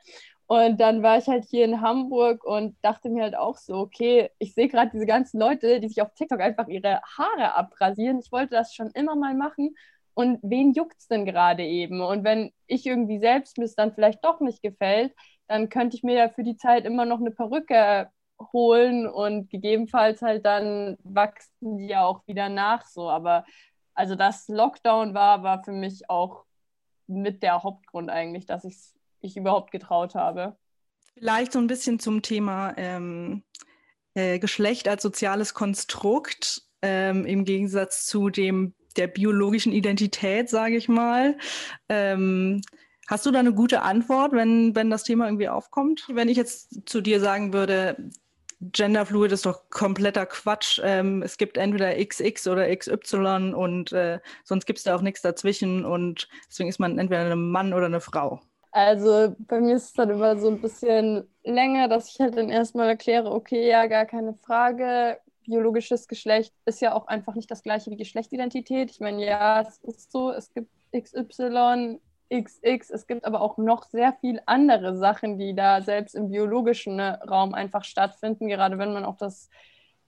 Und 0.47 0.79
dann 0.79 1.01
war 1.01 1.17
ich 1.17 1.27
halt 1.27 1.45
hier 1.45 1.65
in 1.65 1.81
Hamburg 1.81 2.43
und 2.43 2.75
dachte 2.83 3.09
mir 3.09 3.23
halt 3.23 3.35
auch 3.35 3.57
so, 3.57 3.75
okay, 3.77 4.29
ich 4.37 4.53
sehe 4.53 4.67
gerade 4.67 4.91
diese 4.91 5.07
ganzen 5.07 5.39
Leute, 5.39 5.79
die 5.79 5.87
sich 5.87 6.01
auf 6.01 6.13
TikTok 6.13 6.39
einfach 6.39 6.67
ihre 6.67 7.01
Haare 7.17 7.55
abrasieren. 7.55 8.19
Ich 8.19 8.31
wollte 8.31 8.51
das 8.51 8.75
schon 8.75 8.91
immer 8.91 9.15
mal 9.15 9.33
machen. 9.33 9.75
Und 10.15 10.39
wen 10.41 10.73
juckt 10.73 10.97
es 10.97 11.07
denn 11.07 11.25
gerade 11.25 11.63
eben? 11.63 12.01
Und 12.01 12.23
wenn 12.23 12.51
ich 12.65 12.85
irgendwie 12.85 13.19
selbst 13.19 13.57
mir 13.57 13.65
es 13.65 13.75
dann 13.75 13.93
vielleicht 13.93 14.25
doch 14.25 14.39
nicht 14.39 14.63
gefällt, 14.63 15.13
dann 15.47 15.69
könnte 15.69 15.95
ich 15.95 16.03
mir 16.03 16.15
ja 16.15 16.29
für 16.29 16.43
die 16.43 16.57
Zeit 16.57 16.85
immer 16.85 17.05
noch 17.05 17.19
eine 17.19 17.31
Perücke 17.31 18.09
holen 18.51 19.07
und 19.07 19.49
gegebenenfalls 19.49 20.21
halt 20.21 20.45
dann 20.45 20.97
wachsen 21.03 21.77
die 21.77 21.87
ja 21.87 22.03
auch 22.05 22.25
wieder 22.27 22.49
nach 22.49 22.85
so. 22.85 23.09
Aber 23.09 23.45
also 23.93 24.15
das 24.15 24.47
Lockdown 24.47 25.13
war, 25.13 25.43
war 25.43 25.63
für 25.63 25.71
mich 25.71 26.09
auch 26.09 26.45
mit 27.07 27.43
der 27.43 27.61
Hauptgrund 27.61 28.09
eigentlich, 28.09 28.47
dass 28.47 28.63
ich 28.63 28.95
ich 29.25 29.35
überhaupt 29.37 29.71
getraut 29.71 30.15
habe. 30.15 30.55
Vielleicht 31.13 31.51
so 31.51 31.59
ein 31.59 31.67
bisschen 31.67 31.99
zum 31.99 32.21
Thema 32.21 32.73
ähm, 32.77 33.43
äh, 34.13 34.39
Geschlecht 34.39 34.87
als 34.87 35.03
soziales 35.03 35.53
Konstrukt 35.53 36.61
ähm, 36.81 37.25
im 37.25 37.45
Gegensatz 37.45 38.05
zu 38.05 38.29
dem 38.29 38.73
der 38.97 39.07
biologischen 39.07 39.73
Identität, 39.73 40.49
sage 40.49 40.77
ich 40.77 40.87
mal. 40.89 41.37
Ähm, 41.89 42.61
Hast 43.07 43.25
du 43.25 43.31
da 43.31 43.39
eine 43.39 43.53
gute 43.53 43.83
Antwort, 43.83 44.31
wenn, 44.31 44.75
wenn 44.75 44.89
das 44.89 45.03
Thema 45.03 45.25
irgendwie 45.25 45.47
aufkommt? 45.47 46.07
Wenn 46.11 46.27
ich 46.27 46.37
jetzt 46.37 46.89
zu 46.89 47.01
dir 47.01 47.19
sagen 47.19 47.53
würde, 47.53 48.09
Genderfluid 48.61 49.31
ist 49.31 49.45
doch 49.45 49.69
kompletter 49.69 50.25
Quatsch. 50.25 50.81
Ähm, 50.83 51.21
es 51.21 51.37
gibt 51.37 51.57
entweder 51.57 51.93
XX 52.03 52.47
oder 52.47 52.75
XY 52.75 53.53
und 53.55 53.91
äh, 53.91 54.19
sonst 54.43 54.65
gibt 54.65 54.79
es 54.79 54.85
da 54.85 54.95
auch 54.95 55.01
nichts 55.01 55.21
dazwischen 55.21 55.85
und 55.85 56.27
deswegen 56.49 56.69
ist 56.69 56.79
man 56.79 56.97
entweder 56.97 57.31
ein 57.31 57.51
Mann 57.51 57.73
oder 57.73 57.85
eine 57.85 58.01
Frau. 58.01 58.41
Also 58.71 59.35
bei 59.39 59.61
mir 59.61 59.75
ist 59.75 59.85
es 59.85 59.93
dann 59.93 60.09
immer 60.09 60.37
so 60.37 60.49
ein 60.49 60.59
bisschen 60.59 61.29
länger, 61.43 61.87
dass 61.87 62.09
ich 62.09 62.19
halt 62.19 62.35
dann 62.35 62.49
erstmal 62.49 62.89
erkläre, 62.89 63.31
okay, 63.31 63.69
ja, 63.69 63.85
gar 63.85 64.05
keine 64.05 64.33
Frage. 64.33 65.19
Biologisches 65.45 66.07
Geschlecht 66.07 66.53
ist 66.65 66.81
ja 66.81 66.93
auch 66.93 67.07
einfach 67.07 67.35
nicht 67.35 67.49
das 67.51 67.63
gleiche 67.63 67.91
wie 67.91 67.97
Geschlechtsidentität. 67.97 68.91
Ich 68.91 68.99
meine, 68.99 69.25
ja, 69.25 69.61
es 69.61 69.77
ist 69.83 70.11
so, 70.11 70.31
es 70.31 70.51
gibt 70.53 70.69
XY, 70.95 71.99
XX. 72.29 72.89
Es 72.89 73.07
gibt 73.07 73.25
aber 73.25 73.41
auch 73.41 73.57
noch 73.57 73.83
sehr 73.83 74.13
viel 74.13 74.41
andere 74.45 74.97
Sachen, 74.97 75.37
die 75.37 75.55
da 75.55 75.81
selbst 75.81 76.15
im 76.15 76.29
biologischen 76.29 76.95
ne, 76.95 77.19
Raum 77.29 77.53
einfach 77.53 77.83
stattfinden, 77.83 78.47
gerade 78.47 78.77
wenn 78.77 78.93
man 78.93 79.05
auch 79.05 79.17
das 79.17 79.49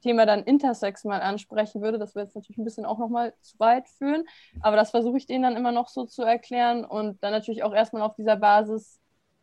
Thema 0.01 0.25
dann 0.25 0.43
Intersex 0.43 1.03
mal 1.03 1.21
ansprechen 1.21 1.81
würde. 1.81 1.97
Das 1.97 2.15
würde 2.15 2.25
jetzt 2.25 2.35
natürlich 2.35 2.57
ein 2.57 2.63
bisschen 2.63 2.85
auch 2.85 2.97
nochmal 2.97 3.33
zu 3.41 3.59
weit 3.59 3.87
führen, 3.89 4.25
aber 4.61 4.75
das 4.75 4.91
versuche 4.91 5.17
ich 5.17 5.25
denen 5.25 5.43
dann 5.43 5.57
immer 5.57 5.71
noch 5.71 5.89
so 5.89 6.05
zu 6.05 6.23
erklären 6.23 6.85
und 6.85 7.21
dann 7.23 7.31
natürlich 7.31 7.63
auch 7.63 7.73
erstmal 7.73 8.03
auf 8.03 8.15
dieser 8.15 8.35
Basis, 8.35 8.99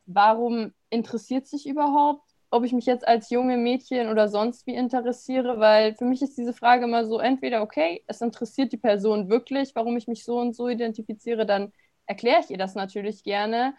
warum 0.07 0.73
interessiert 0.91 1.47
sich 1.47 1.67
überhaupt, 1.67 2.34
ob 2.55 2.65
ich 2.65 2.73
mich 2.73 2.87
jetzt 2.87 3.07
als 3.07 3.31
junge 3.31 3.57
Mädchen 3.57 4.09
oder 4.09 4.29
sonst 4.29 4.65
wie 4.67 4.77
interessiere, 4.77 5.59
weil 5.59 5.97
für 5.97 6.05
mich 6.05 6.23
ist 6.23 6.39
diese 6.39 6.53
Frage 6.53 6.85
immer 6.85 7.05
so, 7.05 7.19
entweder, 7.19 7.63
okay, 7.63 8.05
es 8.07 8.21
interessiert 8.21 8.73
die 8.73 8.77
Person 8.77 9.29
wirklich, 9.29 9.75
warum 9.75 9.97
ich 9.97 10.07
mich 10.07 10.25
so 10.25 10.39
und 10.39 10.55
so 10.55 10.69
identifiziere, 10.69 11.47
dann 11.47 11.73
erkläre 12.07 12.41
ich 12.41 12.51
ihr 12.51 12.59
das 12.59 12.77
natürlich 12.77 13.25
gerne. 13.25 13.75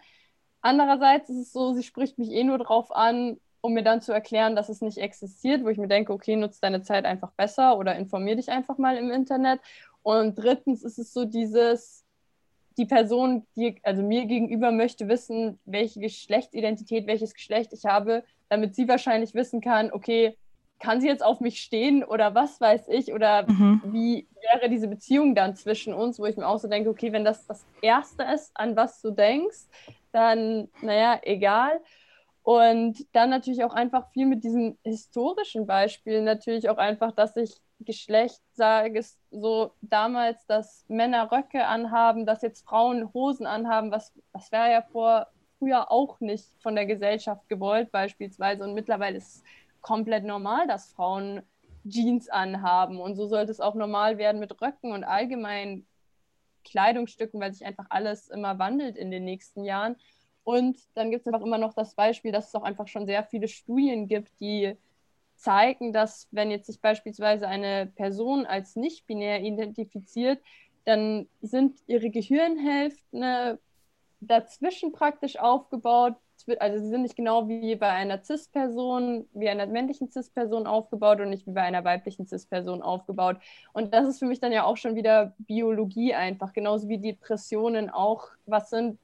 Andererseits 0.60 1.30
ist 1.30 1.38
es 1.38 1.52
so, 1.52 1.72
sie 1.72 1.82
spricht 1.84 2.18
mich 2.18 2.30
eh 2.30 2.44
nur 2.44 2.58
drauf 2.58 2.94
an, 2.94 3.40
um 3.62 3.72
mir 3.72 3.82
dann 3.82 4.02
zu 4.02 4.12
erklären, 4.12 4.56
dass 4.56 4.68
es 4.68 4.82
nicht 4.82 4.98
existiert, 4.98 5.64
wo 5.64 5.68
ich 5.68 5.78
mir 5.78 5.88
denke, 5.88 6.12
okay, 6.12 6.36
nutze 6.36 6.60
deine 6.60 6.82
Zeit 6.82 7.06
einfach 7.06 7.32
besser 7.32 7.78
oder 7.78 7.96
informier 7.96 8.36
dich 8.36 8.50
einfach 8.50 8.76
mal 8.78 8.98
im 8.98 9.10
Internet. 9.10 9.60
Und 10.02 10.36
drittens 10.38 10.84
ist 10.84 10.98
es 10.98 11.14
so 11.14 11.24
dieses, 11.24 12.05
die 12.76 12.86
Person, 12.86 13.46
die 13.56 13.76
also 13.82 14.02
mir 14.02 14.26
gegenüber 14.26 14.70
möchte 14.70 15.08
wissen, 15.08 15.58
welche 15.64 16.00
Geschlechtsidentität, 16.00 17.06
welches 17.06 17.34
Geschlecht 17.34 17.72
ich 17.72 17.84
habe, 17.84 18.24
damit 18.48 18.74
sie 18.74 18.88
wahrscheinlich 18.88 19.34
wissen 19.34 19.60
kann, 19.60 19.92
okay, 19.92 20.36
kann 20.78 21.00
sie 21.00 21.08
jetzt 21.08 21.24
auf 21.24 21.40
mich 21.40 21.60
stehen 21.60 22.04
oder 22.04 22.34
was 22.34 22.60
weiß 22.60 22.88
ich 22.88 23.12
oder 23.12 23.50
mhm. 23.50 23.80
wie 23.86 24.26
wäre 24.52 24.68
diese 24.68 24.88
Beziehung 24.88 25.34
dann 25.34 25.56
zwischen 25.56 25.94
uns, 25.94 26.18
wo 26.18 26.26
ich 26.26 26.36
mir 26.36 26.46
auch 26.46 26.58
so 26.58 26.68
denke, 26.68 26.90
okay, 26.90 27.12
wenn 27.12 27.24
das 27.24 27.46
das 27.46 27.64
Erste 27.80 28.24
ist, 28.24 28.50
an 28.54 28.76
was 28.76 29.00
du 29.00 29.10
denkst, 29.10 29.68
dann, 30.12 30.68
naja, 30.82 31.18
egal. 31.22 31.80
Und 32.46 33.04
dann 33.10 33.30
natürlich 33.30 33.64
auch 33.64 33.74
einfach 33.74 34.08
viel 34.12 34.24
mit 34.24 34.44
diesen 34.44 34.78
historischen 34.84 35.66
Beispielen, 35.66 36.22
natürlich 36.22 36.70
auch 36.70 36.76
einfach, 36.76 37.10
dass 37.10 37.36
ich 37.36 37.56
Geschlecht 37.80 38.40
sage, 38.52 39.04
so 39.32 39.72
damals, 39.80 40.46
dass 40.46 40.84
Männer 40.86 41.32
Röcke 41.32 41.66
anhaben, 41.66 42.24
dass 42.24 42.42
jetzt 42.42 42.64
Frauen 42.64 43.12
Hosen 43.12 43.46
anhaben, 43.46 43.90
was, 43.90 44.12
was 44.30 44.52
wäre 44.52 44.70
ja 44.70 44.82
vor 44.82 45.26
früher 45.58 45.90
auch 45.90 46.20
nicht 46.20 46.52
von 46.62 46.76
der 46.76 46.86
Gesellschaft 46.86 47.48
gewollt, 47.48 47.90
beispielsweise. 47.90 48.62
Und 48.62 48.74
mittlerweile 48.74 49.16
ist 49.16 49.38
es 49.38 49.44
komplett 49.80 50.22
normal, 50.22 50.68
dass 50.68 50.92
Frauen 50.92 51.42
Jeans 51.84 52.28
anhaben. 52.28 53.00
Und 53.00 53.16
so 53.16 53.26
sollte 53.26 53.50
es 53.50 53.60
auch 53.60 53.74
normal 53.74 54.18
werden 54.18 54.38
mit 54.38 54.62
Röcken 54.62 54.92
und 54.92 55.02
allgemein 55.02 55.84
Kleidungsstücken, 56.62 57.40
weil 57.40 57.52
sich 57.52 57.66
einfach 57.66 57.86
alles 57.90 58.28
immer 58.28 58.60
wandelt 58.60 58.96
in 58.96 59.10
den 59.10 59.24
nächsten 59.24 59.64
Jahren. 59.64 59.96
Und 60.46 60.78
dann 60.94 61.10
gibt 61.10 61.26
es 61.26 61.26
einfach 61.26 61.44
immer 61.44 61.58
noch 61.58 61.74
das 61.74 61.96
Beispiel, 61.96 62.30
dass 62.30 62.46
es 62.46 62.54
auch 62.54 62.62
einfach 62.62 62.86
schon 62.86 63.04
sehr 63.04 63.24
viele 63.24 63.48
Studien 63.48 64.06
gibt, 64.06 64.30
die 64.38 64.76
zeigen, 65.34 65.92
dass 65.92 66.28
wenn 66.30 66.52
jetzt 66.52 66.68
sich 66.68 66.80
beispielsweise 66.80 67.48
eine 67.48 67.86
Person 67.96 68.46
als 68.46 68.76
nicht 68.76 69.08
binär 69.08 69.42
identifiziert, 69.42 70.40
dann 70.84 71.26
sind 71.42 71.80
ihre 71.88 72.10
Gehirnhälften 72.10 73.58
dazwischen 74.20 74.92
praktisch 74.92 75.36
aufgebaut. 75.36 76.14
Also 76.60 76.78
sie 76.78 76.90
sind 76.90 77.02
nicht 77.02 77.16
genau 77.16 77.48
wie 77.48 77.74
bei 77.74 77.90
einer 77.90 78.22
CIS-Person, 78.22 79.28
wie 79.32 79.48
einer 79.48 79.66
männlichen 79.66 80.12
CIS-Person 80.12 80.68
aufgebaut 80.68 81.20
und 81.20 81.30
nicht 81.30 81.48
wie 81.48 81.54
bei 81.54 81.62
einer 81.62 81.82
weiblichen 81.82 82.24
CIS-Person 82.24 82.82
aufgebaut. 82.82 83.38
Und 83.72 83.92
das 83.92 84.06
ist 84.06 84.20
für 84.20 84.26
mich 84.26 84.38
dann 84.38 84.52
ja 84.52 84.62
auch 84.62 84.76
schon 84.76 84.94
wieder 84.94 85.34
Biologie 85.38 86.14
einfach, 86.14 86.52
genauso 86.52 86.88
wie 86.88 86.98
Depressionen 86.98 87.90
auch 87.90 88.28
was 88.46 88.70
sind, 88.70 89.00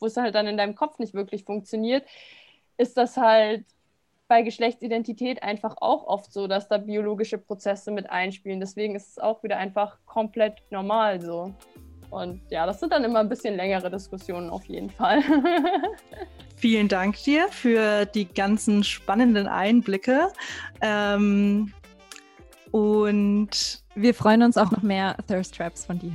wo 0.00 0.06
es 0.06 0.16
halt 0.16 0.34
dann 0.34 0.46
in 0.46 0.56
deinem 0.56 0.74
Kopf 0.74 0.98
nicht 0.98 1.14
wirklich 1.14 1.44
funktioniert, 1.44 2.04
ist 2.76 2.96
das 2.96 3.16
halt 3.16 3.64
bei 4.28 4.42
Geschlechtsidentität 4.42 5.42
einfach 5.42 5.76
auch 5.80 6.06
oft 6.06 6.32
so, 6.32 6.46
dass 6.46 6.68
da 6.68 6.76
biologische 6.76 7.38
Prozesse 7.38 7.90
mit 7.90 8.10
einspielen. 8.10 8.60
Deswegen 8.60 8.94
ist 8.94 9.08
es 9.08 9.18
auch 9.18 9.42
wieder 9.42 9.56
einfach 9.56 9.96
komplett 10.04 10.62
normal 10.70 11.20
so. 11.20 11.54
Und 12.10 12.40
ja, 12.50 12.66
das 12.66 12.80
sind 12.80 12.92
dann 12.92 13.04
immer 13.04 13.20
ein 13.20 13.28
bisschen 13.28 13.56
längere 13.56 13.90
Diskussionen 13.90 14.50
auf 14.50 14.64
jeden 14.66 14.90
Fall. 14.90 15.22
Vielen 16.56 16.88
Dank 16.88 17.22
dir 17.22 17.48
für 17.48 18.04
die 18.06 18.26
ganzen 18.26 18.84
spannenden 18.84 19.46
Einblicke. 19.46 20.28
Ähm, 20.80 21.72
und 22.70 23.82
wir 23.94 24.14
freuen 24.14 24.42
uns 24.42 24.56
auch 24.56 24.70
noch 24.70 24.82
mehr 24.82 25.16
Thirst 25.26 25.54
Traps 25.54 25.86
von 25.86 25.98
dir. 25.98 26.12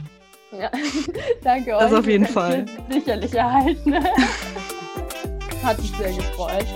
Ja, 0.57 0.69
danke 1.43 1.75
euch. 1.75 1.81
Das 1.81 1.93
auf 1.93 2.07
jeden 2.07 2.27
Fall. 2.27 2.65
Sicherlich 2.89 3.33
erhalten. 3.33 3.95
Hat 5.63 5.79
mich 5.79 5.91
sehr 5.97 6.13
gefreut. 6.13 6.67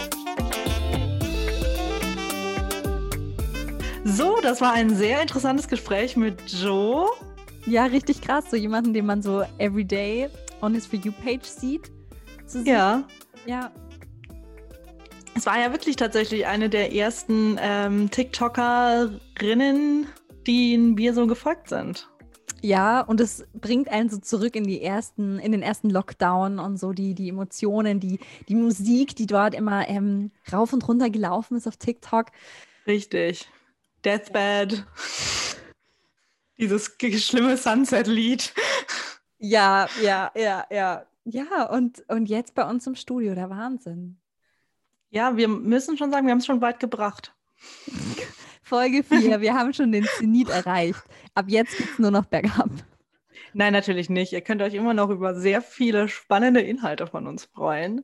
So, 4.03 4.39
das 4.41 4.61
war 4.61 4.73
ein 4.73 4.89
sehr 4.95 5.21
interessantes 5.21 5.67
Gespräch 5.67 6.15
mit 6.15 6.41
Joe. 6.47 7.07
Ja, 7.65 7.85
richtig 7.85 8.21
krass. 8.21 8.45
So 8.49 8.55
jemanden, 8.55 8.93
den 8.93 9.05
man 9.05 9.21
so 9.21 9.43
everyday 9.57 10.29
on 10.61 10.73
his 10.73 10.87
For 10.87 10.97
You 10.97 11.11
Page 11.11 11.43
sieht. 11.43 11.91
Ja. 12.63 13.03
Ja. 13.45 13.71
Es 15.35 15.45
war 15.45 15.59
ja 15.59 15.71
wirklich 15.71 15.97
tatsächlich 15.97 16.47
eine 16.47 16.69
der 16.69 16.93
ersten 16.93 17.59
ähm, 17.61 18.09
TikTokerinnen, 18.09 20.07
denen 20.47 20.97
wir 20.97 21.13
so 21.13 21.27
gefolgt 21.27 21.69
sind. 21.69 22.09
Ja, 22.61 23.01
und 23.01 23.21
es 23.21 23.45
bringt 23.53 23.89
einen 23.89 24.09
so 24.09 24.17
zurück 24.17 24.55
in 24.55 24.63
die 24.63 24.81
ersten, 24.81 25.39
in 25.39 25.51
den 25.51 25.61
ersten 25.61 25.89
Lockdown 25.89 26.59
und 26.59 26.77
so 26.77 26.91
die, 26.91 27.13
die 27.13 27.29
Emotionen, 27.29 27.99
die, 27.99 28.19
die 28.47 28.55
Musik, 28.55 29.15
die 29.15 29.27
dort 29.27 29.53
immer 29.53 29.87
ähm, 29.87 30.31
rauf 30.51 30.73
und 30.73 30.87
runter 30.87 31.09
gelaufen 31.09 31.55
ist 31.55 31.67
auf 31.67 31.77
TikTok. 31.77 32.27
Richtig. 32.87 33.49
Deathbed. 34.03 34.85
Dieses 36.57 36.95
schlimme 37.17 37.57
Sunset-Lied. 37.57 38.53
Ja, 39.37 39.87
ja, 40.01 40.31
ja, 40.35 40.65
ja. 40.71 41.05
Ja, 41.25 41.69
und, 41.69 42.03
und 42.07 42.27
jetzt 42.27 42.55
bei 42.55 42.67
uns 42.67 42.87
im 42.87 42.95
Studio, 42.95 43.35
der 43.35 43.49
Wahnsinn. 43.49 44.17
Ja, 45.09 45.35
wir 45.35 45.47
müssen 45.47 45.97
schon 45.97 46.09
sagen, 46.09 46.25
wir 46.25 46.31
haben 46.31 46.39
es 46.39 46.45
schon 46.45 46.61
weit 46.61 46.79
gebracht. 46.79 47.35
Folge 48.67 49.01
4, 49.03 49.39
wir 49.41 49.53
haben 49.53 49.73
schon 49.73 49.91
den 49.91 50.05
Zenit 50.17 50.49
erreicht. 50.49 51.01
Ab 51.35 51.45
jetzt 51.47 51.77
geht 51.77 51.89
es 51.89 51.99
nur 51.99 52.11
noch 52.11 52.25
bergab. 52.25 52.69
Nein, 53.53 53.73
natürlich 53.73 54.09
nicht. 54.09 54.33
Ihr 54.33 54.41
könnt 54.41 54.61
euch 54.61 54.73
immer 54.73 54.93
noch 54.93 55.09
über 55.09 55.35
sehr 55.35 55.61
viele 55.61 56.09
spannende 56.09 56.61
Inhalte 56.61 57.07
von 57.07 57.27
uns 57.27 57.45
freuen. 57.45 58.03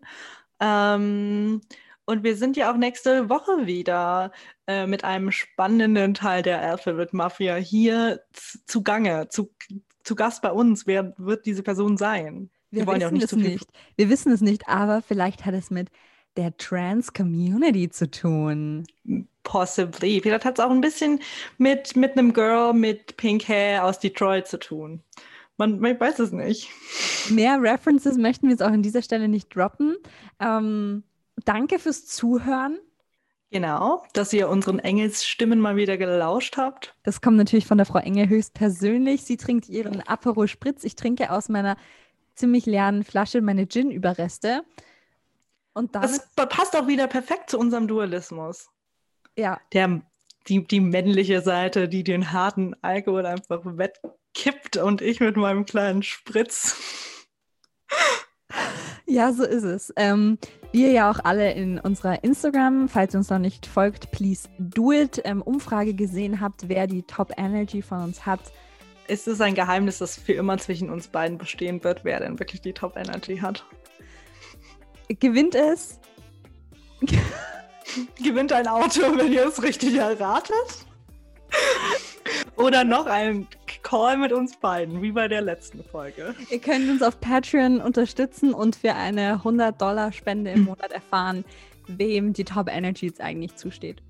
Ähm, 0.60 1.62
und 2.06 2.24
wir 2.24 2.38
sind 2.38 2.56
ja 2.58 2.72
auch 2.72 2.78
nächste 2.78 3.30
Woche 3.30 3.66
wieder 3.66 4.32
äh, 4.68 4.88
mit 4.88 5.04
einem 5.04 5.32
spannenden 5.32 6.14
Teil 6.14 6.44
der 6.44 6.62
Alphabet 6.62 7.14
Mafia 7.14 7.56
hier 7.56 8.22
zugange, 8.66 9.28
zu, 9.30 9.54
zu 10.04 10.16
Gast 10.16 10.42
bei 10.42 10.52
uns. 10.52 10.88
Wer 10.88 11.14
wird 11.18 11.46
diese 11.46 11.64
Person 11.64 11.98
sein? 11.98 12.50
Wir, 12.72 12.82
wir 12.82 12.88
wollen 12.88 13.02
ja 13.02 13.08
auch 13.08 13.12
nicht 13.12 13.28
zu 13.28 13.36
viel. 13.36 13.54
Nicht. 13.54 13.70
Wir 13.98 14.10
wissen 14.10 14.32
es 14.32 14.42
nicht, 14.42 14.68
aber 14.70 15.02
vielleicht 15.02 15.46
hat 15.46 15.54
es 15.56 15.70
mit 15.70 15.90
der 16.38 16.56
Trans-Community 16.58 17.90
zu 17.90 18.10
tun. 18.10 18.86
Possibly. 19.44 20.22
Vielleicht 20.22 20.46
hat 20.46 20.58
es 20.58 20.66
auch 20.66 20.72
ein 20.72 20.82
bisschen 20.82 21.20
mit, 21.58 21.96
mit 21.96 22.18
einem 22.18 22.34
Girl 22.34 22.74
mit 22.74 23.18
Pink 23.18 23.48
Hair 23.48 23.86
aus 23.86 24.00
Detroit 24.00 24.48
zu 24.48 24.58
tun. 24.58 25.04
Man, 25.58 25.80
man 25.80 26.00
weiß 26.00 26.20
es 26.20 26.32
nicht. 26.32 26.70
Mehr 27.30 27.62
References 27.62 28.18
möchten 28.18 28.48
wir 28.48 28.52
jetzt 28.52 28.64
auch 28.64 28.72
an 28.72 28.82
dieser 28.82 29.02
Stelle 29.02 29.28
nicht 29.28 29.56
droppen. 29.56 29.98
Ähm, 30.40 31.04
danke 31.46 31.78
fürs 31.78 32.06
Zuhören. 32.06 32.80
Genau, 33.52 34.04
dass 34.14 34.34
ihr 34.34 34.50
unseren 34.50 34.80
Engelsstimmen 34.80 35.60
mal 35.60 35.76
wieder 35.76 35.98
gelauscht 35.98 36.58
habt. 36.58 36.96
Das 37.04 37.22
kommt 37.22 37.38
natürlich 37.38 37.68
von 37.68 37.78
der 37.78 37.86
Frau 37.86 38.00
Engel 38.00 38.28
höchstpersönlich. 38.28 39.26
Sie 39.26 39.38
trinkt 39.38 39.70
ihren 39.70 40.02
Aperol 40.02 40.48
Spritz. 40.48 40.84
Ich 40.84 40.96
trinke 40.96 41.30
aus 41.30 41.50
meiner 41.50 41.78
ziemlich 42.34 42.66
leeren 42.66 43.04
Flasche 43.04 43.42
meine 43.42 43.68
Gin-Überreste. 43.68 44.64
Und 45.74 45.94
das 45.94 46.28
passt 46.36 46.76
auch 46.76 46.88
wieder 46.88 47.08
perfekt 47.08 47.52
zu 47.52 47.60
unserem 47.60 47.88
Dualismus. 47.88 48.70
Ja. 49.38 49.60
Der, 49.74 50.02
die, 50.48 50.66
die 50.66 50.80
männliche 50.80 51.42
Seite, 51.42 51.88
die 51.88 52.04
den 52.04 52.32
harten 52.32 52.76
Alkohol 52.82 53.26
einfach 53.26 53.62
wettkippt 53.64 54.78
und 54.78 55.02
ich 55.02 55.20
mit 55.20 55.38
meinem 55.38 55.66
kleinen 55.66 56.04
Spritz. 56.04 56.76
Ja, 59.06 59.34
so 59.34 59.44
ist 59.44 59.64
es. 59.64 59.94
Ähm, 59.98 60.38
ihr 60.72 60.92
ja 60.92 61.12
auch 61.12 61.20
alle 61.24 61.52
in 61.52 61.78
unserer 61.78 62.24
Instagram, 62.24 62.88
falls 62.88 63.14
ihr 63.14 63.18
uns 63.18 63.30
noch 63.30 63.38
nicht 63.38 63.66
folgt, 63.66 64.12
please 64.12 64.48
do 64.58 64.92
it, 64.92 65.22
ähm, 65.26 65.42
Umfrage 65.42 65.94
gesehen 65.94 66.40
habt, 66.40 66.70
wer 66.70 66.88
die 66.88 67.04
Top 67.04 67.34
Energy 67.38 67.82
von 67.82 68.02
uns 68.02 68.26
hat. 68.26 68.40
Ist 69.08 69.28
es 69.28 69.42
ein 69.42 69.56
Geheimnis, 69.56 69.98
das 69.98 70.18
für 70.18 70.34
immer 70.34 70.58
zwischen 70.58 70.90
uns 70.90 71.10
beiden 71.10 71.38
bestehen 71.38 71.84
wird, 71.84 72.06
wer 72.06 72.22
denn 72.22 72.40
wirklich 72.40 72.62
die 72.62 72.74
Top 72.74 72.96
Energy 72.96 73.38
hat? 73.38 73.66
gewinnt 75.10 75.56
es. 75.56 76.00
Gewinnt 78.22 78.52
ein 78.54 78.68
Auto, 78.68 79.02
wenn 79.18 79.32
ihr 79.32 79.48
es 79.48 79.62
richtig 79.62 79.96
erratet. 79.96 80.86
Oder 82.56 82.84
noch 82.84 83.06
ein 83.06 83.48
Call 83.84 84.18
mit 84.18 84.32
uns 84.32 84.56
beiden, 84.58 85.02
wie 85.02 85.12
bei 85.12 85.28
der 85.28 85.42
letzten 85.42 85.84
Folge. 85.84 86.36
Ihr 86.50 86.60
könnt 86.60 86.90
uns 86.90 87.02
auf 87.02 87.20
Patreon 87.20 87.80
unterstützen 87.82 88.54
und 88.54 88.76
für 88.76 88.94
eine 88.94 89.42
100-Dollar-Spende 89.44 90.52
im 90.52 90.64
Monat 90.66 90.92
erfahren, 90.92 91.44
wem 91.88 92.34
die 92.34 92.44
Top 92.44 92.70
Energy 92.70 93.08
jetzt 93.08 93.22
eigentlich 93.22 93.56
zusteht. 93.56 94.02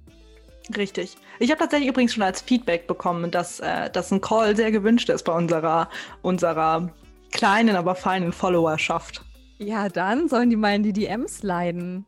Richtig. 0.77 1.15
Ich 1.39 1.49
habe 1.49 1.59
tatsächlich 1.59 1.89
übrigens 1.89 2.13
schon 2.13 2.23
als 2.23 2.41
Feedback 2.41 2.87
bekommen, 2.87 3.31
dass, 3.31 3.59
äh, 3.59 3.89
dass 3.89 4.11
ein 4.11 4.21
Call 4.21 4.55
sehr 4.55 4.71
gewünscht 4.71 5.09
ist 5.09 5.23
bei 5.23 5.33
unserer, 5.33 5.89
unserer 6.21 6.89
kleinen, 7.31 7.75
aber 7.75 7.95
feinen 7.95 8.31
Followerschaft. 8.31 9.23
Ja, 9.57 9.89
dann 9.89 10.29
sollen 10.29 10.49
die 10.49 10.55
mal 10.55 10.75
in 10.75 10.83
die 10.83 10.93
DMs 10.93 11.43
leiden. 11.43 12.05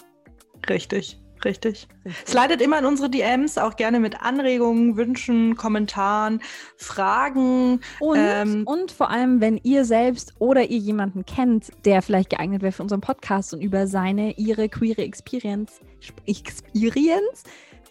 Richtig, 0.70 1.20
richtig. 1.44 1.88
richtig. 2.06 2.28
Slidet 2.28 2.62
immer 2.62 2.80
in 2.80 2.86
unsere 2.86 3.10
DMs, 3.10 3.58
auch 3.58 3.76
gerne 3.76 4.00
mit 4.00 4.22
Anregungen, 4.22 4.96
Wünschen, 4.96 5.56
Kommentaren, 5.56 6.42
Fragen. 6.78 7.82
Und, 8.00 8.18
ähm, 8.20 8.64
und 8.66 8.92
vor 8.92 9.10
allem, 9.10 9.42
wenn 9.42 9.60
ihr 9.64 9.86
selbst 9.86 10.34
oder 10.40 10.64
ihr 10.64 10.78
jemanden 10.78 11.26
kennt, 11.26 11.72
der 11.86 12.02
vielleicht 12.02 12.30
geeignet 12.30 12.62
wäre 12.62 12.72
für 12.72 12.84
unseren 12.84 13.02
Podcast 13.02 13.54
und 13.54 13.62
über 13.62 13.88
seine, 13.88 14.34
ihre 14.38 14.70
queere 14.70 15.02
Experience 15.02 15.82
Experience, 16.28 17.44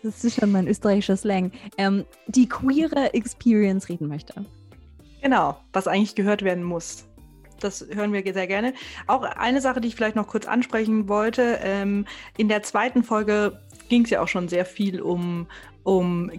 das 0.03 0.23
ist 0.23 0.39
schon 0.39 0.53
mein 0.53 0.69
österreichischer 0.69 1.17
Slang, 1.17 1.51
ähm, 1.79 2.05
die 2.27 2.49
queere 2.49 3.15
Experience 3.15 3.89
reden 3.89 4.07
möchte. 4.07 4.45
Genau, 5.23 5.59
was 5.73 5.89
eigentlich 5.89 6.15
gehört 6.15 6.43
werden 6.43 6.63
muss. 6.63 7.07
Das 7.61 7.87
hören 7.91 8.13
wir 8.13 8.23
sehr 8.33 8.47
gerne. 8.47 8.75
Auch 9.07 9.23
eine 9.23 9.61
Sache, 9.61 9.81
die 9.81 9.89
ich 9.89 9.97
vielleicht 9.97 10.17
noch 10.17 10.27
kurz 10.27 10.47
ansprechen 10.47 11.09
wollte. 11.09 11.59
Ähm, 11.63 12.07
in 12.37 12.49
der 12.49 12.63
zweiten 12.63 13.03
Folge 13.03 13.61
ging 13.89 14.05
es 14.05 14.11
ja 14.11 14.23
auch 14.23 14.29
schon 14.29 14.49
sehr 14.49 14.65
viel 14.65 15.01
um, 15.01 15.47
um 15.83 16.31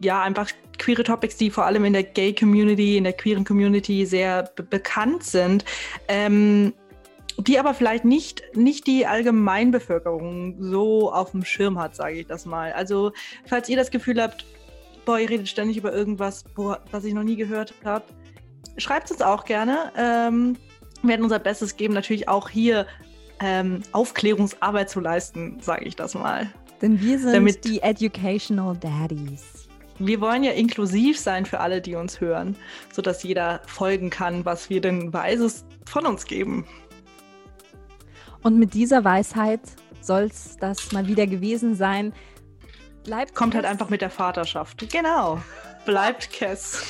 ja, 0.00 0.22
einfach 0.22 0.50
queere 0.78 1.04
Topics, 1.04 1.36
die 1.36 1.50
vor 1.50 1.66
allem 1.66 1.84
in 1.84 1.92
der 1.92 2.02
Gay-Community, 2.02 2.96
in 2.96 3.04
der 3.04 3.12
queeren 3.12 3.44
Community 3.44 4.06
sehr 4.06 4.50
bekannt 4.70 5.22
sind. 5.24 5.64
Ähm, 6.08 6.74
die 7.38 7.58
aber 7.58 7.74
vielleicht 7.74 8.04
nicht, 8.04 8.42
nicht 8.54 8.86
die 8.86 9.06
Allgemeinbevölkerung 9.06 10.56
so 10.62 11.12
auf 11.12 11.32
dem 11.32 11.44
Schirm 11.44 11.78
hat, 11.78 11.96
sage 11.96 12.20
ich 12.20 12.26
das 12.26 12.46
mal. 12.46 12.72
Also, 12.72 13.12
falls 13.46 13.68
ihr 13.68 13.76
das 13.76 13.90
Gefühl 13.90 14.22
habt, 14.22 14.44
boah, 15.04 15.18
ihr 15.18 15.28
redet 15.28 15.48
ständig 15.48 15.76
über 15.76 15.92
irgendwas, 15.92 16.44
boah, 16.54 16.80
was 16.90 17.04
ich 17.04 17.12
noch 17.12 17.24
nie 17.24 17.36
gehört 17.36 17.74
habe, 17.84 18.04
schreibt 18.76 19.06
es 19.06 19.12
uns 19.12 19.22
auch 19.22 19.44
gerne. 19.44 19.92
Ähm, 19.96 20.56
wir 21.02 21.10
werden 21.10 21.22
unser 21.22 21.38
Bestes 21.38 21.76
geben, 21.76 21.94
natürlich 21.94 22.28
auch 22.28 22.48
hier 22.48 22.86
ähm, 23.40 23.82
Aufklärungsarbeit 23.92 24.88
zu 24.88 25.00
leisten, 25.00 25.58
sage 25.60 25.84
ich 25.84 25.96
das 25.96 26.14
mal. 26.14 26.50
Denn 26.80 27.00
wir 27.00 27.18
sind 27.18 27.32
Damit, 27.32 27.64
die 27.64 27.82
Educational 27.82 28.76
Daddies. 28.76 29.68
Wir 29.98 30.20
wollen 30.20 30.42
ja 30.42 30.52
inklusiv 30.52 31.18
sein 31.18 31.46
für 31.46 31.60
alle, 31.60 31.80
die 31.80 31.94
uns 31.94 32.20
hören, 32.20 32.56
sodass 32.92 33.22
jeder 33.22 33.60
folgen 33.66 34.10
kann, 34.10 34.44
was 34.44 34.68
wir 34.70 34.80
denn 34.80 35.12
Weises 35.12 35.64
von 35.86 36.06
uns 36.06 36.24
geben. 36.24 36.66
Und 38.42 38.58
mit 38.58 38.74
dieser 38.74 39.04
Weisheit 39.04 39.60
soll 40.00 40.24
es 40.24 40.56
das 40.58 40.92
mal 40.92 41.06
wieder 41.06 41.26
gewesen 41.26 41.74
sein. 41.74 42.12
Bleibt 43.04 43.34
Kommt 43.34 43.54
halt 43.54 43.62
Kess. 43.62 43.70
halt 43.70 43.80
einfach 43.80 43.90
mit 43.90 44.00
der 44.00 44.10
Vaterschaft. 44.10 44.90
Genau. 44.90 45.40
Bleibt 45.86 46.30
Kess. 46.30 46.82